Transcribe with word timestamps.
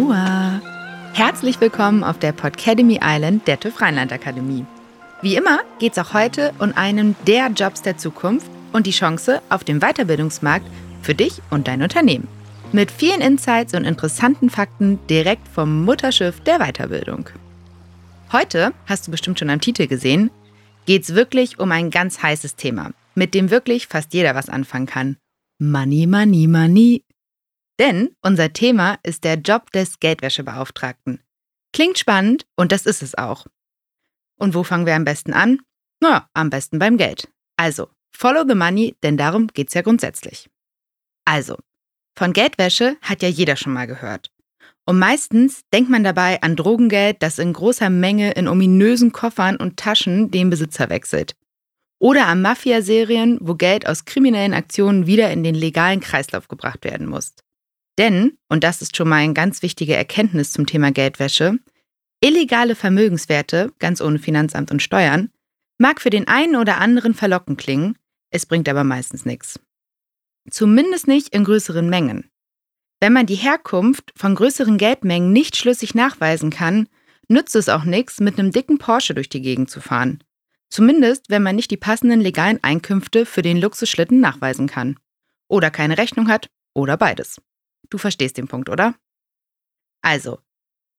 Aloha! 0.00 0.62
Herzlich 1.12 1.60
willkommen 1.60 2.04
auf 2.04 2.18
der 2.18 2.32
Podcademy 2.32 3.00
Island 3.02 3.46
der 3.46 3.60
TÜV 3.60 3.82
Rheinland 3.82 4.14
Akademie. 4.14 4.64
Wie 5.20 5.36
immer 5.36 5.60
geht 5.78 5.92
es 5.92 5.98
auch 5.98 6.14
heute 6.14 6.54
um 6.58 6.72
einen 6.74 7.16
der 7.26 7.48
Jobs 7.48 7.82
der 7.82 7.98
Zukunft 7.98 8.50
und 8.72 8.86
die 8.86 8.92
Chance 8.92 9.42
auf 9.50 9.62
dem 9.62 9.80
Weiterbildungsmarkt 9.80 10.64
für 11.02 11.14
dich 11.14 11.42
und 11.50 11.68
dein 11.68 11.82
Unternehmen. 11.82 12.28
Mit 12.72 12.90
vielen 12.90 13.20
Insights 13.20 13.74
und 13.74 13.84
interessanten 13.84 14.48
Fakten 14.48 14.98
direkt 15.10 15.46
vom 15.46 15.84
Mutterschiff 15.84 16.40
der 16.40 16.60
Weiterbildung. 16.60 17.28
Heute, 18.32 18.72
hast 18.86 19.06
du 19.06 19.10
bestimmt 19.10 19.38
schon 19.38 19.50
am 19.50 19.60
Titel 19.60 19.86
gesehen, 19.86 20.30
geht 20.86 21.02
es 21.02 21.14
wirklich 21.14 21.58
um 21.58 21.70
ein 21.72 21.90
ganz 21.90 22.22
heißes 22.22 22.56
Thema, 22.56 22.92
mit 23.14 23.34
dem 23.34 23.50
wirklich 23.50 23.86
fast 23.86 24.14
jeder 24.14 24.34
was 24.34 24.48
anfangen 24.48 24.86
kann. 24.86 25.18
Money, 25.58 26.06
money, 26.06 26.46
money. 26.46 27.04
Denn 27.80 28.14
unser 28.20 28.52
Thema 28.52 28.98
ist 29.02 29.24
der 29.24 29.36
Job 29.36 29.72
des 29.72 30.00
Geldwäschebeauftragten. 30.00 31.22
Klingt 31.72 31.98
spannend 31.98 32.44
und 32.54 32.72
das 32.72 32.84
ist 32.84 33.02
es 33.02 33.16
auch. 33.16 33.46
Und 34.38 34.54
wo 34.54 34.64
fangen 34.64 34.84
wir 34.84 34.94
am 34.94 35.06
besten 35.06 35.32
an? 35.32 35.60
Na, 36.02 36.28
am 36.34 36.50
besten 36.50 36.78
beim 36.78 36.98
Geld. 36.98 37.28
Also, 37.56 37.88
follow 38.14 38.44
the 38.46 38.54
money, 38.54 38.96
denn 39.02 39.16
darum 39.16 39.46
geht's 39.46 39.72
ja 39.72 39.80
grundsätzlich. 39.80 40.50
Also, 41.24 41.56
von 42.18 42.34
Geldwäsche 42.34 42.98
hat 43.00 43.22
ja 43.22 43.30
jeder 43.30 43.56
schon 43.56 43.72
mal 43.72 43.86
gehört. 43.86 44.30
Und 44.84 44.98
meistens 44.98 45.62
denkt 45.72 45.88
man 45.88 46.04
dabei 46.04 46.42
an 46.42 46.56
Drogengeld, 46.56 47.22
das 47.22 47.38
in 47.38 47.54
großer 47.54 47.88
Menge 47.88 48.32
in 48.32 48.46
ominösen 48.46 49.12
Koffern 49.12 49.56
und 49.56 49.78
Taschen 49.78 50.30
den 50.30 50.50
Besitzer 50.50 50.90
wechselt. 50.90 51.34
Oder 51.98 52.26
an 52.26 52.42
Mafia-Serien, 52.42 53.38
wo 53.40 53.54
Geld 53.54 53.86
aus 53.86 54.04
kriminellen 54.04 54.52
Aktionen 54.52 55.06
wieder 55.06 55.30
in 55.30 55.44
den 55.44 55.54
legalen 55.54 56.00
Kreislauf 56.00 56.48
gebracht 56.48 56.84
werden 56.84 57.06
muss. 57.06 57.34
Denn, 58.00 58.38
und 58.48 58.64
das 58.64 58.80
ist 58.80 58.96
schon 58.96 59.10
mal 59.10 59.16
eine 59.16 59.34
ganz 59.34 59.60
wichtige 59.60 59.94
Erkenntnis 59.94 60.52
zum 60.52 60.64
Thema 60.64 60.90
Geldwäsche, 60.90 61.58
illegale 62.22 62.74
Vermögenswerte, 62.74 63.74
ganz 63.78 64.00
ohne 64.00 64.18
Finanzamt 64.18 64.70
und 64.70 64.82
Steuern, 64.82 65.28
mag 65.76 66.00
für 66.00 66.08
den 66.08 66.26
einen 66.26 66.56
oder 66.56 66.78
anderen 66.78 67.12
verlockend 67.12 67.60
klingen, 67.60 67.98
es 68.30 68.46
bringt 68.46 68.70
aber 68.70 68.84
meistens 68.84 69.26
nichts. 69.26 69.60
Zumindest 70.50 71.08
nicht 71.08 71.34
in 71.34 71.44
größeren 71.44 71.90
Mengen. 71.90 72.30
Wenn 73.00 73.12
man 73.12 73.26
die 73.26 73.34
Herkunft 73.34 74.14
von 74.16 74.34
größeren 74.34 74.78
Geldmengen 74.78 75.34
nicht 75.34 75.58
schlüssig 75.58 75.94
nachweisen 75.94 76.48
kann, 76.48 76.88
nützt 77.28 77.54
es 77.54 77.68
auch 77.68 77.84
nichts, 77.84 78.18
mit 78.18 78.38
einem 78.38 78.50
dicken 78.50 78.78
Porsche 78.78 79.12
durch 79.12 79.28
die 79.28 79.42
Gegend 79.42 79.68
zu 79.68 79.82
fahren. 79.82 80.24
Zumindest, 80.70 81.28
wenn 81.28 81.42
man 81.42 81.54
nicht 81.54 81.70
die 81.70 81.76
passenden 81.76 82.22
legalen 82.22 82.64
Einkünfte 82.64 83.26
für 83.26 83.42
den 83.42 83.60
Luxusschlitten 83.60 84.20
nachweisen 84.20 84.68
kann. 84.68 84.98
Oder 85.48 85.70
keine 85.70 85.98
Rechnung 85.98 86.28
hat, 86.28 86.48
oder 86.72 86.96
beides. 86.96 87.42
Du 87.88 87.98
verstehst 87.98 88.36
den 88.36 88.48
Punkt, 88.48 88.68
oder? 88.68 88.94
Also, 90.02 90.40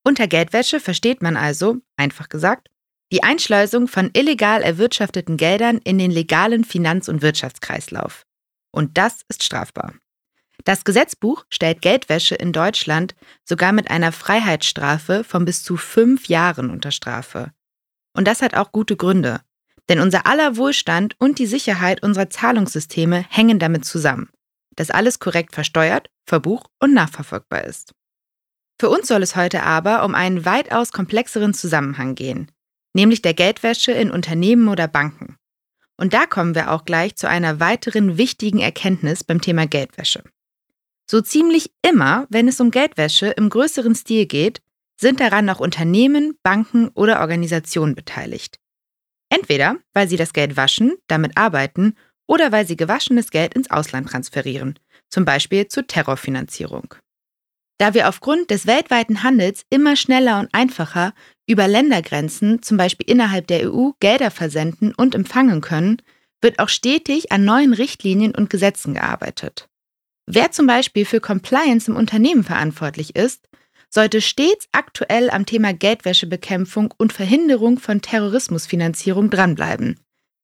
unter 0.03 0.27
Geldwäsche 0.27 0.79
versteht 0.79 1.21
man 1.21 1.37
also, 1.37 1.77
einfach 1.95 2.29
gesagt, 2.29 2.69
die 3.11 3.23
Einschleusung 3.23 3.87
von 3.87 4.09
illegal 4.13 4.61
erwirtschafteten 4.61 5.37
Geldern 5.37 5.79
in 5.83 5.97
den 5.97 6.11
legalen 6.11 6.63
Finanz- 6.63 7.09
und 7.09 7.21
Wirtschaftskreislauf. 7.21 8.25
Und 8.71 8.97
das 8.97 9.21
ist 9.27 9.43
strafbar. 9.43 9.93
Das 10.63 10.85
Gesetzbuch 10.85 11.45
stellt 11.49 11.81
Geldwäsche 11.81 12.35
in 12.35 12.53
Deutschland 12.53 13.15
sogar 13.43 13.73
mit 13.73 13.89
einer 13.91 14.11
Freiheitsstrafe 14.11 15.23
von 15.23 15.43
bis 15.43 15.63
zu 15.63 15.75
fünf 15.75 16.27
Jahren 16.27 16.69
unter 16.69 16.91
Strafe. 16.91 17.51
Und 18.13 18.27
das 18.27 18.41
hat 18.41 18.55
auch 18.55 18.71
gute 18.71 18.95
Gründe. 18.95 19.41
Denn 19.89 19.99
unser 19.99 20.25
aller 20.25 20.57
Wohlstand 20.57 21.15
und 21.19 21.39
die 21.39 21.47
Sicherheit 21.47 22.03
unserer 22.03 22.29
Zahlungssysteme 22.29 23.25
hängen 23.29 23.59
damit 23.59 23.85
zusammen 23.85 24.29
dass 24.75 24.89
alles 24.89 25.19
korrekt 25.19 25.53
versteuert, 25.53 26.09
verbucht 26.25 26.69
und 26.79 26.93
nachverfolgbar 26.93 27.65
ist. 27.65 27.93
Für 28.79 28.89
uns 28.89 29.07
soll 29.07 29.21
es 29.21 29.35
heute 29.35 29.63
aber 29.63 30.03
um 30.03 30.15
einen 30.15 30.45
weitaus 30.45 30.91
komplexeren 30.91 31.53
Zusammenhang 31.53 32.15
gehen, 32.15 32.49
nämlich 32.93 33.21
der 33.21 33.33
Geldwäsche 33.33 33.91
in 33.91 34.09
Unternehmen 34.11 34.67
oder 34.67 34.87
Banken. 34.87 35.37
Und 35.97 36.13
da 36.13 36.25
kommen 36.25 36.55
wir 36.55 36.71
auch 36.71 36.83
gleich 36.83 37.15
zu 37.15 37.29
einer 37.29 37.59
weiteren 37.59 38.17
wichtigen 38.17 38.59
Erkenntnis 38.59 39.23
beim 39.23 39.39
Thema 39.39 39.67
Geldwäsche. 39.67 40.23
So 41.07 41.21
ziemlich 41.21 41.71
immer, 41.87 42.25
wenn 42.29 42.47
es 42.47 42.59
um 42.59 42.71
Geldwäsche 42.71 43.27
im 43.27 43.49
größeren 43.49 43.93
Stil 43.93 44.25
geht, 44.25 44.61
sind 44.99 45.19
daran 45.19 45.49
auch 45.49 45.59
Unternehmen, 45.59 46.37
Banken 46.41 46.87
oder 46.89 47.19
Organisationen 47.19 47.95
beteiligt. 47.95 48.59
Entweder 49.29 49.77
weil 49.93 50.07
sie 50.07 50.17
das 50.17 50.33
Geld 50.33 50.57
waschen, 50.57 50.95
damit 51.07 51.37
arbeiten 51.37 51.95
oder 52.27 52.51
weil 52.51 52.65
sie 52.65 52.77
gewaschenes 52.77 53.31
Geld 53.31 53.53
ins 53.53 53.69
Ausland 53.71 54.09
transferieren, 54.09 54.79
zum 55.09 55.25
Beispiel 55.25 55.67
zur 55.67 55.87
Terrorfinanzierung. 55.87 56.95
Da 57.77 57.93
wir 57.93 58.07
aufgrund 58.07 58.51
des 58.51 58.67
weltweiten 58.67 59.23
Handels 59.23 59.65
immer 59.69 59.95
schneller 59.95 60.39
und 60.39 60.49
einfacher 60.53 61.13
über 61.47 61.67
Ländergrenzen, 61.67 62.61
zum 62.61 62.77
Beispiel 62.77 63.09
innerhalb 63.09 63.47
der 63.47 63.71
EU, 63.71 63.91
Gelder 63.99 64.29
versenden 64.29 64.93
und 64.93 65.15
empfangen 65.15 65.61
können, 65.61 66.01
wird 66.41 66.59
auch 66.59 66.69
stetig 66.69 67.31
an 67.31 67.43
neuen 67.43 67.73
Richtlinien 67.73 68.35
und 68.35 68.49
Gesetzen 68.49 68.93
gearbeitet. 68.93 69.67
Wer 70.27 70.51
zum 70.51 70.67
Beispiel 70.67 71.05
für 71.05 71.19
Compliance 71.19 71.89
im 71.89 71.97
Unternehmen 71.97 72.43
verantwortlich 72.43 73.15
ist, 73.15 73.47
sollte 73.89 74.21
stets 74.21 74.67
aktuell 74.71 75.29
am 75.29 75.45
Thema 75.45 75.73
Geldwäschebekämpfung 75.73 76.93
und 76.97 77.11
Verhinderung 77.11 77.79
von 77.79 78.01
Terrorismusfinanzierung 78.01 79.29
dranbleiben 79.29 79.99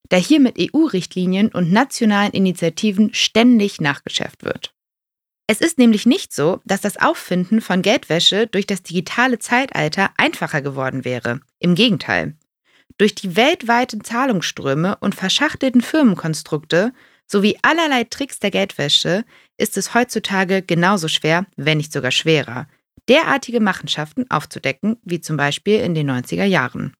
da 0.09 0.17
hier 0.17 0.39
mit 0.39 0.57
EU-Richtlinien 0.59 1.49
und 1.49 1.71
nationalen 1.71 2.31
Initiativen 2.31 3.13
ständig 3.13 3.81
nachgeschärft 3.81 4.43
wird. 4.43 4.73
Es 5.47 5.61
ist 5.61 5.77
nämlich 5.77 6.05
nicht 6.05 6.33
so, 6.33 6.59
dass 6.65 6.81
das 6.81 6.97
Auffinden 6.97 7.61
von 7.61 7.81
Geldwäsche 7.81 8.47
durch 8.47 8.67
das 8.67 8.83
digitale 8.83 9.39
Zeitalter 9.39 10.11
einfacher 10.17 10.61
geworden 10.61 11.05
wäre. 11.05 11.39
Im 11.59 11.73
Gegenteil. 11.73 12.35
Durch 12.97 13.15
die 13.15 13.35
weltweiten 13.35 14.03
Zahlungsströme 14.03 14.97
und 14.99 15.15
verschachtelten 15.15 15.81
Firmenkonstrukte 15.81 16.93
sowie 17.27 17.57
allerlei 17.61 18.03
Tricks 18.03 18.39
der 18.39 18.51
Geldwäsche 18.51 19.23
ist 19.57 19.77
es 19.77 19.93
heutzutage 19.93 20.61
genauso 20.61 21.07
schwer, 21.07 21.45
wenn 21.55 21.77
nicht 21.77 21.93
sogar 21.93 22.11
schwerer, 22.11 22.67
derartige 23.07 23.59
Machenschaften 23.59 24.29
aufzudecken, 24.29 24.97
wie 25.03 25.21
zum 25.21 25.37
Beispiel 25.37 25.79
in 25.79 25.93
den 25.93 26.09
90er 26.09 26.45
Jahren. 26.45 26.93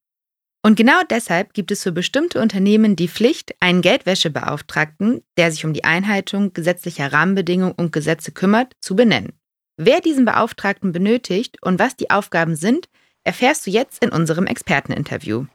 Und 0.68 0.76
genau 0.76 1.00
deshalb 1.10 1.54
gibt 1.54 1.72
es 1.72 1.84
für 1.84 1.94
bestimmte 1.94 2.42
Unternehmen 2.42 2.98
die 2.98 3.08
Pflicht, 3.08 3.56
einen 3.62 3.80
Geldwäschebeauftragten, 3.80 5.22
der 5.38 5.50
sich 5.50 5.64
um 5.64 5.72
die 5.72 5.86
Einhaltung 5.86 6.52
gesetzlicher 6.52 7.14
Rahmenbedingungen 7.14 7.72
und 7.72 7.94
Gesetze 7.94 8.34
kümmert, 8.34 8.74
zu 8.82 8.94
benennen. 8.94 9.32
Wer 9.78 10.02
diesen 10.02 10.26
Beauftragten 10.26 10.92
benötigt 10.92 11.56
und 11.62 11.80
was 11.80 11.96
die 11.96 12.10
Aufgaben 12.10 12.58
sind, 12.58 12.90
erfährst 13.24 13.66
du 13.66 13.72
jetzt 13.72 14.04
in 14.04 14.10
unserem 14.10 14.46
Experteninterview. 14.46 15.46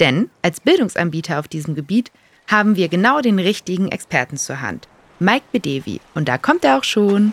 Denn 0.00 0.28
als 0.42 0.60
Bildungsanbieter 0.60 1.38
auf 1.38 1.48
diesem 1.48 1.74
Gebiet 1.74 2.12
haben 2.46 2.76
wir 2.76 2.88
genau 2.88 3.22
den 3.22 3.38
richtigen 3.38 3.88
Experten 3.88 4.36
zur 4.36 4.60
Hand. 4.60 4.86
Mike 5.18 5.46
Bedevi. 5.50 6.02
Und 6.14 6.28
da 6.28 6.36
kommt 6.36 6.62
er 6.66 6.76
auch 6.76 6.84
schon. 6.84 7.32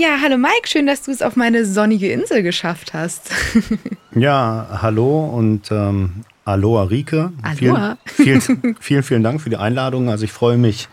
Ja, 0.00 0.16
hallo 0.22 0.38
Mike, 0.38 0.66
schön, 0.66 0.86
dass 0.86 1.02
du 1.02 1.10
es 1.10 1.20
auf 1.20 1.36
meine 1.36 1.66
sonnige 1.66 2.10
Insel 2.10 2.42
geschafft 2.42 2.94
hast. 2.94 3.32
ja, 4.14 4.66
hallo 4.80 5.26
und 5.26 5.70
ähm, 5.70 6.24
Aloha 6.46 6.84
Rike. 6.84 7.34
Aloha. 7.42 7.98
Vielen, 8.06 8.40
vielen, 8.40 8.76
vielen, 8.80 9.02
vielen 9.02 9.22
Dank 9.22 9.42
für 9.42 9.50
die 9.50 9.58
Einladung. 9.58 10.08
Also 10.08 10.24
ich 10.24 10.32
freue 10.32 10.56
mich 10.56 10.88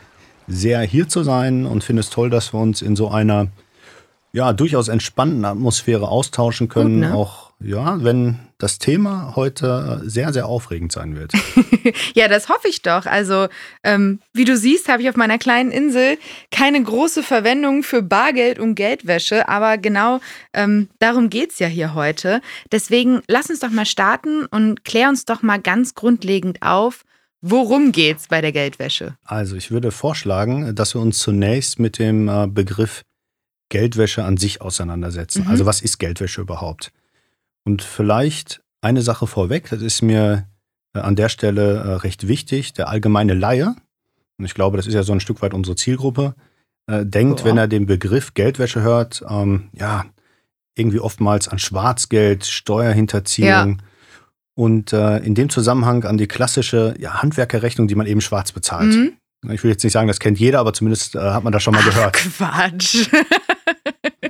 sehr 0.50 0.82
hier 0.82 1.08
zu 1.08 1.24
sein 1.24 1.66
und 1.66 1.86
finde 1.86 2.02
es 2.02 2.10
toll, 2.10 2.30
dass 2.30 2.54
wir 2.54 2.60
uns 2.60 2.82
in 2.82 2.98
so 2.98 3.08
einer 3.08 3.48
ja, 4.34 4.52
durchaus 4.52 4.90
entspannten 4.90 5.46
Atmosphäre 5.46 6.10
austauschen 6.10 6.68
können. 6.68 7.00
Gut, 7.00 7.10
ne? 7.10 7.16
Auch 7.16 7.47
ja, 7.60 8.04
wenn 8.04 8.40
das 8.60 8.78
Thema 8.78 9.34
heute 9.36 10.02
sehr, 10.06 10.32
sehr 10.34 10.48
aufregend 10.48 10.92
sein 10.92 11.16
wird. 11.16 11.34
ja, 12.16 12.28
das 12.28 12.50
hoffe 12.50 12.68
ich 12.68 12.82
doch. 12.82 13.06
Also, 13.06 13.48
ähm, 13.84 14.20
wie 14.34 14.46
du 14.46 14.56
siehst, 14.56 14.90
habe 14.90 15.02
ich 15.02 15.10
auf 15.10 15.16
meiner 15.16 15.38
kleinen 15.38 15.72
Insel 15.72 16.18
keine 16.52 16.82
große 16.82 17.24
Verwendung 17.24 17.84
für 17.84 18.02
Bargeld 18.02 18.60
und 18.60 18.76
Geldwäsche, 18.76 19.48
aber 19.50 19.78
genau 19.78 20.20
ähm, 20.54 20.90
darum 21.00 21.30
geht 21.30 21.52
es 21.52 21.60
ja 21.60 21.68
hier 21.68 21.94
heute. 21.94 22.42
Deswegen 22.72 23.22
lass 23.28 23.50
uns 23.50 23.60
doch 23.60 23.72
mal 23.72 23.86
starten 23.86 24.46
und 24.46 24.84
klär 24.84 25.10
uns 25.10 25.26
doch 25.26 25.42
mal 25.42 25.60
ganz 25.60 25.96
grundlegend 25.96 26.62
auf, 26.62 27.04
Worum 27.42 27.92
geht's 27.92 28.28
bei 28.28 28.42
der 28.42 28.52
Geldwäsche? 28.52 29.16
Also 29.24 29.56
ich 29.56 29.70
würde 29.70 29.92
vorschlagen, 29.92 30.74
dass 30.74 30.96
wir 30.96 31.02
uns 31.02 31.20
zunächst 31.20 31.78
mit 31.78 32.00
dem 32.00 32.28
äh, 32.28 32.48
Begriff 32.48 33.04
Geldwäsche 33.70 34.24
an 34.24 34.38
sich 34.38 34.62
auseinandersetzen. 34.62 35.44
Mhm. 35.44 35.50
Also 35.50 35.66
was 35.66 35.82
ist 35.82 36.00
Geldwäsche 36.00 36.42
überhaupt? 36.42 36.92
Und 37.68 37.82
vielleicht 37.82 38.62
eine 38.80 39.02
Sache 39.02 39.28
vorweg, 39.28 39.70
das 39.70 39.82
ist 39.82 40.02
mir 40.02 40.48
äh, 40.94 41.00
an 41.00 41.18
der 41.18 41.28
Stelle 41.28 41.74
äh, 41.74 41.94
recht 41.96 42.26
wichtig, 42.30 42.72
der 42.72 42.88
allgemeine 42.88 43.34
Laie, 43.34 43.76
und 44.38 44.46
ich 44.46 44.54
glaube, 44.54 44.78
das 44.78 44.88
ist 44.88 44.94
ja 44.94 45.04
so 45.04 45.12
ein 45.12 45.20
Stück 45.20 45.42
weit 45.42 45.54
unsere 45.54 45.76
Zielgruppe, 45.76 46.34
äh, 46.90 47.06
denkt, 47.06 47.42
oh. 47.42 47.44
wenn 47.44 47.58
er 47.58 47.68
den 47.68 47.86
Begriff 47.86 48.34
Geldwäsche 48.36 48.84
hört, 48.84 49.22
ähm, 49.30 49.68
ja, 49.74 50.06
irgendwie 50.76 51.02
oftmals 51.02 51.50
an 51.50 51.60
Schwarzgeld, 51.60 52.46
Steuerhinterziehung 52.46 53.48
ja. 53.50 53.86
und 54.56 54.94
äh, 54.94 55.18
in 55.18 55.36
dem 55.36 55.50
Zusammenhang 55.50 56.06
an 56.06 56.18
die 56.18 56.28
klassische 56.28 56.96
ja, 57.00 57.22
Handwerkerrechnung, 57.22 57.90
die 57.90 57.96
man 57.96 58.08
eben 58.08 58.22
schwarz 58.22 58.54
bezahlt. 58.54 58.96
Mhm. 58.96 59.18
Ich 59.52 59.62
will 59.66 59.72
jetzt 59.72 59.84
nicht 59.84 59.92
sagen, 59.92 60.08
das 60.08 60.22
kennt 60.22 60.40
jeder, 60.40 60.60
aber 60.60 60.72
zumindest 60.72 61.16
äh, 61.16 61.20
hat 61.20 61.44
man 61.44 61.52
das 61.52 61.64
schon 61.64 61.74
mal 61.74 61.84
Ach, 61.84 61.90
gehört. 61.90 62.14
Quatsch. 62.14 63.10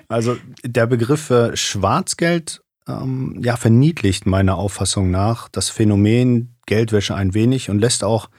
Also 0.09 0.37
der 0.63 0.87
Begriff 0.87 1.29
äh, 1.29 1.57
Schwarzgeld 1.57 2.61
ähm, 2.87 3.39
ja, 3.43 3.57
verniedlicht 3.57 4.25
meiner 4.25 4.57
Auffassung 4.57 5.11
nach 5.11 5.49
das 5.49 5.69
Phänomen 5.69 6.55
Geldwäsche 6.65 7.15
ein 7.15 7.33
wenig 7.33 7.69
und 7.69 7.79
lässt 7.79 8.03
auch 8.03 8.29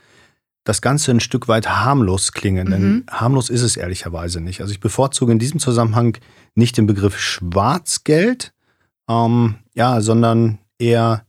das 0.63 0.81
Ganze 0.81 1.11
ein 1.11 1.19
Stück 1.19 1.47
weit 1.47 1.67
harmlos 1.69 2.31
klingen. 2.31 2.67
Mhm. 2.67 2.71
Denn 2.71 3.05
harmlos 3.09 3.49
ist 3.49 3.61
es 3.61 3.77
ehrlicherweise 3.77 4.41
nicht. 4.41 4.61
Also 4.61 4.71
ich 4.71 4.79
bevorzuge 4.79 5.31
in 5.31 5.39
diesem 5.39 5.59
Zusammenhang 5.59 6.17
nicht 6.55 6.77
den 6.77 6.85
Begriff 6.85 7.17
Schwarzgeld, 7.19 8.53
ähm, 9.09 9.55
ja, 9.73 10.01
sondern 10.01 10.59
eher 10.77 11.25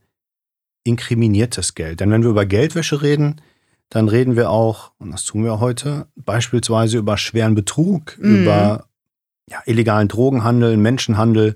inkriminiertes 0.83 1.75
Geld. 1.75 1.99
Denn 1.99 2.11
wenn 2.11 2.23
wir 2.23 2.29
über 2.29 2.45
Geldwäsche 2.45 3.01
reden, 3.01 3.41
dann 3.89 4.07
reden 4.07 4.35
wir 4.35 4.49
auch, 4.49 4.91
und 4.99 5.11
das 5.11 5.25
tun 5.25 5.43
wir 5.43 5.59
heute, 5.59 6.07
beispielsweise 6.15 6.97
über 6.97 7.17
schweren 7.17 7.55
Betrug, 7.55 8.17
mhm. 8.19 8.41
über 8.43 8.85
ja, 9.49 9.59
illegalen 9.65 10.07
Drogenhandel, 10.07 10.77
Menschenhandel, 10.77 11.55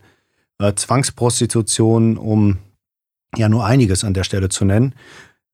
äh, 0.59 0.73
Zwangsprostitution, 0.73 2.17
um 2.17 2.57
ja 3.35 3.49
nur 3.49 3.65
einiges 3.65 4.03
an 4.03 4.13
der 4.13 4.23
Stelle 4.23 4.49
zu 4.49 4.65
nennen. 4.65 4.95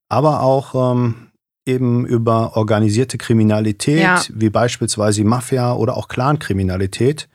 Aber 0.08 0.42
auch 0.42 0.92
ähm, 0.92 1.32
eben 1.64 2.06
über 2.06 2.56
organisierte 2.56 3.18
Kriminalität, 3.18 4.02
ja. 4.02 4.22
wie 4.30 4.50
beispielsweise 4.50 5.24
Mafia 5.24 5.74
oder 5.74 5.96
auch 5.96 6.08
Clankriminalität. 6.08 7.28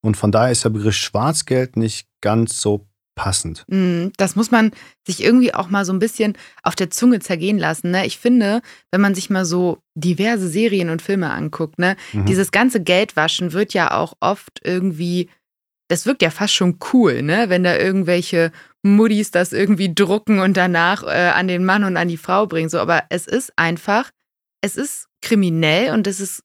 Und 0.00 0.16
von 0.16 0.30
daher 0.30 0.52
ist 0.52 0.64
der 0.64 0.70
Begriff 0.70 0.94
Schwarzgeld 0.94 1.76
nicht 1.76 2.08
ganz 2.20 2.60
so 2.60 2.86
passend. 3.16 3.64
Mm, 3.66 4.08
das 4.18 4.36
muss 4.36 4.52
man 4.52 4.70
sich 5.04 5.24
irgendwie 5.24 5.52
auch 5.52 5.68
mal 5.68 5.84
so 5.84 5.92
ein 5.92 5.98
bisschen 5.98 6.36
auf 6.62 6.76
der 6.76 6.90
Zunge 6.90 7.18
zergehen 7.18 7.58
lassen. 7.58 7.90
Ne? 7.90 8.06
Ich 8.06 8.18
finde, 8.18 8.60
wenn 8.92 9.00
man 9.00 9.14
sich 9.14 9.30
mal 9.30 9.44
so 9.44 9.78
diverse 9.94 10.48
Serien 10.48 10.90
und 10.90 11.02
Filme 11.02 11.30
anguckt, 11.32 11.78
ne, 11.78 11.96
mhm. 12.12 12.26
dieses 12.26 12.52
ganze 12.52 12.80
Geldwaschen 12.80 13.52
wird 13.52 13.74
ja 13.74 13.96
auch 13.96 14.14
oft 14.20 14.60
irgendwie, 14.62 15.30
das 15.88 16.06
wirkt 16.06 16.22
ja 16.22 16.30
fast 16.30 16.54
schon 16.54 16.78
cool, 16.92 17.22
ne? 17.22 17.48
Wenn 17.48 17.64
da 17.64 17.76
irgendwelche 17.76 18.52
Muddis 18.82 19.30
das 19.30 19.52
irgendwie 19.52 19.94
drucken 19.94 20.40
und 20.40 20.56
danach 20.56 21.02
äh, 21.02 21.30
an 21.34 21.48
den 21.48 21.64
Mann 21.64 21.84
und 21.84 21.96
an 21.96 22.08
die 22.08 22.16
Frau 22.16 22.46
bringen. 22.46 22.68
So, 22.68 22.78
aber 22.78 23.04
es 23.08 23.26
ist 23.26 23.52
einfach, 23.56 24.10
es 24.62 24.76
ist 24.76 25.06
kriminell 25.22 25.92
und 25.92 26.06
es 26.06 26.20
ist 26.20 26.42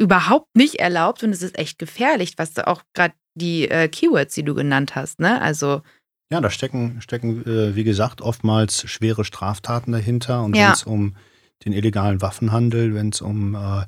überhaupt 0.00 0.48
nicht 0.56 0.76
erlaubt 0.76 1.22
und 1.22 1.30
es 1.30 1.42
ist 1.42 1.58
echt 1.58 1.78
gefährlich, 1.78 2.34
was 2.36 2.54
du 2.54 2.66
auch 2.66 2.82
gerade 2.94 3.14
die 3.34 3.68
äh, 3.68 3.88
Keywords, 3.88 4.34
die 4.34 4.42
du 4.42 4.54
genannt 4.54 4.94
hast, 4.94 5.20
ne? 5.20 5.40
Also 5.40 5.82
ja, 6.32 6.40
da 6.40 6.48
stecken, 6.48 7.02
stecken 7.02 7.44
äh, 7.44 7.76
wie 7.76 7.84
gesagt, 7.84 8.22
oftmals 8.22 8.90
schwere 8.90 9.22
Straftaten 9.22 9.92
dahinter. 9.92 10.42
Und 10.42 10.56
ja. 10.56 10.68
wenn 10.68 10.72
es 10.72 10.84
um 10.84 11.14
den 11.66 11.74
illegalen 11.74 12.22
Waffenhandel, 12.22 12.94
wenn 12.94 13.10
es 13.10 13.20
um 13.20 13.54
äh, 13.54 13.84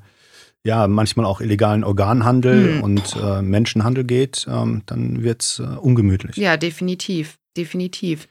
ja, 0.64 0.88
manchmal 0.88 1.26
auch 1.26 1.40
illegalen 1.40 1.84
Organhandel 1.84 2.76
hm. 2.76 2.82
und 2.82 3.16
äh, 3.22 3.43
Menschenhandel 3.43 4.05
geht, 4.05 4.46
ähm, 4.49 4.82
dann 4.87 5.22
wird 5.22 5.43
es 5.43 5.58
äh, 5.58 5.62
ungemütlich. 5.62 6.37
Ja, 6.37 6.56
definitiv, 6.56 7.38
definitiv. 7.56 8.28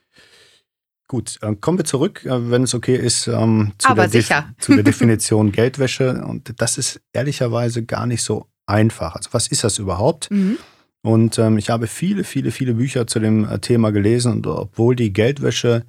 Gut, 1.07 1.37
äh, 1.41 1.55
kommen 1.55 1.77
wir 1.77 1.85
zurück, 1.85 2.25
äh, 2.25 2.49
wenn 2.49 2.63
es 2.63 2.73
okay 2.73 2.95
ist, 2.95 3.27
ähm, 3.27 3.73
zu, 3.77 3.93
der 3.93 4.09
zu, 4.57 4.73
der 4.73 4.83
Definition 4.83 5.51
Geldwäsche. 5.51 6.23
Und 6.25 6.55
das 6.57 6.79
ist 6.79 7.01
ehrlicherweise 7.13 7.83
gar 7.83 8.07
nicht 8.07 8.23
so 8.23 8.47
einfach. 8.65 9.15
Also 9.15 9.29
was 9.31 9.47
ist 9.47 9.63
das 9.63 9.77
überhaupt? 9.77 10.31
Mhm. 10.31 10.57
Und 11.03 11.37
ähm, 11.37 11.57
ich 11.57 11.69
habe 11.69 11.85
viele, 11.85 12.23
viele, 12.23 12.49
viele 12.49 12.73
Bücher 12.73 13.05
zu 13.05 13.19
dem 13.19 13.47
äh, 13.47 13.59
Thema 13.59 13.91
gelesen. 13.91 14.31
Und 14.31 14.47
obwohl 14.47 14.95
die 14.95 15.13
Geldwäsche 15.13 15.83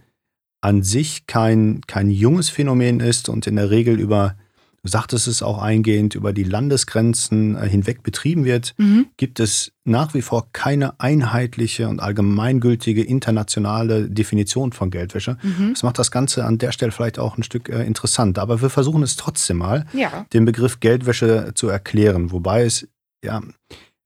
an 0.60 0.82
sich 0.82 1.26
kein, 1.26 1.80
kein 1.86 2.10
junges 2.10 2.50
Phänomen 2.50 3.00
ist 3.00 3.28
und 3.28 3.46
in 3.46 3.56
der 3.56 3.70
Regel 3.70 3.98
über, 3.98 4.36
sagtest 4.84 5.26
es 5.26 5.42
auch 5.42 5.60
eingehend, 5.60 6.14
über 6.14 6.32
die 6.32 6.44
Landesgrenzen 6.44 7.56
äh, 7.56 7.68
hinweg 7.68 8.02
betrieben 8.02 8.44
wird, 8.44 8.74
mhm. 8.76 9.06
gibt 9.16 9.40
es 9.40 9.72
nach 9.84 10.12
wie 10.14 10.22
vor 10.22 10.48
keine 10.52 11.00
einheitliche 11.00 11.88
und 11.88 12.00
allgemeingültige 12.00 13.02
internationale 13.02 14.10
Definition 14.10 14.72
von 14.72 14.90
Geldwäsche. 14.90 15.38
Mhm. 15.42 15.70
Das 15.72 15.82
macht 15.82 15.98
das 15.98 16.10
Ganze 16.10 16.44
an 16.44 16.58
der 16.58 16.72
Stelle 16.72 16.92
vielleicht 16.92 17.18
auch 17.18 17.38
ein 17.38 17.42
Stück 17.42 17.70
äh, 17.70 17.84
interessant. 17.84 18.38
Aber 18.38 18.62
wir 18.62 18.70
versuchen 18.70 19.02
es 19.02 19.16
trotzdem 19.16 19.56
mal, 19.56 19.86
ja. 19.92 20.26
den 20.32 20.44
Begriff 20.44 20.78
Geldwäsche 20.80 21.52
zu 21.54 21.68
erklären. 21.68 22.30
Wobei 22.30 22.64
es 22.64 22.86
ja 23.24 23.42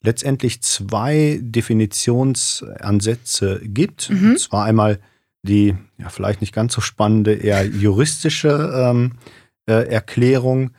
letztendlich 0.02 0.62
zwei 0.62 1.40
Definitionsansätze 1.42 3.60
gibt. 3.64 4.10
Mhm. 4.10 4.30
Und 4.30 4.38
zwar 4.38 4.64
einmal 4.64 5.00
die 5.42 5.76
ja, 5.98 6.08
vielleicht 6.08 6.40
nicht 6.40 6.52
ganz 6.52 6.74
so 6.74 6.80
spannende, 6.80 7.34
eher 7.34 7.64
juristische 7.64 8.72
ähm, 8.74 9.12
äh, 9.68 9.88
Erklärung. 9.88 10.70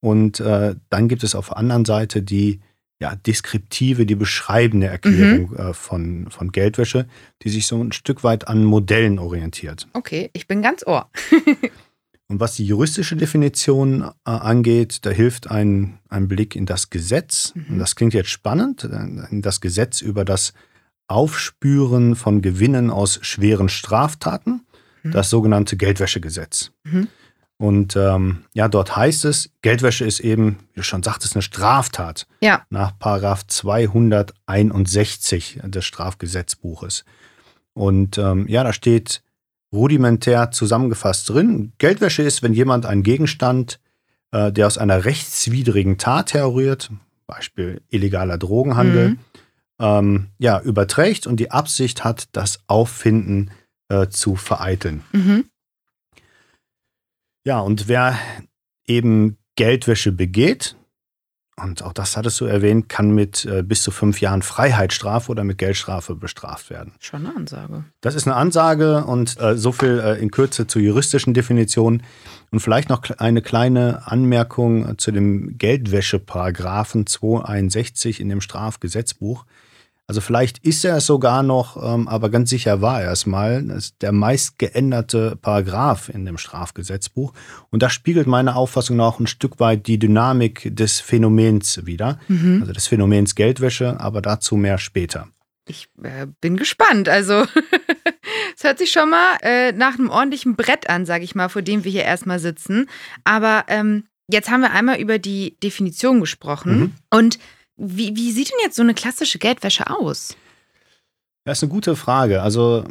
Und 0.00 0.40
äh, 0.40 0.74
dann 0.90 1.08
gibt 1.08 1.22
es 1.22 1.34
auf 1.34 1.48
der 1.48 1.58
anderen 1.58 1.84
Seite 1.84 2.22
die 2.22 2.60
ja, 3.00 3.14
deskriptive, 3.14 4.06
die 4.06 4.16
beschreibende 4.16 4.88
Erklärung 4.88 5.50
mhm. 5.50 5.56
äh, 5.56 5.74
von, 5.74 6.30
von 6.30 6.50
Geldwäsche, 6.50 7.06
die 7.42 7.50
sich 7.50 7.66
so 7.66 7.82
ein 7.82 7.92
Stück 7.92 8.24
weit 8.24 8.48
an 8.48 8.64
Modellen 8.64 9.18
orientiert. 9.18 9.86
Okay, 9.92 10.30
ich 10.32 10.48
bin 10.48 10.62
ganz 10.62 10.84
ohr. 10.86 11.08
Und 12.30 12.40
was 12.40 12.56
die 12.56 12.66
juristische 12.66 13.16
Definition 13.16 14.02
äh, 14.02 14.30
angeht, 14.30 15.06
da 15.06 15.10
hilft 15.10 15.50
ein, 15.50 15.98
ein 16.10 16.28
Blick 16.28 16.56
in 16.56 16.66
das 16.66 16.90
Gesetz. 16.90 17.54
Mhm. 17.54 17.64
Und 17.70 17.78
das 17.78 17.96
klingt 17.96 18.14
jetzt 18.14 18.30
spannend, 18.30 18.84
äh, 18.84 19.30
in 19.30 19.42
das 19.42 19.60
Gesetz 19.60 20.02
über 20.02 20.24
das 20.24 20.52
Aufspüren 21.06 22.16
von 22.16 22.42
Gewinnen 22.42 22.90
aus 22.90 23.18
schweren 23.22 23.70
Straftaten, 23.70 24.66
mhm. 25.02 25.12
das 25.12 25.30
sogenannte 25.30 25.78
Geldwäschegesetz. 25.78 26.72
Und 27.58 27.96
ähm, 27.96 28.44
ja, 28.54 28.68
dort 28.68 28.96
heißt 28.96 29.24
es, 29.24 29.50
Geldwäsche 29.62 30.04
ist 30.04 30.20
eben, 30.20 30.60
wie 30.72 30.76
du 30.76 30.84
schon 30.84 31.02
sagtest, 31.02 31.34
eine 31.34 31.42
Straftat. 31.42 32.28
Ja. 32.40 32.64
Nach 32.70 32.96
Paragraph 32.96 33.44
261 33.46 35.58
des 35.64 35.84
Strafgesetzbuches. 35.84 37.04
Und 37.74 38.16
ähm, 38.16 38.46
ja, 38.48 38.62
da 38.62 38.72
steht 38.72 39.22
rudimentär 39.72 40.52
zusammengefasst 40.52 41.28
drin. 41.28 41.72
Geldwäsche 41.78 42.22
ist, 42.22 42.42
wenn 42.42 42.54
jemand 42.54 42.86
einen 42.86 43.02
Gegenstand, 43.02 43.80
äh, 44.30 44.52
der 44.52 44.68
aus 44.68 44.78
einer 44.78 45.04
rechtswidrigen 45.04 45.98
Tat 45.98 46.34
herrührt, 46.34 46.92
Beispiel 47.26 47.82
illegaler 47.88 48.38
Drogenhandel, 48.38 49.08
mhm. 49.10 49.18
ähm, 49.80 50.28
ja, 50.38 50.60
überträgt 50.60 51.26
und 51.26 51.38
die 51.38 51.50
Absicht 51.50 52.04
hat, 52.04 52.28
das 52.32 52.60
Auffinden 52.68 53.50
äh, 53.88 54.06
zu 54.08 54.36
vereiteln. 54.36 55.02
Mhm. 55.12 55.46
Ja, 57.44 57.60
und 57.60 57.88
wer 57.88 58.18
eben 58.86 59.38
Geldwäsche 59.56 60.12
begeht, 60.12 60.76
und 61.62 61.82
auch 61.82 61.92
das 61.92 62.16
hattest 62.16 62.40
du 62.40 62.44
erwähnt, 62.44 62.88
kann 62.88 63.10
mit 63.10 63.44
äh, 63.44 63.62
bis 63.62 63.82
zu 63.82 63.90
fünf 63.90 64.20
Jahren 64.20 64.42
Freiheitsstrafe 64.42 65.30
oder 65.30 65.44
mit 65.44 65.58
Geldstrafe 65.58 66.14
bestraft 66.14 66.70
werden. 66.70 66.92
Schon 67.00 67.26
eine 67.26 67.34
Ansage. 67.34 67.84
Das 68.00 68.14
ist 68.14 68.26
eine 68.26 68.36
Ansage 68.36 69.04
und 69.04 69.40
äh, 69.40 69.56
so 69.56 69.72
viel 69.72 69.98
äh, 69.98 70.20
in 70.20 70.30
Kürze 70.30 70.66
zur 70.66 70.82
juristischen 70.82 71.34
Definition. 71.34 72.02
Und 72.50 72.60
vielleicht 72.60 72.88
noch 72.88 73.02
eine 73.18 73.42
kleine 73.42 74.06
Anmerkung 74.06 74.96
zu 74.98 75.10
dem 75.10 75.58
Geldwäscheparagraphen 75.58 77.06
261 77.06 78.20
in 78.20 78.28
dem 78.28 78.40
Strafgesetzbuch. 78.40 79.44
Also 80.08 80.22
vielleicht 80.22 80.64
ist 80.64 80.86
er 80.86 80.96
es 80.96 81.06
sogar 81.06 81.42
noch, 81.42 81.76
ähm, 81.76 82.08
aber 82.08 82.30
ganz 82.30 82.48
sicher 82.48 82.80
war 82.80 83.02
er 83.02 83.12
es 83.12 83.26
mal. 83.26 83.62
Das 83.62 83.76
ist 83.76 83.96
der 84.00 84.10
meist 84.10 84.58
geänderte 84.58 85.36
Paragraph 85.36 86.08
in 86.08 86.24
dem 86.24 86.38
Strafgesetzbuch. 86.38 87.34
Und 87.68 87.82
das 87.82 87.92
spiegelt 87.92 88.26
meiner 88.26 88.56
Auffassung 88.56 88.96
nach 88.96 89.20
ein 89.20 89.26
Stück 89.26 89.60
weit 89.60 89.86
die 89.86 89.98
Dynamik 89.98 90.74
des 90.74 91.00
Phänomens 91.00 91.84
wider. 91.84 92.18
Mhm. 92.28 92.60
Also 92.62 92.72
des 92.72 92.86
Phänomens 92.86 93.34
Geldwäsche, 93.34 94.00
aber 94.00 94.22
dazu 94.22 94.56
mehr 94.56 94.78
später. 94.78 95.28
Ich 95.68 95.90
äh, 96.02 96.26
bin 96.40 96.56
gespannt. 96.56 97.10
Also, 97.10 97.44
es 98.56 98.64
hört 98.64 98.78
sich 98.78 98.90
schon 98.90 99.10
mal 99.10 99.36
äh, 99.42 99.72
nach 99.72 99.98
einem 99.98 100.08
ordentlichen 100.08 100.56
Brett 100.56 100.88
an, 100.88 101.04
sage 101.04 101.24
ich 101.24 101.34
mal, 101.34 101.50
vor 101.50 101.60
dem 101.60 101.84
wir 101.84 101.92
hier 101.92 102.04
erstmal 102.04 102.38
sitzen. 102.38 102.88
Aber 103.24 103.66
ähm, 103.68 104.04
jetzt 104.26 104.48
haben 104.48 104.62
wir 104.62 104.70
einmal 104.70 104.98
über 104.98 105.18
die 105.18 105.58
Definition 105.62 106.20
gesprochen. 106.20 106.78
Mhm. 106.78 106.92
Und 107.10 107.38
wie, 107.78 108.14
wie 108.16 108.32
sieht 108.32 108.50
denn 108.50 108.58
jetzt 108.62 108.76
so 108.76 108.82
eine 108.82 108.94
klassische 108.94 109.38
Geldwäsche 109.38 109.88
aus? 109.88 110.36
Das 111.44 111.58
ist 111.58 111.62
eine 111.62 111.72
gute 111.72 111.96
Frage. 111.96 112.42
Also 112.42 112.84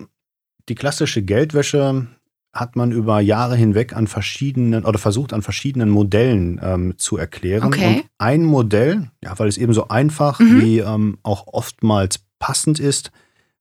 die 0.70 0.76
klassische 0.76 1.22
Geldwäsche 1.22 2.08
hat 2.54 2.76
man 2.76 2.92
über 2.92 3.20
Jahre 3.20 3.56
hinweg 3.56 3.94
an 3.94 4.08
verschiedenen 4.08 4.86
oder 4.86 4.98
versucht 4.98 5.34
an 5.34 5.44
verschiedenen 5.44 5.90
Modellen 5.90 6.60
ähm, 6.64 6.98
zu 6.98 7.18
erklären. 7.18 7.68
Okay. 7.68 7.98
Und 7.98 8.06
ein 8.18 8.44
Modell, 8.44 9.12
ja, 9.24 9.38
weil 9.38 9.48
es 9.48 9.58
eben 9.58 9.74
so 9.74 9.90
einfach 9.90 10.40
mhm. 10.40 10.62
wie 10.62 10.80
ähm, 10.80 11.20
auch 11.22 11.46
oftmals 11.48 12.22
passend 12.40 12.80
ist, 12.80 13.12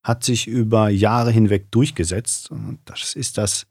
hat 0.03 0.25
sich 0.25 0.47
über 0.47 0.89
Jahre 0.89 1.31
hinweg 1.31 1.71
durchgesetzt. 1.73 2.51
Das 2.85 3.15
ist 3.15 3.39
das 3.39 3.67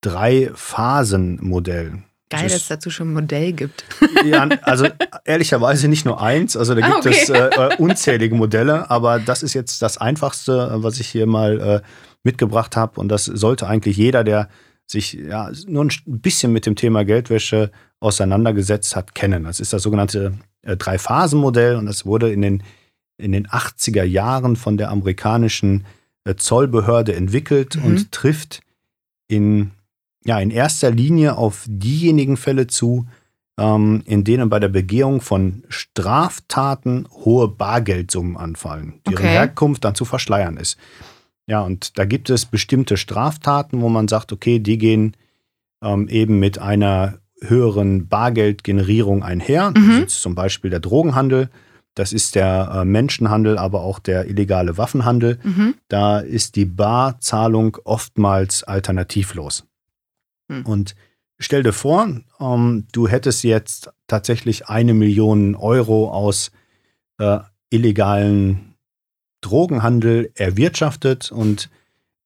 Drei-Phasen-Modell. 0.00 2.02
Geil, 2.30 2.44
dass 2.44 2.54
es 2.54 2.68
dazu 2.68 2.90
schon 2.90 3.10
ein 3.10 3.14
Modell 3.14 3.52
gibt. 3.52 3.84
Ja, 4.24 4.46
also 4.62 4.86
ehrlicherweise 5.24 5.88
nicht 5.88 6.04
nur 6.04 6.20
eins, 6.20 6.56
also 6.56 6.74
da 6.74 6.82
ah, 6.84 7.00
gibt 7.00 7.06
ah, 7.06 7.10
okay. 7.10 7.18
es 7.22 7.28
äh, 7.30 7.76
unzählige 7.78 8.34
Modelle, 8.34 8.90
aber 8.90 9.18
das 9.18 9.42
ist 9.42 9.54
jetzt 9.54 9.80
das 9.80 9.96
Einfachste, 9.96 10.70
was 10.74 11.00
ich 11.00 11.08
hier 11.08 11.26
mal 11.26 11.60
äh, 11.60 11.80
mitgebracht 12.22 12.76
habe 12.76 13.00
und 13.00 13.08
das 13.08 13.24
sollte 13.24 13.66
eigentlich 13.66 13.96
jeder, 13.96 14.22
der 14.22 14.48
sich 14.86 15.14
ja 15.14 15.50
nur 15.66 15.84
ein 15.84 15.90
bisschen 16.06 16.52
mit 16.52 16.66
dem 16.66 16.76
Thema 16.76 17.04
Geldwäsche 17.04 17.70
auseinandergesetzt 18.00 18.94
hat, 18.94 19.14
kennen. 19.14 19.44
Das 19.44 19.58
ist 19.58 19.72
das 19.72 19.82
sogenannte 19.82 20.34
äh, 20.62 20.76
Drei-Phasen-Modell 20.76 21.76
und 21.76 21.86
das 21.86 22.04
wurde 22.04 22.30
in 22.30 22.42
den 22.42 22.62
in 23.20 23.32
den 23.32 23.46
80er 23.46 24.02
Jahren 24.02 24.56
von 24.56 24.76
der 24.76 24.90
amerikanischen 24.90 25.84
äh, 26.24 26.34
Zollbehörde 26.34 27.14
entwickelt 27.14 27.76
mhm. 27.76 27.84
und 27.84 28.12
trifft 28.12 28.62
in, 29.28 29.72
ja, 30.24 30.38
in 30.38 30.50
erster 30.50 30.90
Linie 30.90 31.36
auf 31.36 31.64
diejenigen 31.66 32.36
Fälle 32.36 32.66
zu, 32.66 33.06
ähm, 33.58 34.02
in 34.06 34.24
denen 34.24 34.48
bei 34.48 34.58
der 34.58 34.68
Begehung 34.68 35.20
von 35.20 35.64
Straftaten 35.68 37.06
hohe 37.10 37.48
Bargeldsummen 37.48 38.36
anfallen, 38.36 39.00
deren 39.06 39.18
okay. 39.18 39.28
Herkunft 39.28 39.84
dann 39.84 39.94
zu 39.94 40.04
verschleiern 40.04 40.56
ist. 40.56 40.78
Ja, 41.46 41.62
und 41.62 41.98
da 41.98 42.04
gibt 42.04 42.30
es 42.30 42.46
bestimmte 42.46 42.96
Straftaten, 42.96 43.80
wo 43.80 43.88
man 43.88 44.08
sagt, 44.08 44.32
okay, 44.32 44.60
die 44.60 44.78
gehen 44.78 45.16
ähm, 45.82 46.08
eben 46.08 46.38
mit 46.38 46.58
einer 46.58 47.18
höheren 47.42 48.08
Bargeldgenerierung 48.08 49.22
einher. 49.22 49.72
Mhm. 49.76 50.02
Das 50.02 50.12
ist 50.14 50.22
zum 50.22 50.34
Beispiel 50.34 50.70
der 50.70 50.80
Drogenhandel, 50.80 51.48
das 51.94 52.12
ist 52.12 52.34
der 52.34 52.70
äh, 52.72 52.84
Menschenhandel, 52.84 53.58
aber 53.58 53.82
auch 53.82 53.98
der 53.98 54.28
illegale 54.28 54.78
Waffenhandel. 54.78 55.38
Mhm. 55.42 55.74
Da 55.88 56.20
ist 56.20 56.56
die 56.56 56.64
Barzahlung 56.64 57.76
oftmals 57.84 58.62
alternativlos. 58.62 59.64
Mhm. 60.50 60.66
Und 60.66 60.94
stell 61.38 61.62
dir 61.62 61.72
vor, 61.72 62.08
ähm, 62.40 62.86
du 62.92 63.08
hättest 63.08 63.44
jetzt 63.44 63.90
tatsächlich 64.06 64.68
eine 64.68 64.94
Million 64.94 65.54
Euro 65.54 66.10
aus 66.10 66.50
äh, 67.18 67.38
illegalen 67.70 68.74
Drogenhandel 69.40 70.30
erwirtschaftet 70.34 71.32
und 71.32 71.70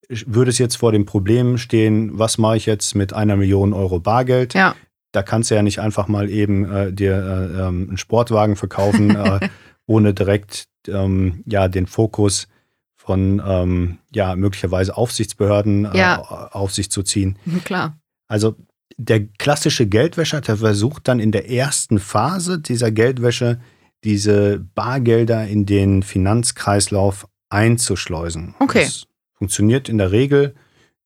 würdest 0.08 0.58
jetzt 0.58 0.76
vor 0.76 0.92
dem 0.92 1.06
Problem 1.06 1.58
stehen, 1.58 2.18
was 2.18 2.38
mache 2.38 2.56
ich 2.56 2.66
jetzt 2.66 2.94
mit 2.94 3.12
einer 3.12 3.36
Million 3.36 3.72
Euro 3.72 4.00
Bargeld? 4.00 4.54
Ja 4.54 4.74
da 5.14 5.22
kannst 5.22 5.50
du 5.50 5.54
ja 5.54 5.62
nicht 5.62 5.80
einfach 5.80 6.08
mal 6.08 6.28
eben 6.28 6.70
äh, 6.70 6.92
dir 6.92 7.14
äh, 7.14 7.60
ähm, 7.60 7.86
einen 7.88 7.98
Sportwagen 7.98 8.56
verkaufen, 8.56 9.14
äh, 9.16 9.48
ohne 9.86 10.12
direkt 10.12 10.66
ähm, 10.88 11.42
ja, 11.46 11.68
den 11.68 11.86
Fokus 11.86 12.48
von 12.96 13.42
ähm, 13.46 13.98
ja, 14.12 14.34
möglicherweise 14.34 14.96
Aufsichtsbehörden 14.96 15.84
äh, 15.84 15.98
ja. 15.98 16.20
auf 16.20 16.72
sich 16.72 16.90
zu 16.90 17.02
ziehen. 17.02 17.38
Klar. 17.64 17.96
Also 18.28 18.56
der 18.96 19.26
klassische 19.26 19.86
Geldwäscher, 19.86 20.40
der 20.40 20.56
versucht 20.56 21.08
dann 21.08 21.20
in 21.20 21.32
der 21.32 21.50
ersten 21.50 21.98
Phase 21.98 22.58
dieser 22.58 22.90
Geldwäsche 22.90 23.60
diese 24.04 24.58
Bargelder 24.74 25.46
in 25.46 25.66
den 25.66 26.02
Finanzkreislauf 26.02 27.26
einzuschleusen. 27.48 28.54
Okay. 28.58 28.84
Das 28.84 29.06
funktioniert 29.32 29.88
in 29.88 29.98
der 29.98 30.12
Regel 30.12 30.54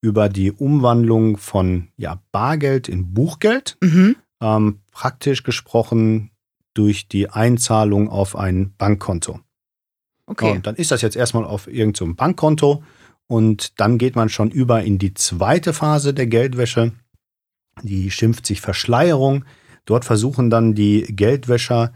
über 0.01 0.29
die 0.29 0.51
Umwandlung 0.51 1.37
von 1.37 1.89
ja, 1.97 2.21
Bargeld 2.31 2.87
in 2.87 3.13
Buchgeld, 3.13 3.77
mhm. 3.81 4.15
ähm, 4.41 4.79
praktisch 4.91 5.43
gesprochen 5.43 6.31
durch 6.73 7.07
die 7.07 7.29
Einzahlung 7.29 8.09
auf 8.09 8.35
ein 8.35 8.73
Bankkonto. 8.77 9.39
Okay. 10.25 10.51
Und 10.51 10.67
dann 10.67 10.75
ist 10.75 10.91
das 10.91 11.01
jetzt 11.01 11.15
erstmal 11.15 11.43
auf 11.43 11.67
irgendeinem 11.67 12.09
so 12.11 12.15
Bankkonto 12.15 12.83
und 13.27 13.79
dann 13.79 13.97
geht 13.97 14.15
man 14.15 14.29
schon 14.29 14.51
über 14.51 14.83
in 14.83 14.97
die 14.97 15.13
zweite 15.13 15.73
Phase 15.73 16.13
der 16.13 16.27
Geldwäsche. 16.27 16.93
Die 17.83 18.11
schimpft 18.11 18.45
sich 18.45 18.61
Verschleierung. 18.61 19.45
Dort 19.85 20.05
versuchen 20.05 20.49
dann 20.49 20.75
die 20.75 21.03
Geldwäscher, 21.03 21.93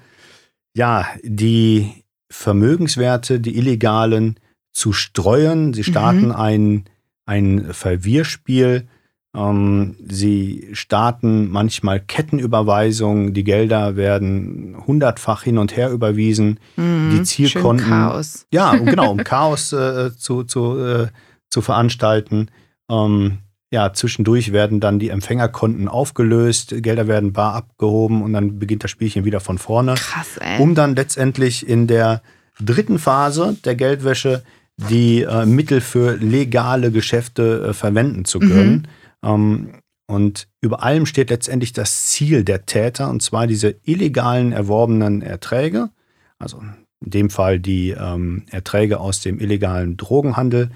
ja, 0.75 1.05
die 1.23 2.03
Vermögenswerte, 2.29 3.39
die 3.39 3.57
illegalen, 3.57 4.39
zu 4.71 4.91
streuen. 4.91 5.73
Sie 5.73 5.83
starten 5.83 6.27
mhm. 6.27 6.31
ein 6.31 6.85
ein 7.25 7.73
Verwirrspiel. 7.73 8.87
Ähm, 9.35 9.95
sie 10.07 10.69
starten 10.73 11.49
manchmal 11.49 11.99
Kettenüberweisungen, 11.99 13.33
die 13.33 13.43
Gelder 13.43 13.95
werden 13.95 14.75
hundertfach 14.85 15.43
hin 15.43 15.57
und 15.57 15.75
her 15.75 15.89
überwiesen. 15.89 16.59
Mhm, 16.75 17.09
die 17.11 17.23
Zielkonten. 17.23 17.87
Chaos. 17.87 18.45
Ja, 18.51 18.75
genau, 18.75 19.11
um 19.11 19.17
Chaos 19.23 19.73
äh, 19.73 20.15
zu, 20.15 20.43
zu, 20.43 20.77
äh, 20.77 21.07
zu 21.49 21.61
veranstalten. 21.61 22.49
Ähm, 22.89 23.39
ja, 23.74 23.92
zwischendurch 23.92 24.53
werden 24.53 24.80
dann 24.80 25.00
die 25.00 25.10
Empfängerkonten 25.10 25.88
aufgelöst, 25.88 26.75
Gelder 26.84 27.08
werden 27.08 27.34
bar 27.34 27.56
abgehoben 27.56 28.22
und 28.22 28.32
dann 28.32 28.60
beginnt 28.60 28.84
das 28.84 28.92
Spielchen 28.92 29.25
wieder 29.25 29.39
von 29.39 29.58
vorne. 29.58 29.96
Krass, 29.96 30.38
ey. 30.38 30.60
Um 30.62 30.75
dann 30.75 30.96
letztendlich 30.96 31.68
in 31.68 31.88
der 31.88 32.22
dritten 32.60 33.00
Phase 33.00 33.58
der 33.65 33.74
Geldwäsche 33.74 34.44
die 34.92 35.24
äh, 35.24 35.48
Mittel 35.48 35.82
für 35.82 36.18
legale 36.18 36.92
Geschäfte 36.92 37.70
äh, 37.70 37.74
verwenden 37.74 38.25
zu 38.25 38.38
können. 38.38 38.88
Mhm. 39.24 39.30
Ähm, 39.30 39.70
und 40.06 40.48
über 40.62 40.84
allem 40.84 41.08
steht 41.08 41.32
letztendlich 41.32 41.74
das 41.74 42.06
Ziel 42.06 42.44
der 42.44 42.68
Täter, 42.68 43.10
und 43.10 43.24
zwar 43.24 43.48
diese 43.48 43.74
illegalen 43.86 44.51
erworbenen 44.51 45.24
Erträge, 45.24 45.89
also 46.38 46.62
in 47.03 47.10
dem 47.10 47.30
Fall 47.32 47.60
die 47.60 47.89
ähm, 47.89 48.44
Erträge 48.51 49.00
aus 49.00 49.22
dem 49.22 49.39
illegalen 49.39 49.98
Drogenhandel, 49.98 50.70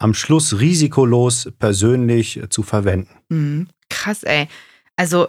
am 0.00 0.14
Schluss 0.14 0.58
risikolos 0.58 1.52
persönlich 1.58 2.40
zu 2.50 2.62
verwenden. 2.62 3.10
Mhm. 3.28 3.68
Krass, 3.90 4.24
ey. 4.24 4.48
Also 4.96 5.28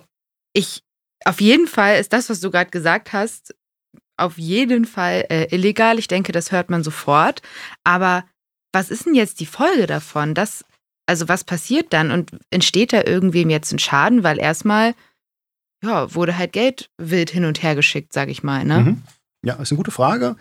ich, 0.53 0.81
auf 1.25 1.41
jeden 1.41 1.67
Fall 1.67 1.99
ist 1.99 2.13
das, 2.13 2.29
was 2.29 2.39
du 2.39 2.49
gerade 2.49 2.71
gesagt 2.71 3.13
hast, 3.13 3.53
auf 4.17 4.37
jeden 4.37 4.85
Fall 4.85 5.25
äh, 5.29 5.53
illegal. 5.53 5.99
Ich 5.99 6.07
denke, 6.07 6.31
das 6.31 6.51
hört 6.51 6.69
man 6.69 6.83
sofort. 6.83 7.41
Aber 7.83 8.23
was 8.71 8.89
ist 8.89 9.05
denn 9.05 9.15
jetzt 9.15 9.39
die 9.39 9.45
Folge 9.45 9.87
davon? 9.87 10.33
Das, 10.33 10.63
also 11.05 11.27
was 11.27 11.43
passiert 11.43 11.91
dann? 11.91 12.11
Und 12.11 12.31
entsteht 12.49 12.93
da 12.93 13.03
irgendwem 13.03 13.49
jetzt 13.49 13.73
ein 13.73 13.79
Schaden? 13.79 14.23
Weil 14.23 14.39
erstmal, 14.39 14.93
ja, 15.83 16.13
wurde 16.15 16.37
halt 16.37 16.53
Geld 16.53 16.89
wild 16.97 17.29
hin 17.29 17.45
und 17.45 17.61
her 17.61 17.75
geschickt, 17.75 18.13
sag 18.13 18.29
ich 18.29 18.41
mal. 18.41 18.63
Ne? 18.63 18.79
Mhm. 18.79 19.03
Ja, 19.43 19.55
ist 19.55 19.71
eine 19.71 19.77
gute 19.77 19.91
Frage. 19.91 20.37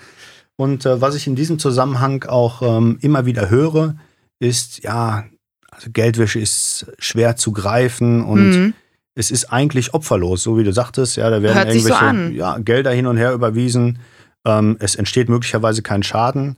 Und 0.56 0.86
äh, 0.86 1.00
was 1.00 1.16
ich 1.16 1.26
in 1.26 1.34
diesem 1.34 1.58
Zusammenhang 1.58 2.24
auch 2.24 2.62
ähm, 2.62 2.98
immer 3.00 3.24
wieder 3.24 3.48
höre, 3.48 3.96
ist, 4.40 4.82
ja, 4.82 5.24
also 5.70 5.90
Geldwäsche 5.92 6.40
ist 6.40 6.92
schwer 6.98 7.36
zu 7.36 7.52
greifen 7.52 8.24
und 8.24 8.50
mhm 8.50 8.74
es 9.14 9.30
ist 9.30 9.52
eigentlich 9.52 9.92
opferlos, 9.94 10.42
so 10.42 10.56
wie 10.56 10.64
du 10.64 10.72
sagtest. 10.72 11.16
Ja, 11.16 11.30
da 11.30 11.42
werden 11.42 11.56
Hört 11.56 11.68
irgendwelche 11.68 12.28
so 12.28 12.34
ja, 12.34 12.58
Gelder 12.58 12.90
hin 12.90 13.06
und 13.06 13.16
her 13.16 13.32
überwiesen. 13.32 13.98
Ähm, 14.44 14.76
es 14.80 14.94
entsteht 14.94 15.28
möglicherweise 15.28 15.82
kein 15.82 16.02
Schaden, 16.02 16.56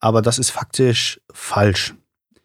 aber 0.00 0.22
das 0.22 0.38
ist 0.38 0.50
faktisch 0.50 1.20
falsch. 1.32 1.94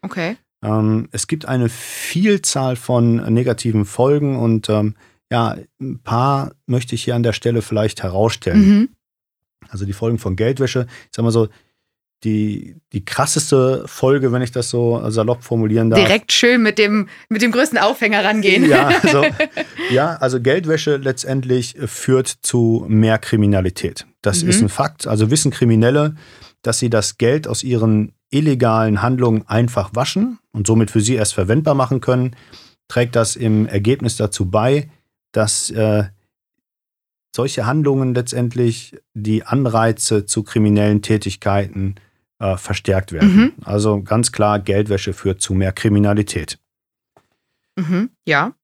Okay. 0.02 0.36
Ähm, 0.62 1.08
es 1.12 1.26
gibt 1.26 1.46
eine 1.46 1.68
Vielzahl 1.68 2.76
von 2.76 3.16
negativen 3.32 3.84
Folgen 3.84 4.38
und 4.38 4.68
ähm, 4.68 4.96
ja, 5.30 5.56
ein 5.80 6.00
paar 6.02 6.52
möchte 6.66 6.94
ich 6.94 7.04
hier 7.04 7.14
an 7.14 7.22
der 7.22 7.32
Stelle 7.32 7.62
vielleicht 7.62 8.02
herausstellen. 8.02 8.68
Mhm. 8.68 8.88
Also 9.68 9.84
die 9.84 9.92
Folgen 9.92 10.18
von 10.18 10.34
Geldwäsche, 10.34 10.86
ich 11.04 11.10
sag 11.14 11.22
mal 11.22 11.30
so, 11.30 11.48
die, 12.24 12.76
die 12.92 13.04
krasseste 13.04 13.84
Folge, 13.86 14.30
wenn 14.32 14.42
ich 14.42 14.52
das 14.52 14.68
so 14.68 15.02
salopp 15.10 15.42
formulieren 15.42 15.90
darf. 15.90 16.00
Direkt 16.00 16.32
schön 16.32 16.62
mit 16.62 16.78
dem, 16.78 17.08
mit 17.28 17.40
dem 17.42 17.50
größten 17.50 17.78
Aufhänger 17.78 18.24
rangehen. 18.24 18.68
Ja, 18.68 18.88
also, 19.02 19.24
ja, 19.90 20.16
also 20.16 20.40
Geldwäsche 20.40 20.96
letztendlich 20.96 21.76
führt 21.86 22.28
zu 22.28 22.84
mehr 22.88 23.18
Kriminalität. 23.18 24.06
Das 24.22 24.42
mhm. 24.42 24.50
ist 24.50 24.60
ein 24.62 24.68
Fakt. 24.68 25.06
Also 25.06 25.30
wissen 25.30 25.50
Kriminelle, 25.50 26.14
dass 26.62 26.78
sie 26.78 26.90
das 26.90 27.16
Geld 27.16 27.48
aus 27.48 27.62
ihren 27.62 28.12
illegalen 28.30 29.02
Handlungen 29.02 29.48
einfach 29.48 29.90
waschen 29.94 30.38
und 30.52 30.66
somit 30.66 30.90
für 30.90 31.00
sie 31.00 31.14
erst 31.14 31.34
verwendbar 31.34 31.74
machen 31.74 32.00
können, 32.00 32.36
trägt 32.88 33.16
das 33.16 33.36
im 33.36 33.66
Ergebnis 33.66 34.16
dazu 34.16 34.50
bei, 34.50 34.90
dass 35.32 35.70
äh, 35.70 36.04
solche 37.34 37.66
Handlungen 37.66 38.14
letztendlich 38.14 38.96
die 39.14 39.44
Anreize 39.44 40.26
zu 40.26 40.42
kriminellen 40.42 41.00
Tätigkeiten 41.02 41.94
äh, 42.40 42.56
verstärkt 42.56 43.12
werden. 43.12 43.36
Mhm. 43.36 43.52
Also 43.64 44.02
ganz 44.02 44.32
klar, 44.32 44.58
Geldwäsche 44.58 45.12
führt 45.12 45.40
zu 45.40 45.54
mehr 45.54 45.72
Kriminalität. 45.72 46.58
Mhm. 47.76 48.10
Ja, 48.26 48.54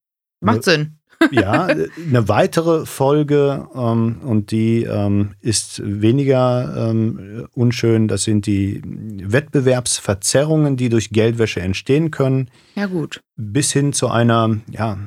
macht 0.41 0.57
ne, 0.57 0.63
Sinn. 0.63 0.93
ja, 1.31 1.65
eine 1.65 2.29
weitere 2.29 2.85
Folge, 2.85 3.69
ähm, 3.75 4.21
und 4.23 4.51
die 4.51 4.83
ähm, 4.83 5.35
ist 5.41 5.81
weniger 5.83 6.91
ähm, 6.91 7.49
unschön, 7.53 8.07
das 8.07 8.25
sind 8.25 8.45
die 8.45 8.83
Wettbewerbsverzerrungen, 8.85 10.77
die 10.77 10.91
durch 10.91 11.11
Geldwäsche 11.11 11.61
entstehen 11.61 12.11
können. 12.11 12.51
Ja, 12.75 12.85
gut. 12.85 13.23
Bis 13.37 13.73
hin 13.73 13.95
zu 13.95 14.09
einer, 14.09 14.59
ja, 14.71 14.99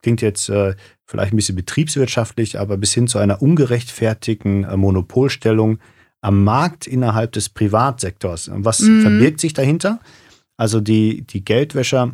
klingt 0.00 0.22
jetzt 0.22 0.48
äh, 0.48 0.74
vielleicht 1.04 1.34
ein 1.34 1.36
bisschen 1.36 1.56
betriebswirtschaftlich, 1.56 2.58
aber 2.58 2.78
bis 2.78 2.94
hin 2.94 3.06
zu 3.06 3.18
einer 3.18 3.42
ungerechtfertigten 3.42 4.64
äh, 4.64 4.76
Monopolstellung 4.78 5.80
am 6.22 6.44
Markt 6.44 6.86
innerhalb 6.86 7.32
des 7.32 7.48
Privatsektors. 7.50 8.50
Was 8.52 8.80
mhm. 8.80 9.02
verbirgt 9.02 9.40
sich 9.40 9.52
dahinter? 9.52 10.00
Also 10.56 10.80
die, 10.80 11.26
die 11.26 11.44
Geldwäscher, 11.44 12.12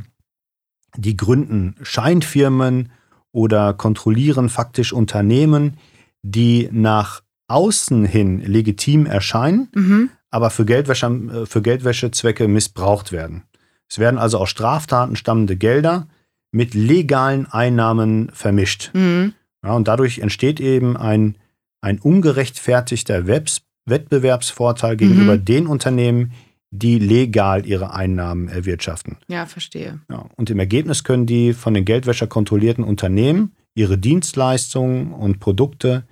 die 0.96 1.16
gründen 1.16 1.76
Scheinfirmen 1.82 2.90
oder 3.30 3.74
kontrollieren 3.74 4.48
faktisch 4.48 4.92
Unternehmen, 4.92 5.76
die 6.22 6.68
nach 6.72 7.22
außen 7.48 8.04
hin 8.04 8.40
legitim 8.40 9.06
erscheinen, 9.06 9.68
mhm. 9.74 10.10
aber 10.30 10.50
für, 10.50 10.64
Geldwäsche, 10.64 11.06
äh, 11.06 11.46
für 11.46 11.62
Geldwäschezwecke 11.62 12.48
missbraucht 12.48 13.12
werden. 13.12 13.44
Es 13.88 13.98
werden 13.98 14.18
also 14.18 14.38
aus 14.38 14.50
Straftaten 14.50 15.16
stammende 15.16 15.56
Gelder 15.56 16.08
mit 16.50 16.74
legalen 16.74 17.46
Einnahmen 17.46 18.30
vermischt. 18.32 18.90
Mhm. 18.94 19.34
Ja, 19.62 19.72
und 19.72 19.88
dadurch 19.88 20.20
entsteht 20.20 20.60
eben 20.60 20.96
ein, 20.96 21.36
ein 21.80 21.98
ungerechtfertigter 21.98 23.26
Webs 23.26 23.62
Wettbewerbsvorteil 23.88 24.96
gegenüber 24.96 25.36
mhm. 25.36 25.44
den 25.44 25.66
Unternehmen, 25.66 26.32
die 26.70 26.98
legal 26.98 27.66
ihre 27.66 27.94
Einnahmen 27.94 28.48
erwirtschaften. 28.48 29.16
Ja, 29.28 29.46
verstehe. 29.46 30.00
Ja, 30.10 30.26
und 30.36 30.50
im 30.50 30.58
Ergebnis 30.58 31.04
können 31.04 31.26
die 31.26 31.54
von 31.54 31.74
den 31.74 31.84
Geldwäscher 31.84 32.26
kontrollierten 32.26 32.84
Unternehmen 32.84 33.52
ihre 33.74 33.96
Dienstleistungen 33.96 35.12
und 35.12 35.40
Produkte 35.40 36.04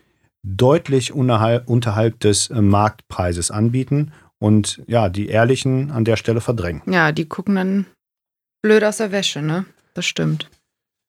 deutlich 0.47 1.12
unterhalb, 1.12 1.68
unterhalb 1.68 2.21
des 2.21 2.49
äh, 2.49 2.62
Marktpreises 2.62 3.50
anbieten 3.50 4.12
und 4.38 4.83
ja, 4.87 5.09
die 5.09 5.28
Ehrlichen 5.28 5.90
an 5.90 6.04
der 6.04 6.16
Stelle 6.16 6.40
verdrängen. 6.40 6.83
Ja, 6.87 7.12
die 7.12 7.26
gucken 7.26 7.56
dann 7.56 7.87
blöd 8.62 8.85
aus 8.85 8.99
der 8.99 9.12
Wäsche, 9.12 9.42
ne? 9.42 9.66
Das 9.95 10.06
stimmt. 10.06 10.49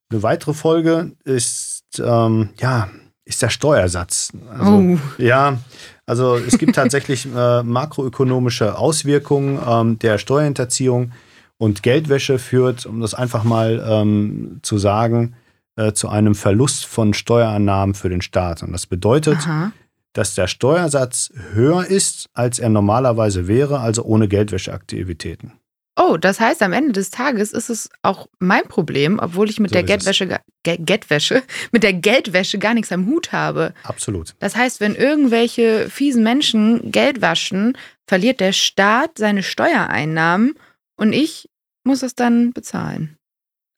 Eine 0.10 0.24
weitere 0.24 0.54
Folge 0.54 1.12
ist, 1.26 1.84
ähm, 2.00 2.50
ja, 2.60 2.90
ist 3.26 3.42
der 3.42 3.50
Steuersatz. 3.50 4.32
Also, 4.50 4.72
oh. 4.72 5.00
Ja, 5.18 5.60
also 6.08 6.38
es 6.38 6.58
gibt 6.58 6.76
tatsächlich 6.76 7.28
äh, 7.28 7.64
makroökonomische 7.64 8.78
Auswirkungen 8.78 9.60
ähm, 9.68 10.00
der 10.00 10.18
Steuerhinterziehung 10.18 11.12
und 11.58 11.84
Geldwäsche 11.84 12.40
führt, 12.40 12.86
um 12.86 13.02
das 13.02 13.14
einfach 13.14 13.44
mal 13.44 13.86
ähm, 13.88 14.60
zu 14.64 14.78
sagen, 14.78 15.36
äh, 15.76 15.92
zu 15.92 16.08
einem 16.08 16.34
Verlust 16.34 16.86
von 16.86 17.14
Steuerannahmen 17.14 17.94
für 17.94 18.10
den 18.10 18.22
Staat. 18.22 18.64
Und 18.64 18.72
das 18.72 18.88
bedeutet, 18.88 19.38
Aha. 19.40 19.74
dass 20.14 20.34
der 20.34 20.48
Steuersatz 20.48 21.32
höher 21.54 21.86
ist, 21.86 22.30
als 22.34 22.58
er 22.58 22.70
normalerweise 22.70 23.48
wäre, 23.48 23.80
also 23.80 24.04
ohne 24.04 24.28
Geldwäscheaktivitäten. 24.28 25.54
Oh, 26.00 26.16
das 26.16 26.40
heißt, 26.40 26.62
am 26.62 26.74
Ende 26.74 26.92
des 26.92 27.10
Tages 27.10 27.52
ist 27.52 27.70
es 27.70 27.90
auch 28.04 28.28
mein 28.38 28.68
Problem, 28.68 29.18
obwohl 29.20 29.50
ich 29.50 29.60
mit 29.60 29.72
so 29.72 29.74
der 29.74 29.84
Geldwäsche, 29.84 30.40
Geldwäsche, 30.64 31.42
mit 31.72 31.82
der 31.82 31.94
Geldwäsche 31.94 32.60
gar 32.60 32.76
nichts 32.76 32.92
am 32.92 33.08
Hut 33.08 33.32
habe. 33.32 33.74
Absolut. 33.84 34.36
Das 34.40 34.56
heißt, 34.56 34.80
wenn 34.80 34.94
irgendwelche 34.94 35.90
fiesen 35.90 36.24
Menschen 36.24 36.92
Geld 36.92 37.22
waschen, 37.22 37.76
verliert 38.06 38.40
der 38.40 38.54
Staat 38.54 39.18
seine 39.18 39.42
Steuereinnahmen 39.42 40.54
und 40.98 41.14
ich 41.14 41.50
muss 41.84 42.04
es 42.04 42.14
dann 42.14 42.54
bezahlen. 42.54 43.18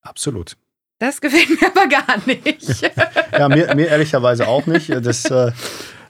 Absolut. 0.02 0.58
Das 1.00 1.22
gefällt 1.22 1.50
mir 1.50 1.68
aber 1.68 1.88
gar 1.88 2.18
nicht. 2.26 2.82
ja, 3.32 3.48
mir, 3.48 3.74
mir 3.76 3.88
ehrlicherweise 3.88 4.48
auch 4.48 4.66
nicht. 4.66 4.90
Das 4.90 5.24
äh, 5.32 5.54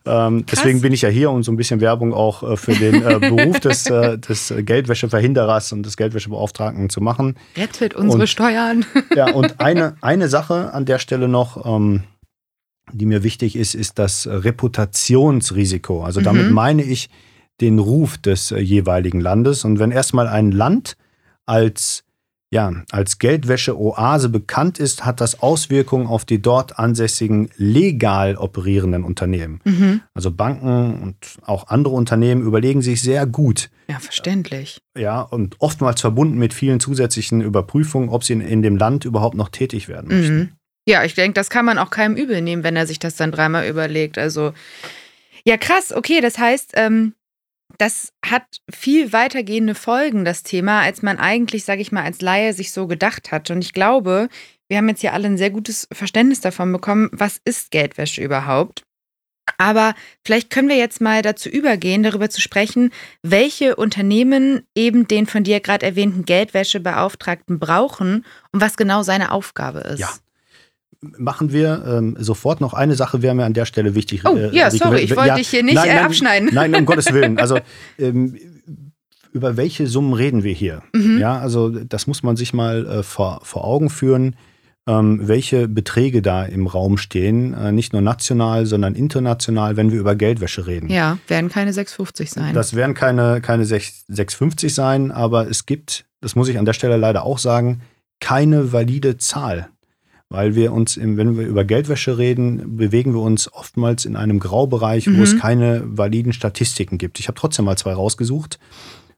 ähm, 0.06 0.46
deswegen 0.46 0.82
bin 0.82 0.94
ich 0.94 1.02
ja 1.02 1.10
hier, 1.10 1.30
um 1.30 1.44
so 1.44 1.52
ein 1.52 1.58
bisschen 1.58 1.82
Werbung 1.82 2.14
auch 2.14 2.44
äh, 2.44 2.58
für 2.58 2.74
den 2.74 3.04
äh, 3.04 3.20
Beruf 3.30 3.60
des, 3.60 3.90
äh, 3.90 4.18
des 4.18 4.54
Geldwäscheverhinderers 4.58 5.72
und 5.74 5.86
des 5.86 5.98
Geldwäschebeauftragten 5.98 6.90
zu 6.90 7.02
machen. 7.02 7.36
Rettet 7.58 7.96
unsere 7.96 8.22
und, 8.22 8.28
Steuern. 8.28 8.86
ja, 9.16 9.32
und 9.32 9.60
eine, 9.60 9.96
eine 10.02 10.30
Sache 10.30 10.74
an 10.74 10.86
der 10.86 11.00
Stelle 11.00 11.28
noch, 11.28 11.66
ähm, 11.66 12.04
die 12.92 13.06
mir 13.06 13.24
wichtig 13.24 13.56
ist, 13.56 13.76
ist 13.76 14.00
das 14.00 14.28
Reputationsrisiko. 14.28 16.04
Also 16.04 16.22
damit 16.22 16.48
mhm. 16.48 16.54
meine 16.54 16.84
ich 16.84 17.10
den 17.62 17.80
Ruf 17.80 18.18
des 18.18 18.52
äh, 18.52 18.60
jeweiligen 18.60 19.20
Landes. 19.20 19.66
Und 19.66 19.80
wenn 19.80 19.92
erstmal 19.92 20.28
ein 20.28 20.52
Land 20.52 20.96
als 21.46 22.04
ja, 22.52 22.74
als 22.90 23.20
Geldwäsche-Oase 23.20 24.30
bekannt 24.30 24.80
ist, 24.80 25.06
hat 25.06 25.22
das 25.22 25.42
Auswirkungen 25.42 26.08
auf 26.08 26.26
die 26.26 26.42
dort 26.42 26.80
ansässigen 26.80 27.50
legal 27.58 28.38
operierenden 28.38 29.04
Unternehmen. 29.04 29.62
Mhm. 29.66 30.02
Also 30.16 30.32
Banken 30.32 31.02
und 31.02 31.16
auch 31.44 31.68
andere 31.68 31.94
Unternehmen 31.94 32.42
überlegen 32.42 32.82
sich 32.82 33.04
sehr 33.04 33.28
gut. 33.28 33.70
Ja, 33.88 34.00
verständlich. 34.00 34.82
Ja, 34.98 35.22
und 35.22 35.58
oftmals 35.60 36.02
verbunden 36.02 36.40
mit 36.40 36.56
vielen 36.56 36.80
zusätzlichen 36.80 37.42
Überprüfungen, 37.42 38.10
ob 38.10 38.24
sie 38.24 38.34
in, 38.34 38.42
in 38.42 38.64
dem 38.64 38.78
Land 38.78 39.06
überhaupt 39.06 39.36
noch 39.36 39.50
tätig 39.50 39.88
werden 39.88 40.08
möchten. 40.10 40.38
Mhm. 40.38 40.50
Ja, 40.88 41.04
ich 41.04 41.14
denke, 41.14 41.34
das 41.34 41.52
kann 41.52 41.66
man 41.66 41.78
auch 41.78 41.92
keinem 41.92 42.16
übel 42.16 42.42
nehmen, 42.42 42.64
wenn 42.64 42.76
er 42.76 42.88
sich 42.88 42.98
das 42.98 43.16
dann 43.16 43.32
dreimal 43.32 43.68
überlegt. 43.68 44.18
Also, 44.18 44.54
ja, 45.46 45.56
krass, 45.58 45.94
okay, 45.94 46.20
das 46.20 46.40
heißt, 46.40 46.72
ähm, 46.76 47.14
das 47.78 48.12
hat 48.26 48.44
viel 48.70 49.14
weitergehende 49.14 49.76
Folgen, 49.76 50.26
das 50.26 50.44
Thema, 50.44 50.82
als 50.82 51.02
man 51.02 51.18
eigentlich, 51.18 51.64
sage 51.64 51.82
ich 51.82 51.92
mal, 51.92 52.04
als 52.04 52.22
Laie 52.22 52.54
sich 52.54 52.72
so 52.72 52.88
gedacht 52.88 53.32
hat. 53.32 53.50
Und 53.52 53.62
ich 53.62 53.74
glaube, 53.74 54.28
wir 54.68 54.78
haben 54.78 54.90
jetzt 54.90 55.02
hier 55.02 55.14
alle 55.14 55.28
ein 55.28 55.38
sehr 55.38 55.50
gutes 55.50 55.88
Verständnis 55.92 56.42
davon 56.42 56.72
bekommen, 56.72 57.10
was 57.12 57.40
ist 57.44 57.72
Geldwäsche 57.72 58.22
überhaupt. 58.22 58.84
Aber 59.58 59.96
vielleicht 60.24 60.50
können 60.50 60.70
wir 60.70 60.78
jetzt 60.78 61.02
mal 61.02 61.22
dazu 61.22 61.50
übergehen, 61.50 62.04
darüber 62.04 62.30
zu 62.30 62.40
sprechen, 62.40 62.92
welche 63.24 63.76
Unternehmen 63.76 64.62
eben 64.76 65.08
den 65.08 65.26
von 65.26 65.44
dir 65.44 65.60
gerade 65.60 65.86
erwähnten 65.86 66.26
Geldwäschebeauftragten 66.26 67.60
brauchen 67.60 68.26
und 68.52 68.62
was 68.62 68.78
genau 68.78 69.02
seine 69.02 69.32
Aufgabe 69.32 69.80
ist. 69.80 70.00
Ja, 70.00 70.14
machen 71.02 71.52
wir 71.52 71.84
ähm, 71.88 72.16
sofort 72.20 72.62
noch 72.62 72.74
eine 72.74 72.96
Sache, 72.96 73.22
wäre 73.22 73.36
mir 73.36 73.46
an 73.46 73.54
der 73.54 73.66
Stelle 73.66 73.96
wichtig. 73.96 74.24
Oh, 74.26 74.36
äh, 74.36 74.56
ja, 74.56 74.70
sorry, 74.70 75.00
ich 75.00 75.16
wollte 75.16 75.30
ja, 75.30 75.36
dich 75.36 75.50
hier 75.50 75.64
nicht 75.64 75.76
nein, 75.76 75.88
nein, 75.88 76.06
abschneiden. 76.06 76.50
Nein, 76.52 76.76
um 76.76 76.86
Gottes 76.86 77.06
Willen. 77.14 77.40
Also, 77.40 77.60
ähm, 77.98 78.38
über 79.32 79.58
welche 79.58 79.88
Summen 79.88 80.14
reden 80.14 80.44
wir 80.44 80.54
hier? 80.54 80.82
Mhm. 80.94 81.20
Ja, 81.20 81.40
also, 81.40 81.70
das 81.70 82.08
muss 82.08 82.24
man 82.24 82.36
sich 82.36 82.54
mal 82.54 82.86
äh, 82.86 83.04
vor, 83.04 83.40
vor 83.44 83.64
Augen 83.64 83.90
führen, 83.90 84.36
ähm, 84.88 85.28
welche 85.28 85.68
Beträge 85.68 86.22
da 86.22 86.44
im 86.44 86.68
Raum 86.68 86.98
stehen. 86.98 87.54
Äh, 87.54 87.72
nicht 87.72 87.94
nur 87.94 88.02
national, 88.02 88.66
sondern 88.66 88.96
international, 88.96 89.78
wenn 89.78 89.92
wir 89.92 90.00
über 90.00 90.16
Geldwäsche 90.16 90.68
reden. 90.68 90.90
Ja, 90.90 91.18
werden 91.28 91.50
keine 91.50 91.72
6,50 91.72 92.34
sein. 92.34 92.54
Das 92.54 92.76
werden 92.76 92.96
keine, 92.96 93.40
keine 93.40 93.64
6,50 93.64 94.70
sein, 94.70 95.12
aber 95.12 95.48
es 95.48 95.66
gibt, 95.66 96.06
das 96.20 96.36
muss 96.36 96.50
ich 96.50 96.58
an 96.58 96.66
der 96.66 96.74
Stelle 96.74 96.98
leider 96.98 97.24
auch 97.24 97.38
sagen, 97.38 97.82
keine 98.20 98.74
valide 98.74 99.18
Zahl 99.18 99.70
weil 100.30 100.56
wir 100.56 100.72
uns, 100.74 100.96
im, 100.96 101.18
wenn 101.18 101.38
wir 101.38 101.48
über 101.48 101.66
Geldwäsche 101.66 102.18
reden, 102.18 102.78
bewegen 102.78 103.14
wir 103.14 103.22
uns 103.22 103.52
oftmals 103.52 104.06
in 104.06 104.16
einem 104.16 104.40
Graubereich, 104.40 105.08
mhm. 105.08 105.18
wo 105.18 105.24
es 105.24 105.34
mhm. 105.34 105.40
keine 105.40 105.84
validen 105.86 106.34
Statistiken 106.34 106.98
gibt. 106.98 107.20
Ich 107.20 107.28
habe 107.28 107.40
trotzdem 107.40 107.66
mal 107.66 107.78
zwei 107.78 107.94
rausgesucht. 107.94 108.60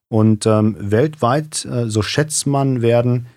Und 0.07 0.45
ähm, 0.45 0.75
weltweit, 0.79 1.65
äh, 1.65 1.87
so 1.87 2.01
schätzt 2.01 2.47
man, 2.47 2.81
werden 2.81 3.27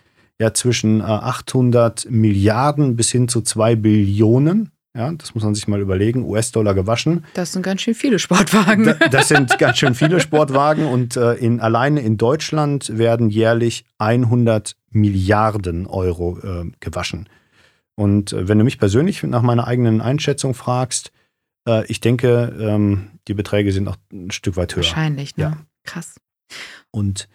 ja 0.41 0.55
zwischen 0.55 1.01
äh, 1.01 1.05
800 1.05 2.11
Milliarden 2.11 2.97
bis 2.97 3.11
hin 3.11 3.29
zu 3.29 3.43
2 3.43 3.77
Billionen, 3.77 4.71
ja, 4.97 5.11
das 5.13 5.35
muss 5.35 5.43
man 5.43 5.57
sich 5.57 5.67
mal 5.67 5.81
überlegen, 5.81 6.23
US-Dollar 6.23 6.73
gewaschen. 6.73 7.25
Das 7.35 7.53
sind 7.53 7.63
ganz 7.63 7.83
schön 7.83 7.95
viele 7.95 8.21
Sportwagen. 8.21 8.85
Da, 8.85 8.93
das 9.09 9.27
sind 9.27 9.59
ganz 9.59 9.79
schön 9.79 9.95
viele 9.97 10.21
Sportwagen 10.21 10.87
und 10.87 11.17
äh, 11.17 11.35
in, 11.35 11.61
alleine 11.61 12.01
in 12.01 12.17
Deutschland 12.17 12.97
werden 12.97 13.29
jährlich 13.29 13.85
100 13.99 14.77
Milliarden 14.91 15.89
Euro 15.89 16.39
äh, 16.39 16.71
gewaschen. 16.79 17.29
Und 17.97 18.33
äh, 18.33 18.49
wenn 18.49 18.59
du 18.59 18.65
mich 18.65 18.79
persönlich 18.79 19.23
nach 19.23 19.43
meiner 19.43 19.67
eigenen 19.67 20.01
Einschätzung 20.01 20.55
fragst, 20.55 21.13
äh, 21.69 21.87
ich 21.87 22.01
denke, 22.01 22.55
ähm, 22.59 23.11
die 23.29 23.35
Beträge 23.35 23.73
sind 23.73 23.85
noch 23.85 23.97
ein 24.13 24.31
Stück 24.31 24.57
weit 24.57 24.75
höher. 24.75 24.85
Wahrscheinlich, 24.85 25.37
ne? 25.37 25.43
Ja. 25.45 25.57
Krass. 25.85 26.17
Und 26.91 27.29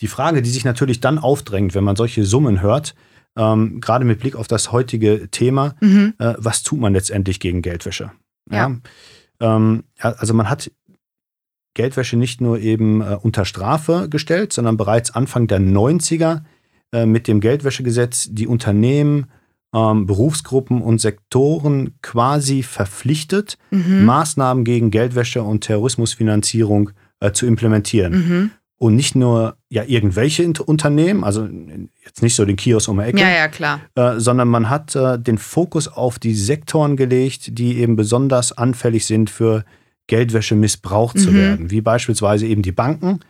die 0.00 0.08
Frage, 0.08 0.42
die 0.42 0.50
sich 0.50 0.64
natürlich 0.64 1.00
dann 1.00 1.18
aufdrängt, 1.18 1.74
wenn 1.74 1.84
man 1.84 1.96
solche 1.96 2.24
Summen 2.24 2.60
hört, 2.60 2.94
ähm, 3.36 3.80
gerade 3.80 4.04
mit 4.04 4.20
Blick 4.20 4.36
auf 4.36 4.48
das 4.48 4.72
heutige 4.72 5.28
Thema, 5.30 5.74
mhm. 5.80 6.14
äh, 6.18 6.34
was 6.38 6.62
tut 6.62 6.80
man 6.80 6.92
letztendlich 6.92 7.40
gegen 7.40 7.62
Geldwäsche? 7.62 8.12
Ja. 8.50 8.68
ja? 8.68 8.76
Ähm, 9.40 9.84
also 9.98 10.34
man 10.34 10.48
hat 10.48 10.70
Geldwäsche 11.74 12.16
nicht 12.16 12.40
nur 12.40 12.60
eben 12.60 13.00
äh, 13.00 13.18
unter 13.20 13.44
Strafe 13.44 14.08
gestellt, 14.08 14.52
sondern 14.52 14.76
bereits 14.76 15.10
Anfang 15.10 15.48
der 15.48 15.60
90er 15.60 16.42
äh, 16.92 17.06
mit 17.06 17.26
dem 17.26 17.40
Geldwäschegesetz 17.40 18.28
die 18.30 18.46
Unternehmen 18.46 19.26
ähm, 19.74 20.06
Berufsgruppen 20.06 20.80
und 20.80 21.00
Sektoren 21.00 21.94
quasi 22.00 22.62
verpflichtet, 22.62 23.58
mhm. 23.70 24.04
Maßnahmen 24.04 24.64
gegen 24.64 24.90
Geldwäsche 24.90 25.42
und 25.42 25.62
Terrorismusfinanzierung 25.62 26.90
äh, 27.20 27.32
zu 27.32 27.46
implementieren. 27.46 28.12
Mhm. 28.12 28.50
Und 28.76 28.96
nicht 28.96 29.14
nur 29.14 29.56
ja 29.70 29.84
irgendwelche 29.84 30.52
Unternehmen, 30.64 31.24
also 31.24 31.48
jetzt 32.04 32.22
nicht 32.22 32.34
so 32.34 32.44
den 32.44 32.56
Kiosk 32.56 32.88
um 32.88 32.98
die 32.98 33.04
Ecke, 33.04 33.20
ja, 33.20 33.30
ja, 33.30 33.48
klar. 33.48 33.80
Äh, 33.94 34.18
sondern 34.18 34.48
man 34.48 34.68
hat 34.68 34.94
äh, 34.94 35.18
den 35.18 35.38
Fokus 35.38 35.88
auf 35.88 36.18
die 36.18 36.34
Sektoren 36.34 36.96
gelegt, 36.96 37.58
die 37.58 37.78
eben 37.78 37.96
besonders 37.96 38.52
anfällig 38.52 39.06
sind 39.06 39.30
für 39.30 39.64
Geldwäsche 40.06 40.54
missbraucht 40.54 41.16
mhm. 41.16 41.20
zu 41.20 41.34
werden, 41.34 41.70
wie 41.70 41.80
beispielsweise 41.80 42.46
eben 42.46 42.62
die 42.62 42.72
Banken 42.72 43.20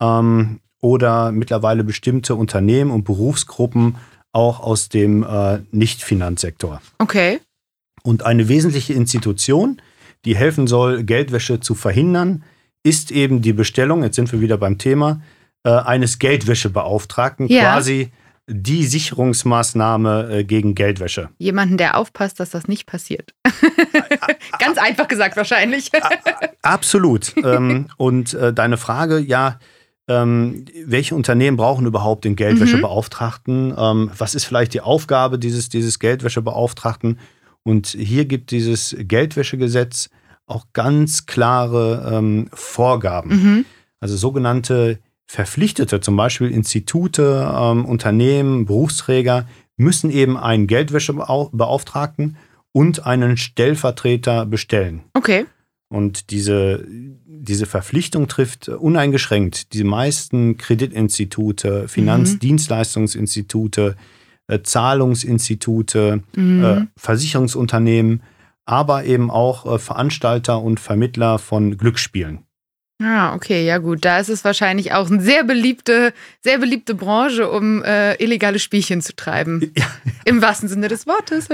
ähm, 0.00 0.60
oder 0.80 1.32
mittlerweile 1.32 1.84
bestimmte 1.84 2.34
Unternehmen 2.34 2.90
und 2.90 3.04
Berufsgruppen 3.04 3.96
auch 4.38 4.60
aus 4.60 4.88
dem 4.88 5.24
äh, 5.24 5.58
Nicht-Finanzsektor. 5.72 6.80
Okay. 6.98 7.40
Und 8.04 8.24
eine 8.24 8.48
wesentliche 8.48 8.92
Institution, 8.92 9.82
die 10.24 10.36
helfen 10.36 10.68
soll, 10.68 11.02
Geldwäsche 11.02 11.58
zu 11.58 11.74
verhindern, 11.74 12.44
ist 12.84 13.10
eben 13.10 13.42
die 13.42 13.52
Bestellung, 13.52 14.04
jetzt 14.04 14.14
sind 14.14 14.30
wir 14.30 14.40
wieder 14.40 14.56
beim 14.56 14.78
Thema, 14.78 15.20
äh, 15.64 15.70
eines 15.70 16.20
Geldwäschebeauftragten, 16.20 17.48
ja. 17.48 17.62
quasi 17.62 18.12
die 18.46 18.86
Sicherungsmaßnahme 18.86 20.28
äh, 20.30 20.44
gegen 20.44 20.76
Geldwäsche. 20.76 21.30
Jemanden, 21.38 21.76
der 21.76 21.96
aufpasst, 21.96 22.38
dass 22.38 22.50
das 22.50 22.68
nicht 22.68 22.86
passiert. 22.86 23.34
Ganz 24.60 24.78
einfach 24.78 25.08
gesagt 25.08 25.36
wahrscheinlich. 25.36 25.90
Absolut. 26.62 27.34
ähm, 27.44 27.88
und 27.96 28.34
äh, 28.34 28.52
deine 28.52 28.76
Frage, 28.76 29.18
ja, 29.18 29.58
ähm, 30.08 30.64
welche 30.86 31.14
Unternehmen 31.14 31.56
brauchen 31.56 31.86
überhaupt 31.86 32.24
den 32.24 32.36
Geldwäschebeauftragten? 32.36 33.68
Mhm. 33.68 33.74
Ähm, 33.78 34.10
was 34.16 34.34
ist 34.34 34.44
vielleicht 34.44 34.74
die 34.74 34.80
Aufgabe 34.80 35.38
dieses, 35.38 35.68
dieses 35.68 35.98
Geldwäschebeauftragten? 35.98 37.18
Und 37.62 37.88
hier 37.88 38.24
gibt 38.24 38.50
dieses 38.50 38.96
Geldwäschegesetz 38.98 40.10
auch 40.46 40.66
ganz 40.72 41.26
klare 41.26 42.10
ähm, 42.12 42.48
Vorgaben. 42.52 43.30
Mhm. 43.30 43.64
Also 44.00 44.16
sogenannte 44.16 44.98
Verpflichtete, 45.26 46.00
zum 46.00 46.16
Beispiel 46.16 46.50
Institute, 46.50 47.46
ähm, 47.54 47.84
Unternehmen, 47.84 48.64
Berufsträger, 48.64 49.46
müssen 49.76 50.10
eben 50.10 50.36
einen 50.38 50.66
Geldwäschebeauftragten 50.66 52.36
und 52.72 53.04
einen 53.06 53.36
Stellvertreter 53.36 54.46
bestellen. 54.46 55.02
Okay. 55.12 55.44
Und 55.88 56.30
diese, 56.30 56.84
diese 57.40 57.66
Verpflichtung 57.66 58.28
trifft 58.28 58.68
uneingeschränkt 58.68 59.72
die 59.72 59.84
meisten 59.84 60.56
Kreditinstitute, 60.56 61.88
Finanzdienstleistungsinstitute, 61.88 63.96
äh, 64.48 64.60
Zahlungsinstitute, 64.62 66.22
Mhm. 66.34 66.64
äh, 66.64 66.86
Versicherungsunternehmen, 66.96 68.22
aber 68.64 69.04
eben 69.04 69.30
auch 69.30 69.66
äh, 69.66 69.78
Veranstalter 69.78 70.62
und 70.62 70.80
Vermittler 70.80 71.38
von 71.38 71.76
Glücksspielen. 71.76 72.40
Ah, 73.00 73.34
okay, 73.34 73.64
ja 73.64 73.78
gut. 73.78 74.04
Da 74.04 74.18
ist 74.18 74.28
es 74.28 74.44
wahrscheinlich 74.44 74.92
auch 74.92 75.08
eine 75.08 75.20
sehr 75.20 75.44
beliebte, 75.44 76.12
sehr 76.42 76.58
beliebte 76.58 76.96
Branche, 76.96 77.48
um 77.48 77.82
äh, 77.84 78.14
illegale 78.16 78.58
Spielchen 78.58 79.00
zu 79.02 79.14
treiben. 79.14 79.72
Im 80.24 80.42
wahrsten 80.42 80.68
Sinne 80.68 80.88
des 80.88 81.06
Wortes. 81.06 81.48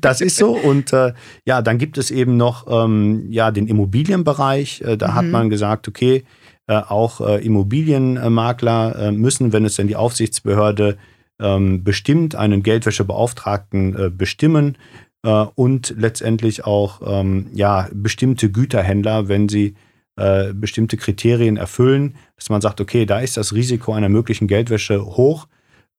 Das 0.00 0.20
ist 0.20 0.36
so. 0.36 0.52
Und 0.56 0.92
äh, 0.92 1.12
ja, 1.44 1.60
dann 1.60 1.78
gibt 1.78 1.98
es 1.98 2.10
eben 2.12 2.36
noch 2.36 2.66
ähm, 2.68 3.26
ja, 3.30 3.50
den 3.50 3.66
Immobilienbereich. 3.66 4.82
Äh, 4.82 4.96
da 4.96 5.14
hat 5.14 5.24
Mhm. 5.24 5.30
man 5.32 5.50
gesagt, 5.50 5.88
okay, 5.88 6.24
äh, 6.68 6.74
auch 6.74 7.20
äh, 7.20 7.44
Immobilienmakler 7.44 8.96
äh, 8.96 9.12
müssen, 9.12 9.52
wenn 9.52 9.64
es 9.64 9.74
denn 9.74 9.88
die 9.88 9.96
Aufsichtsbehörde 9.96 10.98
ähm, 11.40 11.82
bestimmt, 11.82 12.36
einen 12.36 12.62
Geldwäschebeauftragten 12.62 14.16
bestimmen 14.16 14.76
äh, 15.24 15.46
und 15.54 15.94
letztendlich 15.96 16.64
auch 16.64 17.00
ähm, 17.04 17.46
ja, 17.52 17.88
bestimmte 17.92 18.50
Güterhändler, 18.50 19.28
wenn 19.28 19.48
sie 19.48 19.74
äh, 20.16 20.52
bestimmte 20.52 20.96
Kriterien 20.96 21.56
erfüllen, 21.56 22.16
dass 22.36 22.50
man 22.50 22.60
sagt, 22.60 22.80
okay, 22.80 23.06
da 23.06 23.20
ist 23.20 23.36
das 23.36 23.54
Risiko 23.54 23.92
einer 23.92 24.08
möglichen 24.08 24.48
Geldwäsche 24.48 25.04
hoch, 25.04 25.46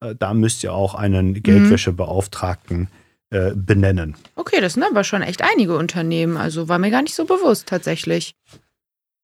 äh, 0.01 0.15
da 0.17 0.33
müsst 0.33 0.63
ihr 0.63 0.73
auch 0.73 0.95
einen 0.95 1.41
Geldwäschebeauftragten 1.41 2.87
äh, 3.29 3.51
benennen. 3.55 4.15
Okay, 4.35 4.59
das 4.59 4.73
sind 4.73 4.83
aber 4.83 5.03
schon 5.03 5.21
echt 5.21 5.41
einige 5.41 5.77
Unternehmen. 5.77 6.37
Also 6.37 6.67
war 6.67 6.79
mir 6.79 6.91
gar 6.91 7.01
nicht 7.01 7.15
so 7.15 7.25
bewusst 7.25 7.67
tatsächlich. 7.67 8.35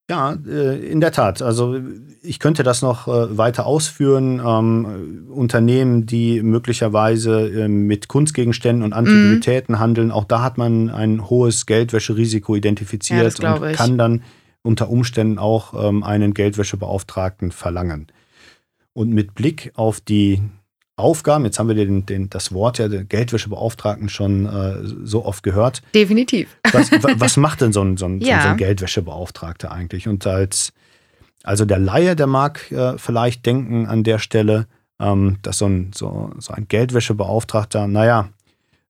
Ja, 0.10 0.38
äh, 0.48 0.78
in 0.90 1.02
der 1.02 1.12
Tat. 1.12 1.42
Also 1.42 1.80
ich 2.22 2.40
könnte 2.40 2.64
das 2.64 2.82
noch 2.82 3.08
äh, 3.08 3.38
weiter 3.38 3.66
ausführen. 3.66 4.42
Ähm, 4.46 5.28
Unternehmen, 5.30 6.06
die 6.06 6.42
möglicherweise 6.42 7.50
äh, 7.64 7.68
mit 7.68 8.08
Kunstgegenständen 8.08 8.84
und 8.84 8.94
Antiquitäten 8.94 9.80
handeln, 9.80 10.12
auch 10.12 10.24
da 10.24 10.42
hat 10.42 10.58
man 10.58 10.90
ein 10.90 11.30
hohes 11.30 11.66
Geldwäscherisiko 11.66 12.54
Ja, 12.54 12.58
identifiziert 12.58 13.36
glaube 13.36 13.68
und 13.68 13.76
kann 13.76 13.98
dann 13.98 14.24
unter 14.62 14.90
Umständen 14.90 15.40
auch 15.40 15.74
ähm, 15.90 16.04
einen 16.04 16.34
Geldwäschebeauftragten 16.34 17.52
verlangen. 17.52 18.08
Und 18.94 19.10
mit 19.10 19.36
Blick 19.36 19.72
auf 19.76 20.00
die 20.00 20.42
Aufgaben, 20.98 21.46
jetzt 21.46 21.60
haben 21.60 21.68
wir 21.68 21.76
den, 21.76 22.06
den, 22.08 22.28
das 22.30 22.52
Wort 22.52 22.80
ja, 22.80 22.88
den 22.88 23.08
Geldwäschebeauftragten 23.08 24.10
schon 24.10 24.46
äh, 24.48 24.80
so 25.04 25.24
oft 25.26 25.44
gehört. 25.44 25.84
Definitiv. 25.94 26.58
Was, 26.72 26.92
wa- 26.92 27.14
was 27.18 27.38
macht 27.38 27.62
denn 27.62 27.72
so 27.72 27.82
ein, 27.82 27.98
so 27.98 28.08
ein, 28.08 28.20
so 28.20 28.28
Ja. 28.28 28.40
ein 28.52 28.58
Geldwäschebeauftragter 28.58 29.72
eigentlich? 29.72 30.08
Und 30.08 30.26
als, 30.26 30.74
also 31.44 31.66
der 31.66 31.78
Laie, 31.78 32.16
der 32.16 32.26
mag 32.28 32.72
äh, 32.72 32.98
vielleicht 32.98 33.46
denken 33.46 33.86
an 33.86 34.04
der 34.04 34.18
Stelle, 34.18 34.66
ähm, 35.00 35.38
dass 35.44 35.60
so 35.60 35.68
ein, 35.68 35.92
so, 35.94 36.32
so 36.40 36.52
ein 36.54 36.68
Geldwäschebeauftragter, 36.68 37.88
naja, 37.88 38.30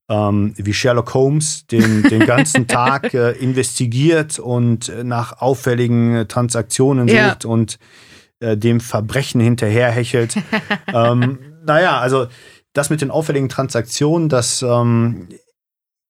ähm, 0.10 0.54
wie 0.56 0.74
Sherlock 0.74 1.14
Holmes 1.14 1.68
den, 1.68 2.04
den 2.04 2.26
ganzen 2.26 2.68
Tag 2.68 3.14
äh, 3.14 3.32
investigiert 3.34 4.40
und 4.40 4.88
äh, 4.88 5.04
nach 5.04 5.42
auffälligen 5.42 6.16
äh, 6.16 6.26
Transaktionen 6.26 7.10
Ja. 7.10 7.32
sucht 7.32 7.44
und 7.44 7.80
äh, 8.40 8.56
dem 8.56 8.80
Verbrechen 8.80 9.42
hinterherhechelt. 9.42 10.36
ähm, 10.94 11.40
naja, 11.68 12.00
also 12.00 12.28
das 12.74 12.90
mit 12.90 13.02
den 13.02 13.12
auffälligen 13.12 13.50
Transaktionen, 13.50 14.30
das 14.30 14.62
ähm, 14.62 15.28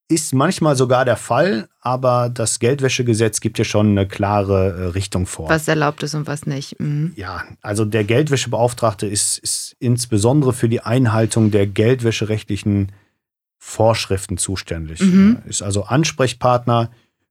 ist 0.09 0.33
manchmal 0.33 0.75
sogar 0.75 1.03
der 1.03 1.17
Fall, 1.17 1.67
aber 1.81 2.29
das 2.29 2.59
Geldwäschegesetz 2.59 3.41
gibt 3.41 3.57
ja 3.59 3.65
schon 3.65 3.89
eine 3.89 4.07
klare 4.07 4.69
äh, 4.69 4.83
Richtung 4.87 5.25
vor. 5.25 5.49
Was 5.49 5.67
erlaubt 5.67 6.03
ist 6.03 6.13
und 6.13 6.27
was 6.27 6.45
nicht. 6.45 6.79
Mhm. 6.79 7.13
Ja, 7.15 7.43
also 7.61 7.83
der 7.83 8.05
Geldwäschebeauftragte 8.05 9.05
ist, 9.05 9.37
ist 9.39 9.75
insbesondere 9.79 10.53
für 10.53 10.69
die 10.69 10.81
Einhaltung 10.81 11.51
der 11.51 11.67
geldwäscherechtlichen 11.67 12.93
Vorschriften 13.57 14.37
zuständig. 14.37 15.01
Mhm. 15.01 15.39
Ist 15.45 15.61
also 15.61 15.83
Ansprechpartner 15.83 16.89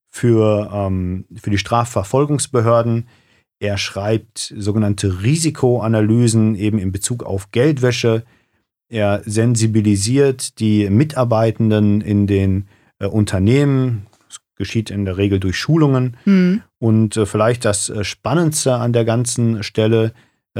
für, 0.08 0.70
ähm, 0.72 1.24
für 1.34 1.50
die 1.50 1.58
Strafverfolgungsbehörden. 1.58 3.08
Er 3.58 3.78
schreibt 3.78 4.52
sogenannte 4.56 5.22
Risikoanalysen 5.22 6.56
eben 6.56 6.78
in 6.78 6.92
Bezug 6.92 7.22
auf 7.22 7.50
Geldwäsche. 7.52 8.24
Er 8.88 9.22
sensibilisiert 9.24 10.60
die 10.60 10.88
Mitarbeitenden 10.90 12.00
in 12.00 12.26
den 12.26 12.68
äh, 12.98 13.06
Unternehmen. 13.06 14.06
Das 14.28 14.38
geschieht 14.56 14.90
in 14.90 15.04
der 15.04 15.16
Regel 15.16 15.40
durch 15.40 15.56
Schulungen. 15.56 16.16
Mhm. 16.24 16.62
Und 16.78 17.16
äh, 17.16 17.26
vielleicht 17.26 17.64
das 17.64 17.88
äh, 17.88 18.04
Spannendste 18.04 18.74
an 18.74 18.92
der 18.92 19.04
ganzen 19.04 19.62
Stelle 19.62 20.12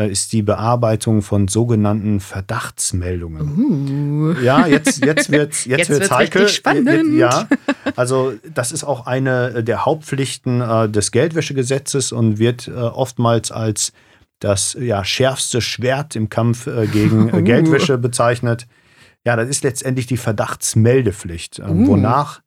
ist 0.05 0.33
die 0.33 0.43
Bearbeitung 0.43 1.23
von 1.23 1.49
sogenannten 1.49 2.21
Verdachtsmeldungen. 2.21 4.37
Uh. 4.37 4.41
Ja, 4.43 4.67
jetzt, 4.67 5.05
jetzt 5.05 5.31
wird 5.31 5.53
es 5.53 5.65
jetzt 5.65 5.79
Jetzt 5.79 5.89
wird's 5.89 6.01
wird's 6.03 6.11
heikel. 6.13 6.49
spannend. 6.49 7.15
Ja, 7.19 7.49
also 7.97 8.35
das 8.55 8.73
ist 8.73 8.85
auch 8.85 9.07
eine 9.07 9.65
der 9.65 9.85
Hauptpflichten 9.87 10.61
äh, 10.61 10.89
des 10.89 11.11
Geldwäschegesetzes 11.13 12.13
und 12.13 12.39
wird 12.39 12.69
äh, 12.69 12.73
oftmals 12.73 13.51
als 13.51 13.93
das 14.41 14.77
ja, 14.79 15.03
schärfste 15.05 15.63
Schwert 15.63 16.15
im 16.15 16.29
Kampf 16.29 16.67
äh, 16.67 16.87
gegen 16.87 17.31
äh, 17.31 17.33
Uh. 17.39 17.43
Geldwäsche 17.43 17.97
bezeichnet. 17.99 18.67
Ja, 19.25 19.35
das 19.37 19.49
ist 19.49 19.65
letztendlich 19.65 20.07
die 20.07 20.19
Verdachtsmeldepflicht, 20.19 21.59
äh, 21.61 21.63
Uh. 21.63 21.87
wonach 21.87 22.41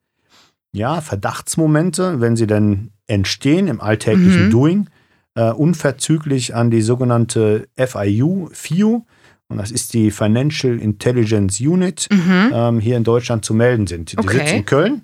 ja, 0.72 1.02
Verdachtsmomente, 1.02 2.22
wenn 2.22 2.36
sie 2.36 2.46
denn 2.46 2.92
entstehen 3.08 3.68
im 3.68 3.82
alltäglichen 3.82 4.46
Mhm. 4.46 4.52
Doing, 4.52 4.90
äh, 5.36 5.52
unverzüglich 5.52 6.56
an 6.56 6.72
die 6.72 6.82
sogenannte 6.82 7.68
FIU, 7.78 8.50
FIU, 8.52 9.02
und 9.48 9.58
das 9.58 9.72
ist 9.72 9.94
die 9.94 10.12
Financial 10.12 10.78
Intelligence 10.80 11.60
Unit, 11.60 12.08
Mhm. 12.12 12.52
ähm, 12.54 12.80
hier 12.80 12.98
in 12.98 13.04
Deutschland 13.04 13.44
zu 13.46 13.54
melden 13.54 13.88
sind. 13.88 14.12
Die 14.12 14.18
Okay. 14.20 14.38
sitzt 14.38 14.54
in 14.54 14.66
Köln. 14.66 15.02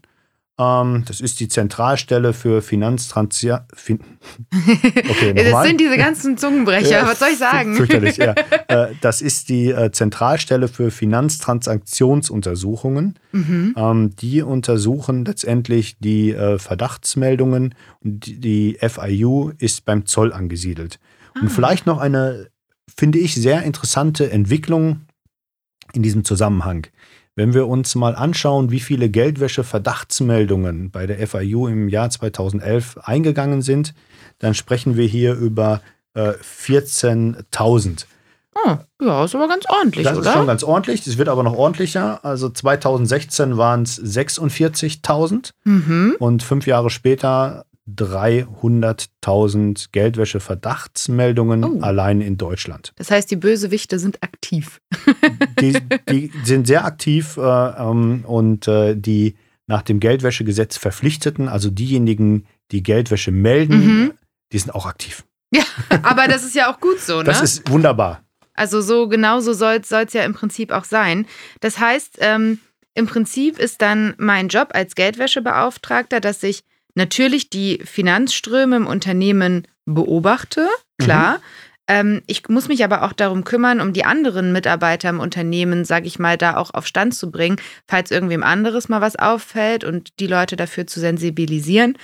Ähm, 0.57 1.03
das 1.05 1.19
ist 1.19 1.41
die 1.41 1.49
Zentralstelle 1.49 2.31
für 2.33 2.61
Finanztransaktionen. 2.61 3.65
Fin 3.73 3.99
okay, 4.53 5.33
Das 5.33 5.65
sind 5.67 5.81
diese 5.81 5.97
ganzen 5.97 6.37
Zungenbrecher. 6.37 6.89
Ja, 7.01 7.07
was 7.07 7.19
soll 7.19 7.27
ich 7.33 7.37
sagen? 7.39 7.75
Fürchterlich, 7.75 8.15
ja. 8.17 8.33
Äh, 8.67 8.87
Das 9.01 9.21
ist 9.21 9.49
die 9.49 9.69
äh, 9.71 9.91
Zentralstelle 9.91 10.67
für 10.69 10.91
Finanztransaktionsuntersuchungen. 10.91 13.19
Mhm. 13.31 13.73
Ähm, 13.77 14.15
die 14.15 14.41
untersuchen 14.41 15.25
letztendlich 15.25 15.97
die 15.99 16.31
äh, 16.31 16.57
Verdachtsmeldungen 16.57 17.75
und 18.03 18.25
die, 18.25 18.77
FIU 18.81 19.51
ist 19.57 19.85
beim 19.85 20.05
Zoll 20.05 20.31
angesiedelt. 20.33 20.99
Und 21.35 21.47
Ah. 21.47 21.51
vielleicht 21.53 21.85
noch 21.85 21.99
eine, 21.99 22.47
finde 22.95 23.19
ich, 23.19 23.35
sehr 23.35 23.63
interessante 23.63 24.31
Entwicklung 24.31 25.01
in 25.93 26.01
diesem 26.03 26.23
Zusammenhang. 26.23 26.87
Wenn 27.35 27.53
wir 27.53 27.67
uns 27.67 27.95
mal 27.95 28.15
anschauen, 28.15 28.71
wie 28.71 28.79
viele 28.79 29.09
Geldwäsche-Verdachtsmeldungen 29.09 30.89
bei 30.89 31.05
der 31.05 31.27
FIU 31.27 31.67
im 31.67 31.89
Jahr 31.89 32.09
2011 32.09 32.97
eingegangen 33.03 33.61
sind, 33.61 33.93
dann 34.39 34.53
sprechen 34.53 34.95
wir 34.95 35.05
hier 35.05 35.33
über 35.33 35.81
äh, 36.13 36.31
14.000. 36.31 38.05
Oh, 38.55 38.77
ja, 39.01 39.25
ist 39.25 39.35
aber 39.35 39.49
ganz 39.49 39.65
ordentlich, 39.67 40.05
Das 40.05 40.17
oder? 40.17 40.29
ist 40.29 40.33
schon 40.33 40.47
ganz 40.47 40.63
ordentlich. 40.63 41.03
Das 41.03 41.17
wird 41.17 41.27
aber 41.27 41.43
noch 41.43 41.57
ordentlicher. 41.57 42.23
Also 42.23 42.49
2016 42.49 43.57
waren 43.57 43.83
es 43.83 44.01
46.000 44.01 45.51
mhm. 45.65 46.15
und 46.19 46.41
fünf 46.41 46.65
Jahre 46.65 46.89
später 46.89 47.64
300.000 47.87 49.87
Geldwäsche-Verdachtsmeldungen 49.91 51.63
Oh. 51.63 51.79
allein 51.81 52.21
in 52.21 52.37
Deutschland. 52.37 52.93
Das 52.95 53.11
heißt, 53.11 53.29
die 53.31 53.35
Bösewichte 53.35 53.99
sind 53.99 54.21
aktiv. 54.23 54.79
Die, 55.59 55.77
die 56.09 56.31
sind 56.43 56.67
sehr 56.67 56.85
aktiv 56.85 57.37
äh, 57.37 57.41
ähm, 57.41 58.23
und 58.25 58.67
äh, 58.67 58.95
die 58.95 59.35
nach 59.67 59.81
dem 59.81 59.99
Geldwäschegesetz 59.99 60.77
Verpflichteten, 60.77 61.47
also 61.47 61.71
diejenigen, 61.71 62.45
die 62.71 62.83
Geldwäsche 62.83 63.31
melden, 63.31 63.85
Mhm. 63.85 64.13
die 64.51 64.59
sind 64.59 64.73
auch 64.75 64.85
aktiv. 64.85 65.23
Aber 66.03 66.27
das 66.27 66.43
ist 66.43 66.55
ja 66.55 66.71
auch 66.71 66.79
gut 66.79 66.99
so, 66.99 67.19
ne? 67.19 67.23
Das 67.23 67.41
ist 67.41 67.69
wunderbar. 67.69 68.21
Also 68.53 68.81
so 68.81 69.07
genau 69.07 69.39
so 69.39 69.53
soll 69.53 69.79
es 69.81 70.13
ja 70.13 70.23
im 70.23 70.33
Prinzip 70.33 70.71
auch 70.71 70.83
sein. 70.83 71.25
Das 71.61 71.79
heißt, 71.79 72.17
ähm, 72.19 72.59
im 72.93 73.07
Prinzip 73.07 73.57
ist 73.59 73.81
dann 73.81 74.13
mein 74.17 74.49
Job 74.49 74.69
als 74.73 74.95
Geldwäschebeauftragter, 74.95 76.19
dass 76.19 76.43
ich 76.43 76.63
natürlich 76.95 77.49
die 77.49 77.79
Finanzströme 77.83 78.77
im 78.77 78.87
Unternehmen 78.87 79.67
beobachte, 79.85 80.67
klar. 80.97 81.39
ähm, 81.87 82.23
ich 82.25 82.49
muss 82.49 82.67
mich 82.67 82.83
aber 82.83 83.03
auch 83.03 83.13
darum 83.13 83.43
kümmern, 83.43 83.81
um 83.81 83.93
die 83.93 84.05
anderen 84.05 84.51
Mitarbeiter 84.51 85.09
im 85.09 85.19
Unternehmen, 85.19 85.85
sage 85.85 86.07
ich 86.07 86.17
mal, 86.17 86.37
da 86.37 86.57
auch 86.57 86.73
auf 86.73 86.87
Stand 86.87 87.13
zu 87.13 87.29
bringen, 87.29 87.57
falls 87.87 88.11
irgendwem 88.11 88.43
anderes 88.43 88.89
mal 88.89 89.01
was 89.01 89.15
auffällt 89.15 89.83
und 89.83 90.19
die 90.19 90.27
Leute 90.27 90.55
dafür 90.55 90.87
zu 90.87 90.99
sensibilisieren. 90.99 91.97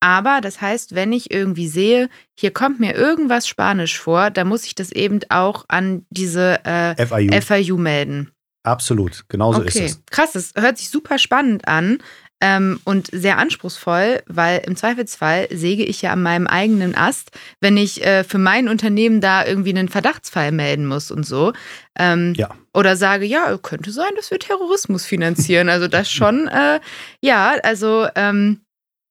Aber 0.00 0.40
das 0.40 0.62
heißt, 0.62 0.94
wenn 0.94 1.12
ich 1.12 1.30
irgendwie 1.30 1.68
sehe, 1.68 2.08
hier 2.38 2.52
kommt 2.52 2.80
mir 2.80 2.94
irgendwas 2.94 3.46
Spanisch 3.46 3.98
vor, 3.98 4.30
dann 4.30 4.48
muss 4.48 4.64
ich 4.64 4.74
das 4.74 4.90
eben 4.92 5.20
auch 5.28 5.66
an 5.68 6.06
diese 6.08 6.64
äh, 6.64 7.06
FIU. 7.06 7.40
FIU 7.42 7.76
melden. 7.76 8.30
Absolut, 8.62 9.24
genauso 9.28 9.60
okay. 9.60 9.68
ist 9.68 9.76
es. 9.78 10.02
Krass, 10.10 10.32
das 10.32 10.52
hört 10.56 10.78
sich 10.78 10.88
super 10.88 11.18
spannend 11.18 11.68
an 11.68 11.98
ähm, 12.40 12.80
und 12.84 13.08
sehr 13.12 13.38
anspruchsvoll, 13.38 14.22
weil 14.26 14.62
im 14.66 14.76
Zweifelsfall 14.76 15.48
säge 15.50 15.84
ich 15.84 16.02
ja 16.02 16.12
an 16.12 16.22
meinem 16.22 16.46
eigenen 16.46 16.94
Ast, 16.94 17.30
wenn 17.60 17.76
ich 17.76 18.04
äh, 18.04 18.24
für 18.24 18.38
mein 18.38 18.68
Unternehmen 18.68 19.20
da 19.20 19.44
irgendwie 19.44 19.70
einen 19.70 19.88
Verdachtsfall 19.88 20.52
melden 20.52 20.86
muss 20.86 21.10
und 21.10 21.26
so. 21.26 21.52
Ähm, 21.98 22.34
ja. 22.36 22.50
Oder 22.72 22.96
sage, 22.96 23.26
ja, 23.26 23.58
könnte 23.58 23.90
sein, 23.90 24.10
dass 24.16 24.30
wir 24.30 24.38
Terrorismus 24.38 25.04
finanzieren. 25.04 25.68
Also 25.68 25.88
das 25.88 26.10
schon, 26.10 26.48
äh, 26.48 26.80
ja, 27.20 27.56
also 27.62 28.06
ähm, 28.14 28.60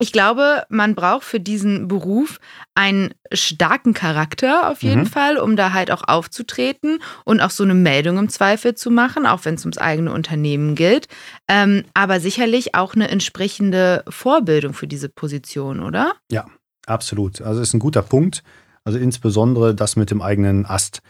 ich 0.01 0.13
glaube, 0.13 0.63
man 0.69 0.95
braucht 0.95 1.25
für 1.25 1.41
diesen 1.41 1.89
Beruf 1.89 2.39
einen 2.73 3.13
starken 3.33 3.93
Charakter 3.93 4.69
auf 4.69 4.81
jeden 4.81 5.01
mhm. 5.01 5.07
Fall, 5.07 5.37
um 5.37 5.57
da 5.57 5.73
halt 5.73 5.91
auch 5.91 6.03
aufzutreten 6.07 6.99
und 7.25 7.41
auch 7.41 7.49
so 7.49 7.65
eine 7.65 7.73
Meldung 7.73 8.17
im 8.17 8.29
Zweifel 8.29 8.75
zu 8.75 8.91
machen, 8.91 9.25
auch 9.25 9.43
wenn 9.43 9.55
es 9.55 9.65
ums 9.65 9.77
eigene 9.77 10.13
Unternehmen 10.13 10.75
gilt. 10.75 11.09
Ähm, 11.49 11.83
aber 11.93 12.21
sicherlich 12.21 12.75
auch 12.75 12.95
eine 12.95 13.09
entsprechende 13.09 14.05
Vorbildung 14.07 14.73
für 14.73 14.87
diese 14.87 15.09
Position, 15.09 15.81
oder? 15.81 16.13
Ja, 16.31 16.45
absolut. 16.85 17.41
Also 17.41 17.61
ist 17.61 17.73
ein 17.73 17.79
guter 17.79 18.01
Punkt. 18.01 18.41
Also 18.85 18.99
insbesondere 18.99 19.75
das 19.75 19.97
mit 19.97 20.11
dem 20.11 20.21
eigenen 20.21 20.65
Ast. 20.65 21.01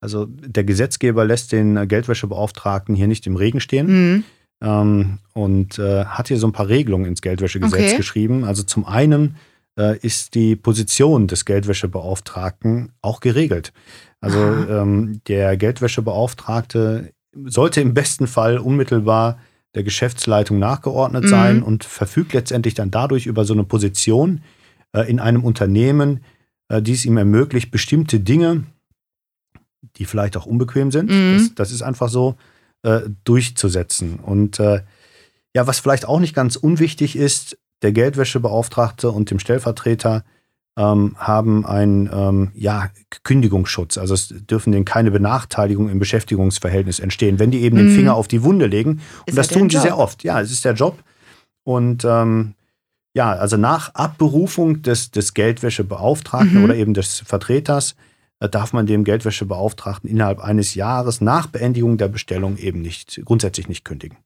Also 0.00 0.24
der 0.26 0.64
Gesetzgeber 0.64 1.26
lässt 1.26 1.52
den 1.52 1.86
Geldwäschebeauftragten 1.86 2.94
hier 2.94 3.08
nicht 3.08 3.26
im 3.26 3.36
Regen 3.36 3.60
stehen. 3.60 3.86
Mhm 4.14 4.24
ähm, 4.62 5.18
und 5.34 5.78
äh, 5.78 6.04
hat 6.04 6.28
hier 6.28 6.38
so 6.38 6.46
ein 6.46 6.52
paar 6.52 6.68
Regelungen 6.68 7.06
ins 7.06 7.22
Geldwäschegesetz 7.22 7.80
okay. 7.80 7.96
geschrieben. 7.96 8.44
Also 8.44 8.62
zum 8.62 8.84
einen 8.84 9.36
äh, 9.78 9.98
ist 9.98 10.34
die 10.34 10.56
Position 10.56 11.26
des 11.26 11.44
Geldwäschebeauftragten 11.44 12.92
auch 13.00 13.20
geregelt. 13.20 13.72
Also 14.20 14.38
ähm, 14.38 15.20
der 15.28 15.56
Geldwäschebeauftragte 15.56 17.12
sollte 17.44 17.80
im 17.80 17.94
besten 17.94 18.26
Fall 18.26 18.58
unmittelbar 18.58 19.38
der 19.74 19.84
Geschäftsleitung 19.84 20.58
nachgeordnet 20.58 21.24
mhm. 21.24 21.28
sein 21.28 21.62
und 21.62 21.84
verfügt 21.84 22.32
letztendlich 22.32 22.74
dann 22.74 22.90
dadurch 22.90 23.26
über 23.26 23.44
so 23.44 23.52
eine 23.52 23.64
Position 23.64 24.40
äh, 24.92 25.08
in 25.08 25.20
einem 25.20 25.44
Unternehmen, 25.44 26.24
äh, 26.68 26.82
die 26.82 26.92
es 26.92 27.04
ihm 27.04 27.16
ermöglicht, 27.16 27.70
bestimmte 27.70 28.18
Dinge, 28.18 28.64
die 29.96 30.04
vielleicht 30.04 30.36
auch 30.36 30.46
unbequem 30.46 30.90
sind, 30.90 31.10
mhm. 31.10 31.34
das, 31.36 31.54
das, 31.54 31.72
ist 31.72 31.82
einfach 31.82 32.08
so, 32.08 32.36
äh, 32.82 33.00
durchzusetzen. 33.24 34.18
Und 34.20 34.60
äh, 34.60 34.82
ja, 35.54 35.66
was 35.66 35.80
vielleicht 35.80 36.06
auch 36.06 36.20
nicht 36.20 36.34
ganz 36.34 36.56
unwichtig 36.56 37.16
ist, 37.16 37.58
der 37.82 37.92
Geldwäschebeauftragte 37.92 39.10
und 39.10 39.30
dem 39.30 39.38
Stellvertreter 39.38 40.24
ähm, 40.76 41.16
haben 41.18 41.66
einen 41.66 42.08
ähm, 42.12 42.50
ja, 42.54 42.90
Kündigungsschutz. 43.24 43.98
Also 43.98 44.14
es 44.14 44.28
dürfen 44.28 44.72
denen 44.72 44.84
keine 44.84 45.10
Benachteiligung 45.10 45.88
im 45.88 45.98
Beschäftigungsverhältnis 45.98 47.00
entstehen, 47.00 47.38
wenn 47.38 47.50
die 47.50 47.62
eben 47.62 47.76
mhm. 47.76 47.88
den 47.88 47.94
Finger 47.94 48.14
auf 48.14 48.28
die 48.28 48.42
Wunde 48.44 48.66
legen. 48.66 49.00
Und 49.20 49.28
ist 49.28 49.38
das 49.38 49.48
tun 49.48 49.68
sie 49.68 49.78
sehr 49.78 49.98
oft. 49.98 50.22
Ja, 50.22 50.40
es 50.40 50.52
ist 50.52 50.64
der 50.64 50.74
Job. 50.74 51.02
Und 51.64 52.04
ähm, 52.04 52.54
ja, 53.14 53.32
also 53.32 53.56
nach 53.56 53.94
Abberufung 53.94 54.82
des, 54.82 55.10
des 55.10 55.34
Geldwäschebeauftragten 55.34 56.58
mhm. 56.58 56.64
oder 56.64 56.76
eben 56.76 56.94
des 56.94 57.20
Vertreters 57.20 57.96
darf 58.40 58.72
man 58.72 58.86
dem 58.86 59.04
Geldwäschebeauftragten 59.04 60.08
innerhalb 60.08 60.40
eines 60.40 60.74
Jahres 60.74 61.20
nach 61.20 61.48
Beendigung 61.48 61.98
der 61.98 62.08
Bestellung 62.08 62.56
eben 62.56 62.82
nicht 62.82 63.20
grundsätzlich 63.24 63.68
nicht 63.68 63.84
kündigen. 63.84 64.18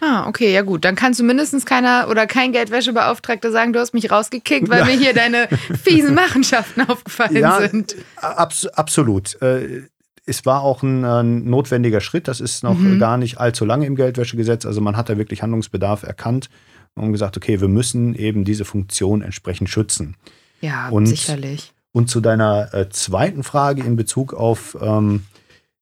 Ah, 0.00 0.26
okay, 0.26 0.52
ja 0.52 0.62
gut. 0.62 0.84
Dann 0.84 0.96
kann 0.96 1.14
zumindest 1.14 1.64
keiner 1.66 2.08
oder 2.10 2.26
kein 2.26 2.52
Geldwäschebeauftragter 2.52 3.52
sagen, 3.52 3.72
du 3.72 3.78
hast 3.78 3.94
mich 3.94 4.10
rausgekickt, 4.10 4.68
weil 4.68 4.84
mir 4.84 4.98
hier 4.98 5.14
deine 5.14 5.48
fiesen 5.82 6.14
Machenschaften 6.14 6.82
aufgefallen 6.88 7.36
ja, 7.36 7.60
sind. 7.60 7.94
Abs 8.16 8.66
absolut. 8.66 9.40
Äh, 9.40 9.82
es 10.26 10.44
war 10.46 10.62
auch 10.62 10.82
ein, 10.82 11.04
ein, 11.04 11.44
notwendiger 11.44 12.00
Schritt. 12.00 12.28
Das 12.28 12.40
ist 12.40 12.64
noch 12.64 12.78
mhm. 12.78 12.98
gar 12.98 13.18
nicht 13.18 13.38
allzu 13.38 13.64
lange 13.64 13.86
im 13.86 13.94
Geldwäschegesetz. 13.94 14.66
Also 14.66 14.80
man 14.80 14.96
hat 14.96 15.08
da 15.08 15.16
wirklich 15.16 15.42
Handlungsbedarf 15.42 16.02
erkannt 16.02 16.48
und 16.94 17.12
gesagt, 17.12 17.36
okay, 17.36 17.60
wir 17.60 17.68
müssen 17.68 18.14
eben 18.14 18.44
diese 18.44 18.64
Funktion 18.64 19.22
entsprechend 19.22 19.68
schützen. 19.68 20.16
Ja, 20.60 20.88
und 20.88 21.06
sicherlich. 21.06 21.73
Und 21.94 22.10
zu 22.10 22.20
deiner 22.20 22.74
äh, 22.74 22.88
zweiten 22.88 23.44
Frage 23.44 23.84
in 23.84 23.94
Bezug 23.94 24.34
auf 24.34 24.76
ähm, 24.80 25.26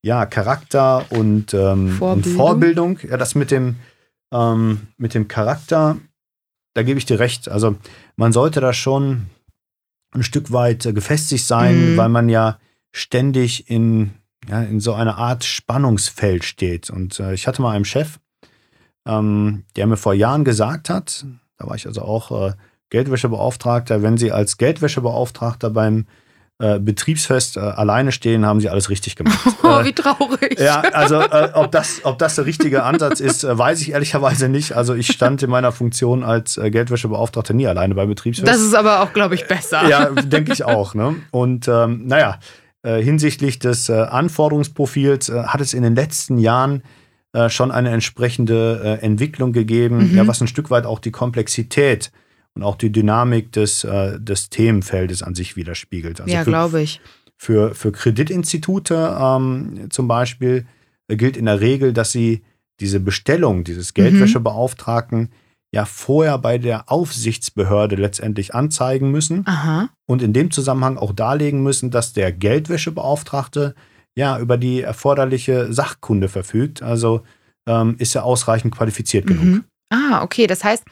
ja, 0.03 0.27
Charakter 0.27 1.11
und, 1.11 1.55
ähm, 1.55 1.93
Vorbildung. 1.93 2.13
und, 2.13 2.37
Vorbildung. 2.37 2.99
Ja, 3.09 3.17
das 3.17 3.35
mit 3.35 3.51
dem, 3.51 3.77
ähm, 4.31 4.89
mit 4.99 5.15
dem 5.15 5.27
Charakter, 5.27 5.97
da 6.75 6.83
gebe 6.83 6.99
ich 6.99 7.07
dir 7.07 7.19
recht. 7.19 7.49
Also 7.49 7.77
man 8.17 8.33
sollte 8.33 8.61
da 8.61 8.75
schon 8.75 9.31
ein 10.11 10.23
Stück 10.23 10.53
weit 10.53 10.85
äh, 10.85 10.93
gefestigt 10.93 11.47
sein, 11.47 11.93
mhm. 11.93 11.97
weil 11.97 12.11
man 12.11 12.29
ja 12.29 12.59
ständig 12.93 13.71
in, 13.71 14.11
ja, 14.47 14.61
in 14.61 14.81
so 14.81 14.93
einer 14.93 15.17
Art 15.17 15.45
Spannungsfeld 15.45 16.45
steht. 16.45 16.91
Und 16.91 17.21
äh, 17.21 17.33
ich 17.33 17.47
hatte 17.47 17.63
mal 17.63 17.75
einen 17.75 17.87
Chef, 17.87 18.19
ähm, 19.07 19.65
der 19.77 19.87
mir 19.87 19.97
vor 19.97 20.13
Jahren 20.13 20.45
gesagt 20.45 20.91
hat, 20.91 21.25
da 21.57 21.67
war 21.67 21.77
ich 21.77 21.87
also 21.87 22.03
auch 22.03 22.49
äh, 22.49 22.53
Geldwäschebeauftragter, 22.93 24.03
wenn 24.03 24.19
Sie 24.19 24.33
als 24.33 24.59
Geldwäschebeauftragter 24.59 25.71
beim 25.71 26.05
äh, 26.59 26.79
Betriebsfest 26.79 27.57
äh, 27.57 27.61
alleine 27.61 28.13
stehen, 28.13 28.45
haben 28.45 28.61
Sie 28.61 28.69
alles 28.69 28.91
richtig 28.91 29.17
gemacht. 29.17 29.39
Oh, 29.65 29.85
wie 29.85 29.93
traurig. 29.93 30.59
Ja, 30.61 30.81
also 30.81 31.21
äh, 31.21 31.51
ob, 31.55 31.73
das, 31.73 32.01
ob 32.05 32.19
das 32.19 32.35
der 32.35 32.45
richtige 32.45 32.83
Ansatz 32.83 33.21
ist, 33.21 33.45
äh, 33.45 33.57
weiß 33.57 33.81
ich 33.81 33.93
ehrlicherweise 33.93 34.51
nicht. 34.51 34.73
Also 34.73 34.95
ich 34.95 35.07
stand 35.07 35.43
in 35.43 35.49
meiner 35.49 35.73
Funktion 35.73 36.23
als 36.23 36.59
äh, 36.59 36.71
Geldwäschebeauftragter 36.71 37.55
nie 37.55 37.67
alleine 37.67 37.95
beim 37.95 38.09
Betriebsfest. 38.09 38.47
Das 38.47 38.61
ist 38.61 38.75
aber 38.75 39.01
auch, 39.01 39.15
glaube 39.15 39.35
ich, 39.35 39.47
besser. 39.47 39.89
Ja, 39.89 40.11
denke 40.11 40.53
ich 40.53 40.65
auch. 40.65 40.95
Ne? 40.95 41.17
Und 41.31 41.69
ähm, 41.69 42.07
naja, 42.07 42.39
hinsichtlich 42.85 43.61
des 43.61 43.89
Anforderungsprofils 43.89 45.31
hat 45.31 45.61
es 45.61 45.73
in 45.73 45.85
den 45.85 45.95
letzten 45.95 46.37
Jahren 46.37 46.83
schon 47.47 47.71
eine 47.71 47.91
entsprechende 47.91 48.99
Entwicklung 49.01 49.53
gegeben, 49.53 50.11
mhm. 50.11 50.17
ja, 50.17 50.27
was 50.27 50.41
ein 50.41 50.49
Stück 50.49 50.69
weit 50.69 50.85
auch 50.85 50.99
die 50.99 51.13
Komplexität 51.13 52.11
und 52.55 52.63
auch 52.63 52.77
die 52.77 52.93
Dynamik 52.93 53.53
des, 53.53 53.85
äh, 53.85 54.19
des 54.21 54.51
Themenfeldes 54.51 55.23
an 55.23 55.35
sich 55.35 55.57
widerspiegelt. 55.57 56.21
Also 56.21 56.33
ja, 56.33 56.45
glaube 56.45 56.83
ich. 56.83 57.01
Für, 57.37 57.75
für 57.75 57.93
Kreditinstitute 57.93 59.17
ähm, 59.19 59.89
zum 59.91 60.07
Beispiel 60.07 60.67
äh, 61.09 61.17
gilt 61.17 61.37
in 61.37 61.47
der 61.47 61.61
Regel, 61.61 61.93
dass 61.93 62.13
sie 62.13 62.43
diese 62.81 63.01
Bestellung 63.01 63.65
dieses 63.65 63.95
Geldwäschebeauftragten 63.95 65.21
mhm. 65.21 65.29
ja 65.75 65.85
vorher 65.85 66.39
bei 66.39 66.59
der 66.59 66.91
Aufsichtsbehörde 66.91 67.97
letztendlich 67.97 68.55
anzeigen 68.55 69.11
müssen 69.11 69.47
Aha. 69.47 69.89
und 70.07 70.23
in 70.23 70.33
dem 70.33 70.51
Zusammenhang 70.51 70.99
auch 70.99 71.13
darlegen 71.13 71.63
müssen, 71.63 71.91
dass 71.91 72.13
der 72.13 72.33
Geldwäschebeauftragte 72.33 73.75
ja 74.15 74.39
über 74.39 74.59
die 74.59 74.83
erforderliche 74.83 75.73
Sachkunde 75.73 76.29
verfügt. 76.29 76.83
Also 76.83 77.23
ähm, 77.67 77.97
ist 77.99 78.15
er 78.15 78.25
ausreichend 78.25 78.75
qualifiziert 78.75 79.27
mhm. 79.27 79.29
genug. 79.29 79.65
Ah, 79.91 80.23
okay. 80.23 80.47
Das 80.47 80.65
heißt, 80.65 80.85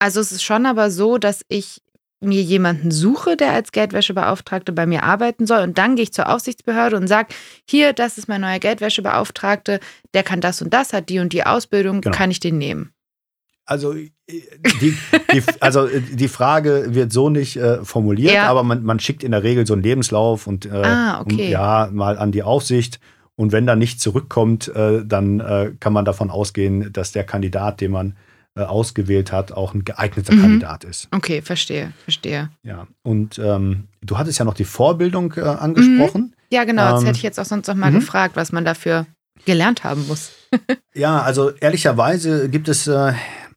also 0.00 0.20
es 0.20 0.32
ist 0.32 0.42
schon 0.42 0.66
aber 0.66 0.90
so, 0.90 1.18
dass 1.18 1.44
ich 1.48 1.82
mir 2.20 2.42
jemanden 2.42 2.90
suche, 2.90 3.36
der 3.36 3.52
als 3.52 3.72
Geldwäschebeauftragte 3.72 4.72
bei 4.72 4.86
mir 4.86 5.04
arbeiten 5.04 5.46
soll. 5.46 5.60
Und 5.60 5.78
dann 5.78 5.96
gehe 5.96 6.02
ich 6.02 6.12
zur 6.12 6.28
Aufsichtsbehörde 6.28 6.96
und 6.96 7.06
sage, 7.06 7.28
hier, 7.68 7.92
das 7.92 8.18
ist 8.18 8.28
mein 8.28 8.42
neuer 8.42 8.58
Geldwäschebeauftragte, 8.58 9.80
der 10.12 10.22
kann 10.22 10.40
das 10.40 10.60
und 10.60 10.74
das, 10.74 10.92
hat 10.92 11.08
die 11.08 11.18
und 11.18 11.32
die 11.32 11.44
Ausbildung, 11.44 12.02
genau. 12.02 12.14
kann 12.14 12.30
ich 12.30 12.40
den 12.40 12.58
nehmen? 12.58 12.92
Also 13.64 13.94
äh, 13.94 14.10
die, 14.80 14.96
die, 15.32 15.42
also 15.60 15.86
äh, 15.86 16.00
die 16.00 16.28
Frage 16.28 16.86
wird 16.88 17.12
so 17.12 17.30
nicht 17.30 17.56
äh, 17.56 17.84
formuliert, 17.84 18.34
ja. 18.34 18.48
aber 18.48 18.64
man, 18.64 18.82
man, 18.82 19.00
schickt 19.00 19.22
in 19.22 19.30
der 19.30 19.42
Regel 19.42 19.66
so 19.66 19.74
einen 19.74 19.82
Lebenslauf 19.82 20.46
und 20.46 20.66
äh, 20.66 20.70
ah, 20.70 21.20
okay. 21.20 21.46
um, 21.46 21.50
ja 21.50 21.88
mal 21.92 22.18
an 22.18 22.32
die 22.32 22.42
Aufsicht. 22.42 23.00
Und 23.36 23.52
wenn 23.52 23.66
da 23.66 23.76
nicht 23.76 24.00
zurückkommt, 24.00 24.68
äh, 24.68 25.02
dann 25.06 25.40
äh, 25.40 25.72
kann 25.80 25.94
man 25.94 26.04
davon 26.04 26.30
ausgehen, 26.30 26.92
dass 26.92 27.12
der 27.12 27.24
Kandidat, 27.24 27.80
den 27.80 27.92
man 27.92 28.16
äh, 28.56 28.62
ausgewählt 28.62 29.32
hat, 29.32 29.52
auch 29.52 29.74
ein 29.74 29.84
geeigneter 29.84 30.34
mhm. 30.34 30.40
Kandidat 30.42 30.84
ist. 30.84 31.08
Okay, 31.12 31.42
verstehe, 31.42 31.92
verstehe. 32.02 32.50
Ja, 32.62 32.88
und 33.02 33.38
ähm, 33.38 33.84
du 34.02 34.18
hattest 34.18 34.38
ja 34.38 34.44
noch 34.44 34.54
die 34.54 34.64
Vorbildung 34.64 35.34
äh, 35.36 35.42
angesprochen. 35.42 36.22
Mhm. 36.22 36.34
Ja, 36.52 36.64
genau, 36.64 36.90
das 36.90 37.02
ähm, 37.02 37.06
hätte 37.06 37.18
ich 37.18 37.22
jetzt 37.22 37.38
auch 37.38 37.44
sonst 37.44 37.68
noch 37.68 37.76
mal 37.76 37.90
mhm. 37.90 38.00
gefragt, 38.00 38.34
was 38.36 38.50
man 38.50 38.64
dafür 38.64 39.06
gelernt 39.44 39.84
haben 39.84 40.06
muss. 40.08 40.32
ja, 40.94 41.22
also 41.22 41.50
ehrlicherweise 41.50 42.48
gibt 42.48 42.68
es 42.68 42.86
äh, 42.86 43.12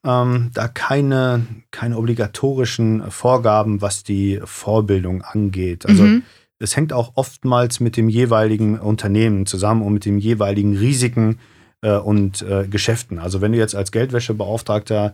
ähm, 0.06 0.52
da 0.54 0.68
keine, 0.68 1.46
keine 1.72 1.98
obligatorischen 1.98 3.10
Vorgaben, 3.10 3.82
was 3.82 4.04
die 4.04 4.42
Vorbildung 4.44 5.22
angeht. 5.22 5.86
Also 5.86 6.04
mhm. 6.04 6.24
es 6.60 6.76
hängt 6.76 6.94
auch 6.94 7.14
oftmals 7.16 7.80
mit 7.80 7.98
dem 7.98 8.10
jeweiligen 8.10 8.80
Unternehmen 8.80 9.46
zusammen 9.46 9.82
und 9.82 9.94
mit 9.94 10.06
den 10.06 10.20
jeweiligen 10.20 10.78
Risiken, 10.78 11.40
äh, 11.84 11.98
und 11.98 12.42
äh, 12.42 12.68
Geschäften. 12.68 13.20
Also 13.20 13.42
wenn 13.42 13.52
du 13.52 13.60
jetzt 13.60 13.76
als 13.76 13.92
Geldwäschebeauftragter 13.92 15.14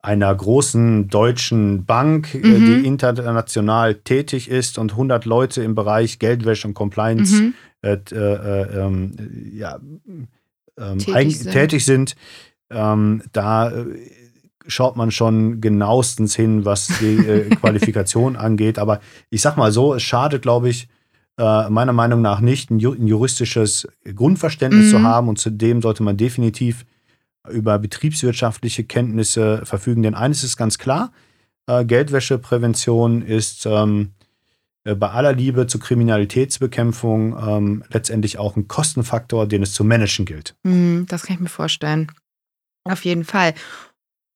einer 0.00 0.34
großen 0.34 1.08
deutschen 1.08 1.86
Bank, 1.86 2.34
äh, 2.34 2.38
mhm. 2.38 2.66
die 2.66 2.86
international 2.86 3.94
tätig 3.94 4.50
ist 4.50 4.78
und 4.78 4.92
100 4.92 5.24
Leute 5.24 5.62
im 5.62 5.74
Bereich 5.74 6.18
Geldwäsche 6.18 6.68
und 6.68 6.74
Compliance 6.74 7.42
mhm. 7.42 7.54
äh, 7.82 7.94
äh, 8.12 8.78
ähm, 8.78 9.12
ja, 9.54 9.78
ähm, 10.76 10.98
tätig, 10.98 11.38
sind. 11.38 11.52
tätig 11.52 11.84
sind, 11.84 12.16
ähm, 12.70 13.22
da 13.32 13.70
äh, 13.70 13.84
schaut 14.66 14.96
man 14.96 15.10
schon 15.10 15.60
genauestens 15.60 16.36
hin, 16.36 16.64
was 16.64 16.88
die 17.00 17.16
äh, 17.16 17.48
Qualifikation 17.56 18.36
angeht. 18.36 18.78
Aber 18.78 19.00
ich 19.30 19.40
sag 19.40 19.56
mal 19.56 19.72
so, 19.72 19.94
es 19.94 20.02
schadet, 20.02 20.42
glaube 20.42 20.68
ich, 20.68 20.88
äh, 21.38 21.70
meiner 21.70 21.92
Meinung 21.92 22.20
nach 22.20 22.40
nicht, 22.40 22.70
ein, 22.70 22.78
juristisches 22.80 23.88
Grundverständnis 24.14 24.86
mhm. 24.86 24.90
zu 24.90 25.02
haben 25.02 25.28
und 25.28 25.38
zudem 25.38 25.80
sollte 25.80 26.02
man 26.02 26.16
definitiv 26.16 26.84
über 27.48 27.78
betriebswirtschaftliche 27.78 28.84
Kenntnisse 28.84 29.64
verfügen. 29.64 30.02
Denn 30.02 30.14
eines 30.14 30.44
ist 30.44 30.56
ganz 30.56 30.78
klar, 30.78 31.12
äh, 31.66 31.84
Geldwäscheprävention 31.84 33.22
ist 33.22 33.66
ähm, 33.66 34.12
äh, 34.84 34.94
bei 34.94 35.10
aller 35.10 35.32
Liebe 35.32 35.66
zur 35.66 35.80
Kriminalitätsbekämpfung 35.80 37.36
ähm, 37.38 37.84
letztendlich 37.90 38.38
auch 38.38 38.56
ein 38.56 38.68
Kostenfaktor, 38.68 39.46
den 39.46 39.62
es 39.62 39.72
zu 39.72 39.84
managen 39.84 40.24
gilt. 40.24 40.56
Mhm, 40.64 41.06
das 41.08 41.22
kann 41.22 41.36
ich 41.36 41.40
mir 41.40 41.48
vorstellen. 41.48 42.10
Auf 42.84 43.04
jeden 43.04 43.24
Fall. 43.24 43.54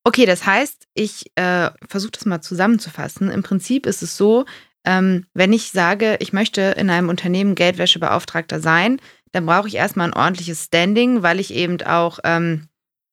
Okay, 0.05 0.27
das 0.27 0.47
heißt, 0.47 0.87
ich 0.95 1.31
äh, 1.37 1.71
versuche 1.89 2.13
das 2.13 2.27
mal 2.27 2.41
zusammenzufassen. 2.41 3.31
Im 3.31 3.43
Prinzip 3.43 3.87
ist 3.87 4.03
es 4.03 4.17
so, 4.17 4.45
ähm, 4.85 5.27
wenn 5.35 5.53
ich 5.53 5.71
sage, 5.71 6.17
ich 6.21 6.33
möchte 6.33 6.61
in 6.77 6.91
einem 6.91 7.09
Unternehmen 7.09 7.55
Geldwäschebeauftragter 7.55 8.61
sein, 8.61 9.01
dann 9.33 9.47
brauche 9.47 9.69
ich 9.69 9.77
erstmal 9.77 10.09
ein 10.09 10.15
ordentliches 10.15 10.65
Standing, 10.65 11.23
weil 11.23 11.41
ich 11.41 11.55
eben 11.55 11.81
auch 11.83 12.19
ähm, 12.25 12.69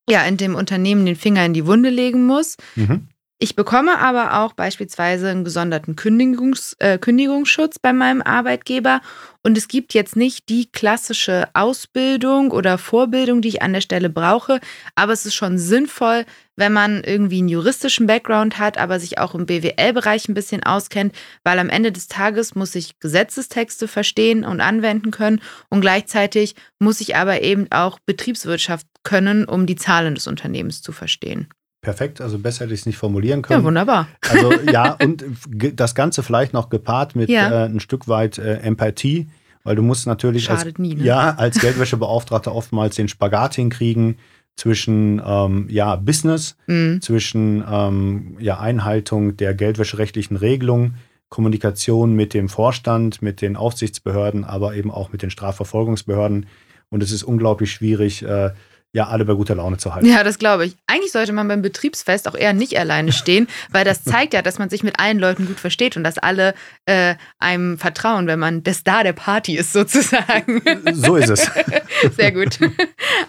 ja, 0.10 0.24
in 0.24 0.38
dem 0.38 0.56
Unternehmen 0.56 1.06
den 1.06 1.16
Finger 1.16 1.46
in 1.46 1.54
die 1.54 1.66
Wunde 1.66 1.90
legen 1.90 2.26
muss. 2.26 2.58
Mhm. 2.76 3.08
Ich 3.42 3.56
bekomme 3.56 3.98
aber 4.00 4.42
auch 4.42 4.52
beispielsweise 4.52 5.30
einen 5.30 5.46
gesonderten 5.46 5.96
Kündigungs, 5.96 6.76
äh, 6.80 6.98
Kündigungsschutz 6.98 7.80
bei 7.80 7.94
meinem 7.94 8.22
Arbeitgeber. 8.22 9.00
Und 9.44 9.58
es 9.58 9.70
gibt 9.70 9.94
jetzt 9.94 10.18
nicht 10.18 10.50
die 10.50 10.70
klassische 10.70 11.48
Ausbildung 11.54 12.52
oder 12.52 12.78
Vorbildung, 12.78 13.42
die 13.42 13.48
ich 13.48 13.62
an 13.62 13.72
der 13.72 13.80
Stelle 13.80 14.10
brauche. 14.10 14.60
Aber 14.96 15.14
es 15.14 15.26
ist 15.26 15.36
schon 15.36 15.58
sinnvoll, 15.58 16.26
wenn 16.58 16.74
man 16.74 17.02
irgendwie 17.06 17.38
einen 17.38 17.48
juristischen 17.48 18.08
Background 18.08 18.60
hat, 18.60 18.78
aber 18.78 19.00
sich 19.00 19.20
auch 19.20 19.34
im 19.34 19.46
BWL-Bereich 19.46 20.28
ein 20.28 20.34
bisschen 20.34 20.64
auskennt, 20.64 21.16
weil 21.46 21.60
am 21.60 21.70
Ende 21.70 21.94
des 21.94 22.10
Tages 22.10 22.56
muss 22.56 22.76
ich 22.76 23.00
Gesetzestexte 23.00 23.88
verstehen 23.88 24.44
und 24.44 24.60
anwenden 24.60 25.12
können. 25.12 25.42
Und 25.70 25.80
gleichzeitig 25.80 26.56
muss 26.78 27.00
ich 27.00 27.16
aber 27.16 27.42
eben 27.42 27.72
auch 27.72 28.00
Betriebswirtschaft 28.00 28.86
können, 29.04 29.46
um 29.46 29.66
die 29.66 29.78
Zahlen 29.78 30.16
des 30.16 30.28
Unternehmens 30.28 30.82
zu 30.82 30.92
verstehen. 30.92 31.48
Perfekt, 31.82 32.20
also 32.20 32.38
besser 32.38 32.66
hätte 32.66 32.74
ich 32.74 32.82
es 32.82 32.86
nicht 32.86 32.98
formulieren 32.98 33.42
können. 33.42 33.62
Ja, 33.62 33.66
wunderbar. 33.66 34.08
Also 34.30 34.52
ja, 34.72 34.98
und 35.02 35.24
das 35.50 35.96
Ganze 35.96 36.24
vielleicht 36.24 36.54
noch 36.54 36.70
gepaart 36.70 37.16
mit 37.16 37.30
ja. 37.30 37.50
äh, 37.50 37.66
ein 37.66 37.80
Stück 37.80 38.10
weit 38.10 38.38
äh, 38.38 38.58
Empathie, 38.58 39.28
weil 39.64 39.78
du 39.78 39.82
musst 39.82 40.06
natürlich 40.06 40.50
als, 40.50 40.66
nie, 40.78 40.96
ne? 40.96 41.04
ja, 41.04 41.36
als 41.38 41.60
Geldwäschebeauftragter 41.60 42.54
oftmals 42.54 42.96
den 42.96 43.08
Spagat 43.08 43.56
hinkriegen 43.56 44.18
zwischen 44.58 45.22
ähm, 45.26 45.68
ja, 45.70 45.96
Business, 45.96 46.58
mhm. 46.68 47.02
zwischen 47.02 47.64
ähm, 47.70 48.36
ja, 48.40 48.60
Einhaltung 48.60 49.38
der 49.38 49.54
geldwäscherechtlichen 49.54 50.36
Regelungen, 50.36 50.96
Kommunikation 51.30 52.14
mit 52.14 52.34
dem 52.34 52.50
Vorstand, 52.50 53.22
mit 53.22 53.42
den 53.42 53.56
Aufsichtsbehörden, 53.56 54.44
aber 54.44 54.76
eben 54.76 54.92
auch 54.92 55.14
mit 55.14 55.22
den 55.22 55.30
Strafverfolgungsbehörden. 55.30 56.48
Und 56.90 57.04
es 57.04 57.12
ist 57.12 57.24
unglaublich 57.24 57.72
schwierig, 57.72 58.24
äh, 58.24 58.52
ja 58.92 59.08
alle 59.08 59.24
bei 59.24 59.34
guter 59.34 59.54
Laune 59.56 59.78
zu 59.78 59.94
halten. 59.94 60.08
Ja, 60.08 60.24
das 60.24 60.40
glaube 60.40 60.66
ich. 60.66 60.76
Eigentlich 60.88 61.12
sollte 61.12 61.32
man 61.32 61.48
beim 61.48 61.62
Betriebsfest 61.62 62.28
auch 62.28 62.34
eher 62.34 62.54
nicht 62.54 62.78
alleine 62.78 63.12
stehen, 63.12 63.48
weil 63.70 63.86
das 63.86 64.04
zeigt 64.04 64.34
ja, 64.34 64.42
dass 64.42 64.58
man 64.58 64.70
sich 64.70 64.84
mit 64.84 65.00
allen 65.00 65.20
Leuten 65.20 65.46
gut 65.46 65.60
versteht 65.60 65.96
und 65.96 66.04
dass 66.04 66.18
alle 66.18 66.56
äh, 66.86 67.16
einem 67.38 67.78
vertrauen, 67.78 68.26
wenn 68.26 68.40
man 68.40 68.64
der 68.64 68.74
Star 68.74 69.04
der 69.04 69.14
Party 69.14 69.58
ist, 69.58 69.74
sozusagen. 69.74 70.62
So 70.94 71.18
ist 71.18 71.30
es. 71.30 71.52
Sehr 72.16 72.32
gut. 72.32 72.58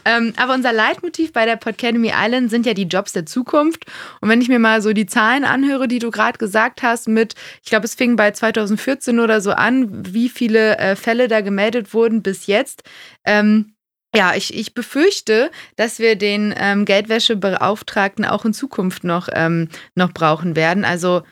ähm, 0.07 0.33
aber 0.37 0.55
unser 0.55 0.73
Leitmotiv 0.73 1.33
bei 1.33 1.45
der 1.45 1.57
Podcademy 1.57 2.13
Island 2.15 2.51
sind 2.51 2.65
ja 2.65 2.73
die 2.73 2.85
Jobs 2.85 3.13
der 3.13 3.27
Zukunft. 3.27 3.85
Und 4.23 4.31
wenn 4.31 4.41
ich 4.41 4.49
mir 4.49 4.59
mal 4.59 4.81
so 4.81 4.95
die 4.95 5.07
Zahlen 5.07 5.45
anhöre, 5.45 5.89
die 5.89 5.99
du 5.99 6.11
gerade 6.11 6.39
gesagt 6.39 6.83
hast, 6.83 7.07
mit, 7.07 7.35
ich 7.63 7.69
glaube, 7.69 7.85
es 7.85 7.95
fing 7.95 8.17
bei 8.17 8.31
2014 8.31 9.21
oder 9.21 9.43
so 9.43 9.53
an, 9.53 10.07
wie 10.07 10.31
viele 10.31 10.79
äh, 10.79 10.97
Fälle 10.97 11.29
da 11.29 11.43
gemeldet 11.43 11.93
wurden 11.93 12.23
bis 12.23 12.47
jetzt. 12.47 12.83
Ähm, 13.27 13.75
ja, 14.15 14.35
ich, 14.35 14.55
ich 14.55 14.75
befürchte, 14.75 15.51
dass 15.77 15.99
wir 15.99 16.17
den 16.17 16.55
ähm, 16.57 16.85
Geldwäschebeauftragten 16.85 18.25
auch 18.25 18.45
in 18.45 18.53
Zukunft 18.53 19.05
noch, 19.05 19.29
ähm, 19.33 19.69
noch 19.95 20.13
brauchen 20.13 20.57
werden. 20.57 20.85
Also 20.85 21.23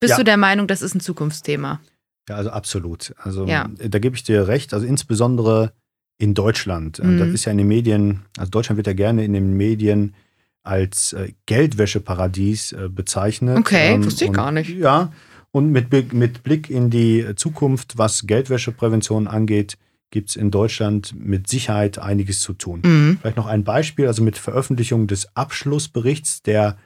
bist 0.00 0.12
ja. 0.12 0.16
du 0.18 0.24
der 0.24 0.36
Meinung, 0.36 0.66
das 0.66 0.82
ist 0.82 0.94
ein 0.94 1.00
Zukunftsthema? 1.00 1.80
Ja, 2.28 2.36
also 2.36 2.50
absolut. 2.50 3.14
Also 3.18 3.46
ja. 3.46 3.68
da 3.78 3.98
gebe 3.98 4.16
ich 4.16 4.22
dir 4.22 4.48
recht. 4.48 4.72
Also 4.72 4.86
insbesondere 4.86 5.72
in 6.18 6.34
Deutschland. 6.34 7.02
Mhm. 7.02 7.18
Das 7.18 7.28
ist 7.28 7.44
ja 7.44 7.52
in 7.52 7.58
den 7.58 7.68
Medien, 7.68 8.22
also 8.38 8.50
Deutschland 8.50 8.76
wird 8.76 8.86
ja 8.86 8.92
gerne 8.92 9.24
in 9.24 9.32
den 9.32 9.56
Medien 9.56 10.14
als 10.62 11.12
äh, 11.12 11.32
Geldwäscheparadies 11.46 12.72
äh, 12.72 12.88
bezeichnet. 12.88 13.58
Okay, 13.58 13.94
ähm, 13.94 14.04
wusste 14.04 14.26
ich 14.26 14.32
gar 14.32 14.52
nicht. 14.52 14.70
Ja, 14.70 15.12
und 15.50 15.70
mit, 15.70 16.12
mit 16.14 16.42
Blick 16.42 16.70
in 16.70 16.88
die 16.88 17.34
Zukunft, 17.36 17.98
was 17.98 18.26
Geldwäscheprävention 18.26 19.28
angeht, 19.28 19.76
gibt 20.12 20.30
es 20.30 20.36
in 20.36 20.52
Deutschland 20.52 21.12
mit 21.18 21.48
Sicherheit 21.48 21.98
einiges 21.98 22.40
zu 22.40 22.52
tun. 22.52 22.82
Mhm. 22.84 23.18
Vielleicht 23.20 23.36
noch 23.36 23.46
ein 23.46 23.64
Beispiel, 23.64 24.06
also 24.06 24.22
mit 24.22 24.38
Veröffentlichung 24.38 25.08
des 25.08 25.34
Abschlussberichts 25.34 26.42
der 26.42 26.76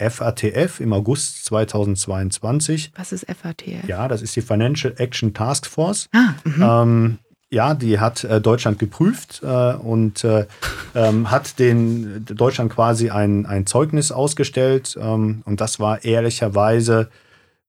FATF 0.00 0.80
im 0.80 0.94
August 0.94 1.44
2022. 1.44 2.92
Was 2.96 3.12
ist 3.12 3.26
FATF? 3.26 3.86
Ja, 3.86 4.08
das 4.08 4.22
ist 4.22 4.34
die 4.34 4.40
Financial 4.40 4.94
Action 4.96 5.34
Task 5.34 5.66
Force. 5.66 6.08
Ah, 6.12 6.34
mhm. 6.44 6.62
ähm, 6.62 7.18
ja, 7.52 7.74
die 7.74 7.98
hat 7.98 8.24
äh, 8.24 8.40
Deutschland 8.40 8.78
geprüft 8.78 9.42
äh, 9.42 9.74
und 9.74 10.24
äh, 10.24 10.46
ähm, 10.94 11.30
hat 11.30 11.58
den 11.58 12.24
Deutschland 12.24 12.72
quasi 12.72 13.10
ein, 13.10 13.44
ein 13.44 13.66
Zeugnis 13.66 14.12
ausgestellt. 14.12 14.96
Ähm, 14.98 15.42
und 15.44 15.60
das 15.60 15.80
war 15.80 16.04
ehrlicherweise 16.04 17.10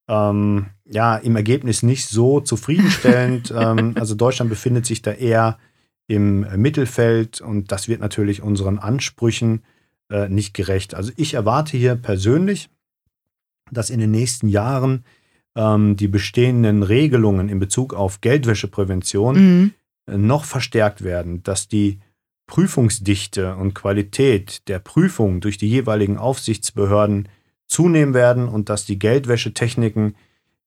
ähm, 0.08 0.66
ja, 0.92 1.16
im 1.16 1.36
Ergebnis 1.36 1.82
nicht 1.82 2.06
so 2.06 2.40
zufriedenstellend. 2.40 3.52
ähm, 3.56 3.94
also 3.98 4.14
Deutschland 4.14 4.50
befindet 4.50 4.86
sich 4.86 5.02
da 5.02 5.12
eher 5.12 5.58
im 6.06 6.40
Mittelfeld 6.60 7.40
und 7.40 7.72
das 7.72 7.88
wird 7.88 8.00
natürlich 8.00 8.42
unseren 8.42 8.78
Ansprüchen 8.78 9.62
äh, 10.10 10.28
nicht 10.28 10.52
gerecht. 10.52 10.94
Also 10.94 11.12
ich 11.16 11.34
erwarte 11.34 11.76
hier 11.76 11.94
persönlich, 11.94 12.68
dass 13.70 13.88
in 13.88 14.00
den 14.00 14.10
nächsten 14.10 14.48
Jahren 14.48 15.04
ähm, 15.56 15.96
die 15.96 16.08
bestehenden 16.08 16.82
Regelungen 16.82 17.48
in 17.48 17.58
Bezug 17.58 17.94
auf 17.94 18.20
Geldwäscheprävention 18.20 19.36
mhm. 19.36 19.74
äh, 20.06 20.18
noch 20.18 20.44
verstärkt 20.44 21.02
werden, 21.02 21.42
dass 21.42 21.68
die 21.68 22.00
Prüfungsdichte 22.46 23.56
und 23.56 23.74
Qualität 23.74 24.68
der 24.68 24.78
Prüfung 24.78 25.40
durch 25.40 25.56
die 25.56 25.68
jeweiligen 25.68 26.18
Aufsichtsbehörden 26.18 27.28
zunehmen 27.66 28.12
werden 28.12 28.48
und 28.48 28.68
dass 28.68 28.84
die 28.84 28.98
Geldwäschetechniken 28.98 30.16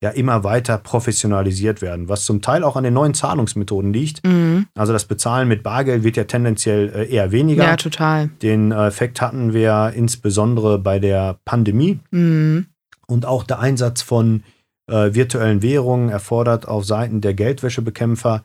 ja 0.05 0.11
immer 0.11 0.43
weiter 0.43 0.77
professionalisiert 0.77 1.81
werden, 1.81 2.07
was 2.07 2.25
zum 2.25 2.41
Teil 2.41 2.63
auch 2.63 2.75
an 2.75 2.83
den 2.83 2.93
neuen 2.93 3.13
Zahlungsmethoden 3.13 3.91
liegt. 3.91 4.25
Mhm. 4.25 4.67
Also 4.75 4.93
das 4.93 5.05
Bezahlen 5.05 5.47
mit 5.47 5.63
Bargeld 5.63 6.03
wird 6.03 6.15
ja 6.15 6.25
tendenziell 6.25 6.89
äh, 6.89 7.11
eher 7.11 7.31
weniger. 7.31 7.63
Ja, 7.63 7.75
total. 7.75 8.29
Den 8.41 8.71
äh, 8.71 8.87
Effekt 8.87 9.19
hatten 9.19 9.53
wir 9.53 9.93
insbesondere 9.95 10.77
bei 10.77 10.99
der 10.99 11.39
Pandemie. 11.43 11.99
Mhm. 12.11 12.67
Und 13.07 13.25
auch 13.25 13.43
der 13.43 13.59
Einsatz 13.59 14.03
von 14.03 14.43
äh, 14.87 15.13
virtuellen 15.13 15.63
Währungen 15.63 16.09
erfordert 16.09 16.67
auf 16.67 16.85
Seiten 16.85 17.21
der 17.21 17.33
Geldwäschebekämpfer 17.33 18.43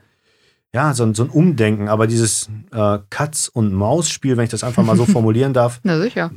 ja, 0.72 0.94
so, 0.94 1.12
so 1.12 1.24
ein 1.24 1.30
Umdenken. 1.30 1.88
Aber 1.88 2.06
dieses 2.06 2.48
äh, 2.72 2.98
Katz- 3.10 3.50
und 3.52 3.72
Maus-Spiel, 3.72 4.36
wenn 4.36 4.44
ich 4.44 4.50
das 4.50 4.64
einfach 4.64 4.84
mal 4.84 4.96
so 4.96 5.04
formulieren 5.06 5.52
darf, 5.52 5.80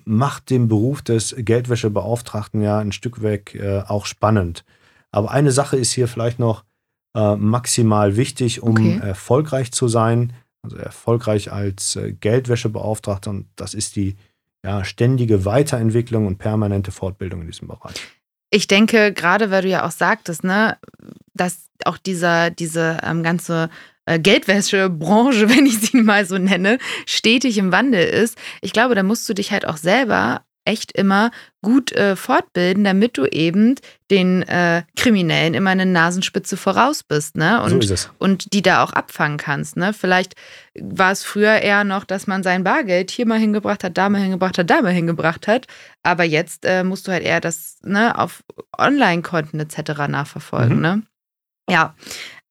macht 0.05 0.49
den 0.49 0.67
Beruf 0.67 1.01
des 1.01 1.35
Geldwäschebeauftragten 1.37 2.61
ja 2.61 2.79
ein 2.79 2.91
Stück 2.91 3.21
weg 3.21 3.55
äh, 3.55 3.81
auch 3.87 4.05
spannend. 4.05 4.65
Aber 5.13 5.31
eine 5.31 5.51
Sache 5.51 5.77
ist 5.77 5.91
hier 5.91 6.07
vielleicht 6.07 6.39
noch 6.39 6.63
äh, 7.15 7.35
maximal 7.35 8.17
wichtig, 8.17 8.61
um 8.63 8.71
okay. 8.71 8.99
erfolgreich 9.01 9.71
zu 9.71 9.87
sein, 9.87 10.33
also 10.63 10.77
erfolgreich 10.77 11.51
als 11.51 11.95
äh, 11.95 12.13
Geldwäschebeauftragter. 12.13 13.29
Und 13.29 13.47
das 13.55 13.73
ist 13.73 13.95
die 13.95 14.15
ja, 14.65 14.83
ständige 14.83 15.45
Weiterentwicklung 15.45 16.25
und 16.25 16.37
permanente 16.37 16.91
Fortbildung 16.91 17.41
in 17.41 17.47
diesem 17.47 17.67
Bereich. 17.67 17.95
Ich 18.49 18.67
denke, 18.67 19.13
gerade 19.13 19.51
weil 19.51 19.63
du 19.63 19.67
ja 19.67 19.85
auch 19.85 19.91
sagtest, 19.91 20.43
ne, 20.43 20.77
dass 21.33 21.69
auch 21.85 21.97
dieser, 21.97 22.49
diese 22.49 22.99
ähm, 23.03 23.23
ganze 23.23 23.69
äh, 24.05 24.19
Geldwäschebranche, 24.19 25.49
wenn 25.55 25.65
ich 25.65 25.79
sie 25.79 26.01
mal 26.01 26.25
so 26.25 26.37
nenne, 26.37 26.77
stetig 27.05 27.57
im 27.57 27.71
Wandel 27.71 28.05
ist. 28.05 28.37
Ich 28.61 28.73
glaube, 28.73 28.95
da 28.95 29.03
musst 29.03 29.27
du 29.29 29.33
dich 29.33 29.51
halt 29.51 29.67
auch 29.67 29.77
selber 29.77 30.43
echt 30.65 30.91
immer 30.93 31.31
gut 31.61 31.91
äh, 31.91 32.15
fortbilden, 32.15 32.83
damit 32.83 33.17
du 33.17 33.25
eben 33.25 33.75
den 34.09 34.43
äh, 34.43 34.83
Kriminellen 34.95 35.53
immer 35.53 35.71
eine 35.71 35.85
Nasenspitze 35.85 36.57
voraus 36.57 37.03
bist, 37.03 37.35
ne? 37.35 37.61
Und, 37.61 37.83
so 37.83 38.09
und 38.19 38.53
die 38.53 38.61
da 38.61 38.83
auch 38.83 38.93
abfangen 38.93 39.37
kannst, 39.37 39.75
ne? 39.77 39.93
Vielleicht 39.93 40.35
war 40.79 41.11
es 41.11 41.23
früher 41.23 41.55
eher 41.61 41.83
noch, 41.83 42.05
dass 42.05 42.27
man 42.27 42.43
sein 42.43 42.63
Bargeld 42.63 43.11
hier 43.11 43.25
mal 43.25 43.39
hingebracht 43.39 43.83
hat, 43.83 43.97
da 43.97 44.09
mal 44.09 44.21
hingebracht 44.21 44.57
hat, 44.57 44.69
da 44.69 44.81
mal 44.81 44.91
hingebracht 44.93 45.47
hat. 45.47 45.67
Aber 46.01 46.23
jetzt 46.23 46.65
äh, 46.65 46.83
musst 46.83 47.07
du 47.07 47.11
halt 47.11 47.23
eher 47.23 47.41
das 47.41 47.77
ne, 47.83 48.17
auf 48.17 48.43
Online-Konten 48.77 49.59
etc. 49.59 50.07
nachverfolgen, 50.07 50.77
Mhm. 50.77 50.81
ne? 50.81 51.01
Ja. 51.69 51.95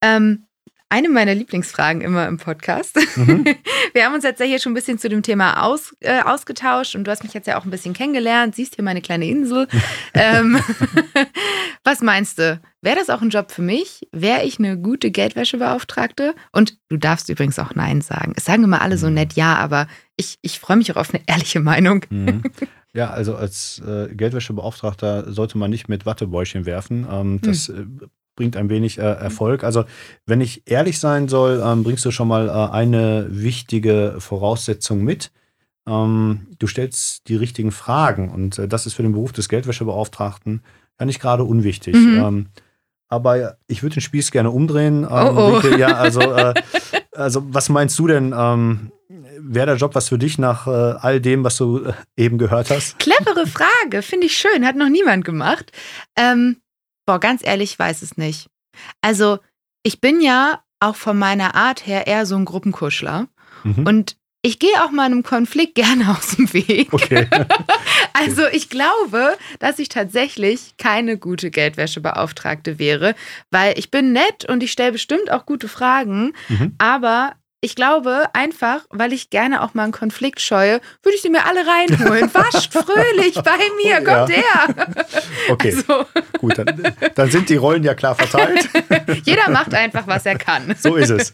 Ähm, 0.02 0.46
eine 0.93 1.09
meiner 1.09 1.34
Lieblingsfragen 1.34 2.03
immer 2.03 2.28
im 2.28 2.36
Podcast. 2.36 2.99
Mhm. 3.16 3.47
Wir 3.95 4.05
haben 4.05 4.14
uns 4.14 4.24
jetzt 4.24 4.40
ja 4.40 4.47
hier 4.47 4.59
schon 4.59 4.72
ein 4.72 4.74
bisschen 4.74 4.99
zu 4.99 5.09
dem 5.09 5.22
Thema 5.22 5.64
aus, 5.64 5.97
äh, 6.01 6.20
ausgetauscht 6.20 6.95
und 6.95 7.05
du 7.05 7.11
hast 7.11 7.22
mich 7.22 7.32
jetzt 7.32 7.47
ja 7.47 7.59
auch 7.59 7.64
ein 7.64 7.70
bisschen 7.70 7.95
kennengelernt, 7.95 8.55
siehst 8.55 8.74
hier 8.74 8.84
meine 8.84 9.01
kleine 9.01 9.26
Insel. 9.26 9.68
ähm, 10.14 10.61
was 11.84 12.03
meinst 12.03 12.38
du? 12.38 12.61
Wäre 12.82 12.97
das 12.97 13.09
auch 13.09 13.22
ein 13.22 13.30
Job 13.30 13.53
für 13.53 13.62
mich? 13.62 14.07
Wäre 14.12 14.45
ich 14.45 14.59
eine 14.59 14.76
gute 14.76 15.11
Geldwäschebeauftragte? 15.11 16.34
Und 16.53 16.76
du 16.90 16.99
darfst 16.99 17.30
übrigens 17.30 17.59
auch 17.59 17.74
Nein 17.74 18.03
sagen. 18.03 18.34
Es 18.36 18.45
sagen 18.45 18.62
immer 18.62 18.82
alle 18.82 18.99
so 18.99 19.09
nett 19.09 19.32
Ja, 19.32 19.57
aber 19.57 19.86
ich, 20.16 20.36
ich 20.43 20.61
freue 20.61 20.76
mich 20.76 20.93
auch 20.93 20.97
auf 20.97 21.14
eine 21.14 21.22
ehrliche 21.26 21.61
Meinung. 21.61 22.05
Mhm. 22.11 22.43
Ja, 22.93 23.09
also 23.09 23.34
als 23.34 23.80
äh, 23.86 24.14
Geldwäschebeauftragter 24.14 25.32
sollte 25.32 25.57
man 25.57 25.70
nicht 25.70 25.88
mit 25.88 26.05
Wattebäuschen 26.05 26.66
werfen. 26.66 27.07
Ähm, 27.11 27.40
das 27.40 27.70
äh, 27.70 27.86
bringt 28.35 28.57
ein 28.57 28.68
wenig 28.68 28.99
äh, 28.99 29.03
Erfolg. 29.03 29.64
Also 29.64 29.85
wenn 30.26 30.41
ich 30.41 30.62
ehrlich 30.66 30.99
sein 30.99 31.28
soll, 31.28 31.62
ähm, 31.64 31.85
bringst 31.85 32.05
du 32.05 32.11
schon 32.11 32.28
mal 32.28 32.49
äh, 32.49 32.72
eine 32.72 33.26
wichtige 33.30 34.16
Voraussetzung 34.18 35.03
mit. 35.03 35.33
Ähm, 35.87 36.47
du 36.59 36.66
stellst 36.66 37.28
die 37.28 37.37
richtigen 37.37 37.72
Fragen 37.72 38.30
und 38.30 38.59
äh, 38.59 38.68
das 38.68 38.87
ist 38.87 38.95
für 38.95 39.03
den 39.03 39.12
Beruf 39.12 39.33
des 39.33 39.49
Geldwäschebeauftragten 39.49 40.62
ja 40.99 41.07
nicht 41.07 41.20
gerade 41.20 41.45
unwichtig. 41.45 41.95
Mhm. 41.95 42.18
Ähm, 42.18 42.47
aber 43.09 43.57
ich 43.66 43.83
würde 43.83 43.95
den 43.95 44.01
Spieß 44.01 44.30
gerne 44.30 44.51
umdrehen. 44.51 45.03
Ähm, 45.03 45.09
Oh, 45.11 45.61
oh. 45.62 45.68
Ja, 45.76 45.97
also, 45.97 46.20
äh, 46.33 46.55
also 47.12 47.43
was 47.47 47.68
meinst 47.68 47.99
du 47.99 48.07
denn? 48.07 48.35
Ähm, 48.37 48.93
Wäre 49.45 49.66
der 49.66 49.76
Job 49.76 49.95
was 49.95 50.09
für 50.09 50.18
dich 50.18 50.39
nach 50.39 50.66
äh, 50.66 50.70
all 50.70 51.20
dem, 51.20 51.45
was 51.45 51.57
du 51.57 51.85
äh, 51.85 51.93
eben 52.16 52.39
gehört 52.39 52.70
hast? 52.70 52.99
Clevere 52.99 53.47
Frage, 53.47 54.03
finde 54.03 54.26
ich 54.26 54.37
schön, 54.37 54.64
hat 54.64 54.76
noch 54.76 54.89
niemand 54.89 55.24
gemacht. 55.24 55.72
Ähm, 56.16 56.61
boah, 57.07 57.20
ganz 57.20 57.42
ehrlich, 57.44 57.72
ich 57.72 57.78
weiß 57.78 58.03
es 58.03 58.16
nicht. 58.16 58.48
Also, 59.00 59.38
ich 59.82 60.00
bin 60.00 60.20
ja 60.20 60.62
auch 60.80 60.96
von 60.96 61.18
meiner 61.18 61.55
Art 61.55 61.86
her 61.86 62.07
eher 62.07 62.26
so 62.26 62.36
ein 62.36 62.44
Gruppenkuschler 62.44 63.28
Mhm. 63.64 63.86
und 63.86 64.16
ich 64.44 64.59
gehe 64.59 64.82
auch 64.82 64.90
mal 64.90 65.05
einem 65.05 65.22
Konflikt 65.22 65.74
gerne 65.76 66.11
aus 66.11 66.36
dem 66.36 66.53
Weg. 66.53 66.92
Okay. 66.92 67.28
Also 68.14 68.46
ich 68.46 68.68
glaube, 68.68 69.36
dass 69.59 69.78
ich 69.80 69.88
tatsächlich 69.88 70.74
keine 70.78 71.16
gute 71.18 71.50
Geldwäschebeauftragte 71.50 72.78
wäre, 72.78 73.14
weil 73.50 73.76
ich 73.78 73.90
bin 73.90 74.12
nett 74.12 74.44
und 74.48 74.62
ich 74.62 74.70
stelle 74.70 74.92
bestimmt 74.92 75.30
auch 75.32 75.44
gute 75.46 75.66
Fragen, 75.68 76.32
Mhm. 76.48 76.74
aber 76.78 77.32
ich 77.64 77.76
glaube 77.76 78.24
einfach, 78.32 78.80
weil 78.90 79.12
ich 79.12 79.30
gerne 79.30 79.62
auch 79.62 79.72
mal 79.72 79.84
einen 79.84 79.92
Konflikt 79.92 80.40
scheue, 80.40 80.80
würde 81.04 81.14
ich 81.14 81.22
sie 81.22 81.30
mir 81.30 81.46
alle 81.46 81.60
reinholen. 81.64 82.34
Wascht 82.34 82.72
fröhlich 82.72 83.34
bei 83.36 83.56
mir, 83.82 84.04
kommt 84.04 84.30
her. 84.30 84.88
Okay, 85.48 85.72
Also, 85.76 86.04
gut, 86.38 86.58
dann, 86.58 86.94
dann 87.14 87.30
sind 87.30 87.48
die 87.48 87.54
Rollen 87.54 87.84
ja 87.84 87.94
klar 87.94 88.16
verteilt. 88.16 88.68
jeder 89.24 89.48
macht 89.50 89.74
einfach, 89.74 90.08
was 90.08 90.26
er 90.26 90.36
kann. 90.36 90.74
So 90.76 90.96
ist 90.96 91.10
es. 91.10 91.32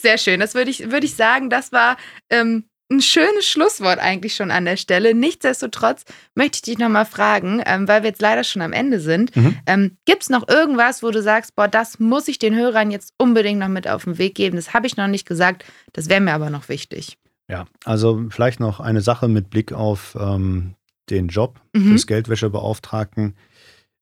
Sehr 0.00 0.18
schön. 0.18 0.38
Das 0.38 0.54
würde 0.54 0.70
ich, 0.70 0.88
würde 0.92 1.04
ich 1.04 1.16
sagen, 1.16 1.50
das 1.50 1.72
war 1.72 1.96
ähm, 2.30 2.69
ein 2.90 3.00
schönes 3.00 3.46
Schlusswort 3.46 3.98
eigentlich 4.00 4.34
schon 4.34 4.50
an 4.50 4.64
der 4.64 4.76
Stelle. 4.76 5.14
Nichtsdestotrotz 5.14 6.04
möchte 6.34 6.56
ich 6.56 6.62
dich 6.62 6.78
nochmal 6.78 7.06
fragen, 7.06 7.62
ähm, 7.64 7.86
weil 7.86 8.02
wir 8.02 8.10
jetzt 8.10 8.20
leider 8.20 8.42
schon 8.42 8.62
am 8.62 8.72
Ende 8.72 8.98
sind. 9.00 9.34
Mhm. 9.36 9.56
Ähm, 9.66 9.96
Gibt 10.06 10.22
es 10.24 10.28
noch 10.28 10.48
irgendwas, 10.48 11.02
wo 11.02 11.10
du 11.10 11.22
sagst, 11.22 11.54
boah, 11.54 11.68
das 11.68 12.00
muss 12.00 12.26
ich 12.28 12.38
den 12.38 12.54
Hörern 12.56 12.90
jetzt 12.90 13.14
unbedingt 13.16 13.60
noch 13.60 13.68
mit 13.68 13.86
auf 13.88 14.04
den 14.04 14.18
Weg 14.18 14.34
geben? 14.34 14.56
Das 14.56 14.74
habe 14.74 14.86
ich 14.88 14.96
noch 14.96 15.06
nicht 15.06 15.26
gesagt, 15.26 15.64
das 15.92 16.08
wäre 16.08 16.20
mir 16.20 16.32
aber 16.34 16.50
noch 16.50 16.68
wichtig. 16.68 17.16
Ja, 17.48 17.66
also 17.84 18.24
vielleicht 18.30 18.60
noch 18.60 18.80
eine 18.80 19.00
Sache 19.00 19.28
mit 19.28 19.50
Blick 19.50 19.72
auf 19.72 20.16
ähm, 20.20 20.74
den 21.10 21.28
Job 21.28 21.60
Mhm. 21.74 21.92
des 21.92 22.06
Geldwäschebeauftragten. 22.06 23.34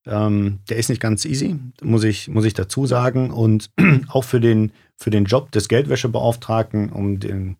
Ähm, 0.07 0.59
der 0.69 0.77
ist 0.77 0.89
nicht 0.89 1.01
ganz 1.01 1.25
easy, 1.25 1.55
muss 1.83 2.03
ich, 2.03 2.27
muss 2.29 2.45
ich 2.45 2.53
dazu 2.55 2.87
sagen. 2.87 3.31
Und 3.31 3.69
auch 4.07 4.23
für 4.23 4.39
den, 4.39 4.71
für 4.97 5.11
den 5.11 5.25
Job 5.25 5.51
des 5.51 5.67
Geldwäschebeauftragten, 5.67 6.89
um, 6.91 7.19
den, 7.19 7.57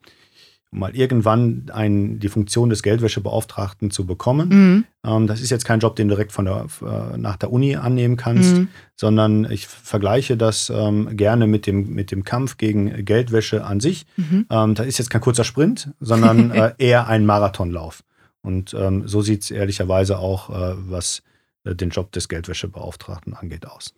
mal 0.71 0.95
irgendwann 0.95 1.65
ein, 1.73 2.19
die 2.19 2.29
Funktion 2.29 2.69
des 2.69 2.83
Geldwäschebeauftragten 2.83 3.89
zu 3.89 4.05
bekommen. 4.05 4.49
Mhm. 4.49 4.85
Ähm, 5.03 5.27
das 5.27 5.41
ist 5.41 5.49
jetzt 5.49 5.65
kein 5.65 5.79
Job, 5.79 5.95
den 5.95 6.07
du 6.07 6.15
direkt 6.15 6.31
von 6.31 6.45
der, 6.45 6.67
äh, 6.81 7.17
nach 7.17 7.37
der 7.37 7.51
Uni 7.51 7.75
annehmen 7.75 8.17
kannst, 8.17 8.55
Mhm. 8.55 8.67
sondern 8.95 9.49
ich 9.49 9.67
vergleiche 9.67 10.37
das 10.37 10.69
ähm, 10.69 11.17
gerne 11.17 11.47
mit 11.47 11.65
dem, 11.65 11.89
mit 11.93 12.11
dem 12.11 12.23
Kampf 12.23 12.57
gegen 12.57 13.03
Geldwäsche 13.03 13.65
an 13.65 13.79
sich. 13.79 14.05
Mhm. 14.17 14.45
Ähm, 14.49 14.75
das 14.75 14.85
ist 14.85 14.99
jetzt 14.99 15.09
kein 15.09 15.21
kurzer 15.21 15.43
Sprint, 15.43 15.91
sondern 15.99 16.51
äh, 16.51 16.73
eher 16.77 17.07
ein 17.07 17.25
Marathonlauf. 17.25 18.03
Und 18.41 18.73
ähm, 18.73 19.07
so 19.07 19.21
sieht 19.21 19.43
es 19.43 19.51
ehrlicherweise 19.51 20.19
auch, 20.19 20.49
äh, 20.49 20.75
was 20.77 21.23
äh, 21.63 21.73
den 21.75 21.89
Job 21.89 22.11
des 22.11 22.29
Geldwäschebeauftragten 22.29 23.33
angeht, 23.33 23.65
aus. 23.65 23.93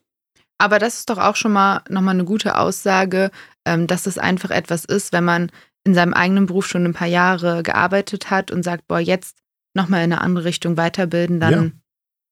Aber 0.57 0.77
das 0.79 0.99
ist 0.99 1.09
doch 1.09 1.17
auch 1.17 1.35
schon 1.35 1.53
mal 1.53 1.81
nochmal 1.89 2.13
eine 2.13 2.23
gute 2.23 2.57
Aussage, 2.57 3.31
ähm, 3.65 3.87
dass 3.87 4.05
es 4.05 4.17
einfach 4.17 4.51
etwas 4.51 4.85
ist, 4.85 5.11
wenn 5.11 5.25
man 5.25 5.51
in 5.83 5.93
seinem 5.93 6.13
eigenen 6.13 6.45
Beruf 6.45 6.67
schon 6.67 6.85
ein 6.85 6.93
paar 6.93 7.07
Jahre 7.07 7.63
gearbeitet 7.63 8.29
hat 8.29 8.51
und 8.51 8.63
sagt, 8.63 8.87
boah, 8.87 8.99
jetzt 8.99 9.37
nochmal 9.73 10.03
in 10.03 10.11
eine 10.13 10.21
andere 10.21 10.45
Richtung 10.45 10.77
weiterbilden, 10.77 11.39
dann 11.39 11.51
Ja. 11.53 11.71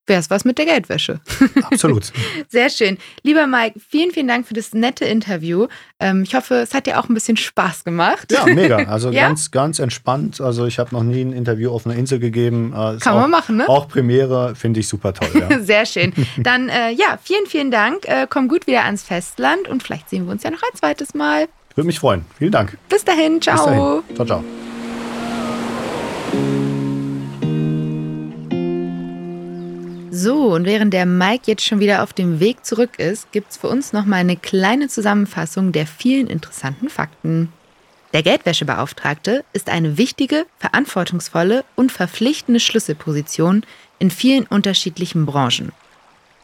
wäre 0.08 0.20
es 0.20 0.30
was 0.30 0.43
mit 0.45 0.58
der 0.58 0.66
Geldwäsche. 0.66 1.20
Absolut. 1.64 2.12
Sehr 2.50 2.70
schön. 2.70 2.97
Lieber 3.24 3.47
Mike, 3.47 3.80
vielen, 3.80 4.12
vielen 4.12 4.28
Dank 4.28 4.45
für 4.47 4.54
das 4.54 4.74
nette 4.74 5.06
Interview. 5.06 5.68
Ähm, 6.00 6.24
ich 6.24 6.36
hoffe, 6.36 6.56
es 6.56 6.74
hat 6.74 6.86
dir 6.86 7.00
auch 7.00 7.08
ein 7.10 7.14
bisschen 7.14 7.38
Spaß 7.38 7.84
gemacht. 7.86 8.32
Ja, 8.32 8.45
mega. 8.45 8.78
Also 8.86 9.10
Ja? 9.12 9.28
ganz, 9.28 9.52
ganz 9.52 9.80
entspannt. 9.80 10.41
Also 10.41 10.66
ich 10.66 10.78
habe 10.80 10.93
noch 10.93 11.04
nie 11.04 11.22
ein 11.22 11.32
Interview 11.34 11.72
auf 11.72 11.86
einer 11.86 11.95
Insel 11.95 12.20
gegeben. 12.20 12.74
Äh, 12.76 12.95
ist 12.97 13.04
Kann 13.04 13.16
auch, 13.16 13.22
man 13.22 13.32
machen, 13.32 13.58
ne? 13.58 13.70
Auch 13.70 13.88
Premiere 13.88 14.54
finde 14.56 14.80
ich 14.82 14.88
super 14.88 15.14
toll. 15.14 15.30
Ja. 15.50 15.60
Sehr 15.64 15.86
schön. 15.86 16.14
Dann, 16.38 16.70
äh, 16.70 16.91
ja, 16.91 17.18
vielen, 17.24 17.45
vielen 17.47 17.72
Dank. 17.72 18.06
Äh, 18.08 18.28
komm 18.30 18.47
gut 18.47 18.68
wieder 18.68 18.84
ans 18.86 19.04
Festland 19.04 19.68
und 19.68 19.82
vielleicht 19.82 20.10
sehen 20.10 20.26
wir 20.26 20.32
uns 20.34 20.43
ja 20.43 20.52
noch 20.52 20.62
ein 20.62 20.78
zweites 20.78 21.14
Mal. 21.14 21.47
Würde 21.80 21.88
mich 21.88 22.00
freuen. 22.00 22.26
Vielen 22.38 22.52
Dank. 22.52 22.78
Bis 22.90 23.06
dahin, 23.06 23.36
Bis 23.36 23.46
ciao. 23.46 23.66
dahin. 23.66 24.04
Ciao, 24.14 24.26
ciao. 24.26 24.44
So, 30.12 30.54
und 30.54 30.66
während 30.66 30.94
der 30.94 31.06
Mike 31.06 31.44
jetzt 31.46 31.64
schon 31.64 31.80
wieder 31.80 32.04
auf 32.04 32.12
dem 32.12 32.42
Weg 32.42 32.66
zurück 32.66 33.00
ist, 33.00 33.32
gibt's 33.32 33.56
für 33.56 33.70
uns 33.70 33.94
noch 33.94 34.06
mal 34.06 34.18
eine 34.18 34.36
kleine 34.36 34.90
Zusammenfassung 34.90 35.72
der 35.72 35.88
vielen 35.88 36.28
interessanten 36.28 36.90
Fakten. 36.90 37.54
Der 38.12 38.24
Geldwäschebeauftragte 38.24 39.46
ist 39.54 39.70
eine 39.70 39.98
wichtige, 39.98 40.48
verantwortungsvolle 40.58 41.64
und 41.78 41.94
verpflichtende 41.94 42.60
Schlüsselposition 42.60 43.64
in 44.00 44.12
vielen 44.12 44.46
unterschiedlichen 44.48 45.26
Branchen. 45.26 45.72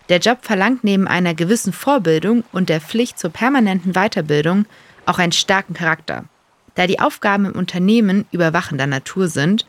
Der 0.08 0.20
Job 0.20 0.38
verlangt 0.44 0.86
neben 0.86 1.10
einer 1.10 1.34
gewissen 1.34 1.74
Vorbildung 1.74 2.46
und 2.54 2.70
der 2.70 2.80
Pflicht 2.80 3.20
zur 3.20 3.32
permanenten 3.32 3.92
Weiterbildung 3.96 4.66
auch 5.06 5.20
einen 5.20 5.32
starken 5.32 5.74
Charakter, 5.74 6.26
da 6.76 6.88
die 6.88 7.00
Aufgaben 7.00 7.46
im 7.46 7.54
Unternehmen 7.54 8.26
überwachender 8.32 8.88
Natur 8.88 9.28
sind 9.28 9.66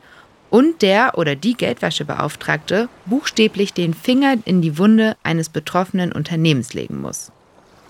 und 0.50 0.82
der 0.82 1.18
oder 1.18 1.34
die 1.34 1.54
Geldwäschebeauftragte 1.54 2.88
buchstäblich 3.06 3.72
den 3.72 3.94
Finger 3.94 4.36
in 4.44 4.62
die 4.62 4.78
Wunde 4.78 5.16
eines 5.22 5.48
betroffenen 5.48 6.12
Unternehmens 6.12 6.74
legen 6.74 7.00
muss. 7.00 7.32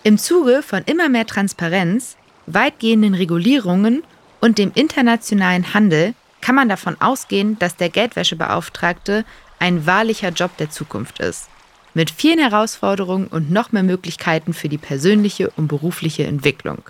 Im 0.02 0.18
Zuge 0.18 0.62
von 0.62 0.82
immer 0.86 1.08
mehr 1.08 1.26
Transparenz, 1.26 2.16
weitgehenden 2.46 3.14
Regulierungen 3.14 4.02
und 4.40 4.58
dem 4.58 4.72
internationalen 4.74 5.74
Handel 5.74 6.14
kann 6.40 6.54
man 6.54 6.68
davon 6.68 6.96
ausgehen, 7.00 7.58
dass 7.58 7.76
der 7.76 7.88
Geldwäschebeauftragte 7.88 9.24
ein 9.58 9.86
wahrlicher 9.86 10.28
Job 10.28 10.56
der 10.58 10.70
Zukunft 10.70 11.18
ist. 11.18 11.48
Mit 11.94 12.10
vielen 12.10 12.38
Herausforderungen 12.38 13.26
und 13.26 13.50
noch 13.50 13.72
mehr 13.72 13.82
Möglichkeiten 13.82 14.52
für 14.52 14.68
die 14.68 14.78
persönliche 14.78 15.50
und 15.56 15.66
berufliche 15.66 16.24
Entwicklung. 16.24 16.82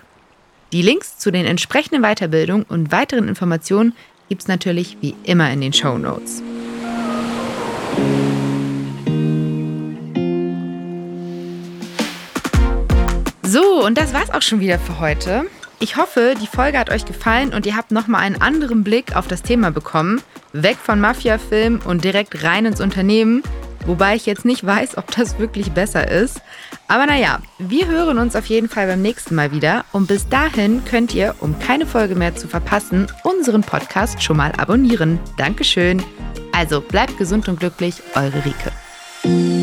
Die 0.73 0.81
Links 0.81 1.17
zu 1.17 1.31
den 1.31 1.45
entsprechenden 1.45 2.01
Weiterbildungen 2.01 2.65
und 2.67 2.91
weiteren 2.91 3.29
Informationen 3.29 3.93
gibt 4.27 4.41
es 4.41 4.47
natürlich 4.49 4.97
wie 4.99 5.15
immer 5.23 5.49
in 5.49 5.61
den 5.61 5.71
Show 5.71 5.97
Notes. 5.97 6.43
So, 13.43 13.85
und 13.85 13.97
das 13.97 14.13
war's 14.13 14.29
auch 14.29 14.41
schon 14.41 14.59
wieder 14.59 14.77
für 14.77 14.99
heute. 14.99 15.45
Ich 15.79 15.95
hoffe, 15.95 16.33
die 16.41 16.47
Folge 16.47 16.77
hat 16.77 16.89
euch 16.89 17.05
gefallen 17.05 17.53
und 17.53 17.65
ihr 17.65 17.77
habt 17.77 17.91
nochmal 17.91 18.23
einen 18.23 18.41
anderen 18.41 18.83
Blick 18.83 19.15
auf 19.15 19.29
das 19.29 19.43
Thema 19.43 19.71
bekommen. 19.71 20.21
Weg 20.51 20.75
von 20.75 20.99
Mafia-Film 20.99 21.79
und 21.85 22.03
direkt 22.03 22.43
rein 22.43 22.65
ins 22.65 22.81
Unternehmen. 22.81 23.41
Wobei 23.87 24.15
ich 24.15 24.25
jetzt 24.25 24.45
nicht 24.45 24.63
weiß, 24.65 24.97
ob 24.97 25.09
das 25.15 25.39
wirklich 25.39 25.71
besser 25.71 26.11
ist. 26.11 26.41
Aber 26.87 27.05
naja, 27.05 27.39
wir 27.57 27.87
hören 27.87 28.19
uns 28.19 28.35
auf 28.35 28.45
jeden 28.45 28.69
Fall 28.69 28.85
beim 28.85 29.01
nächsten 29.01 29.33
Mal 29.33 29.51
wieder. 29.51 29.85
Und 29.93 30.07
bis 30.07 30.27
dahin 30.29 30.85
könnt 30.85 31.15
ihr, 31.15 31.33
um 31.39 31.57
keine 31.57 31.85
Folge 31.87 32.15
mehr 32.15 32.35
zu 32.35 32.47
verpassen, 32.47 33.07
unseren 33.23 33.61
Podcast 33.61 34.21
schon 34.21 34.37
mal 34.37 34.51
abonnieren. 34.57 35.19
Dankeschön. 35.37 36.03
Also 36.51 36.81
bleibt 36.81 37.17
gesund 37.17 37.47
und 37.47 37.59
glücklich, 37.59 38.01
eure 38.13 38.43
Rike. 38.45 39.56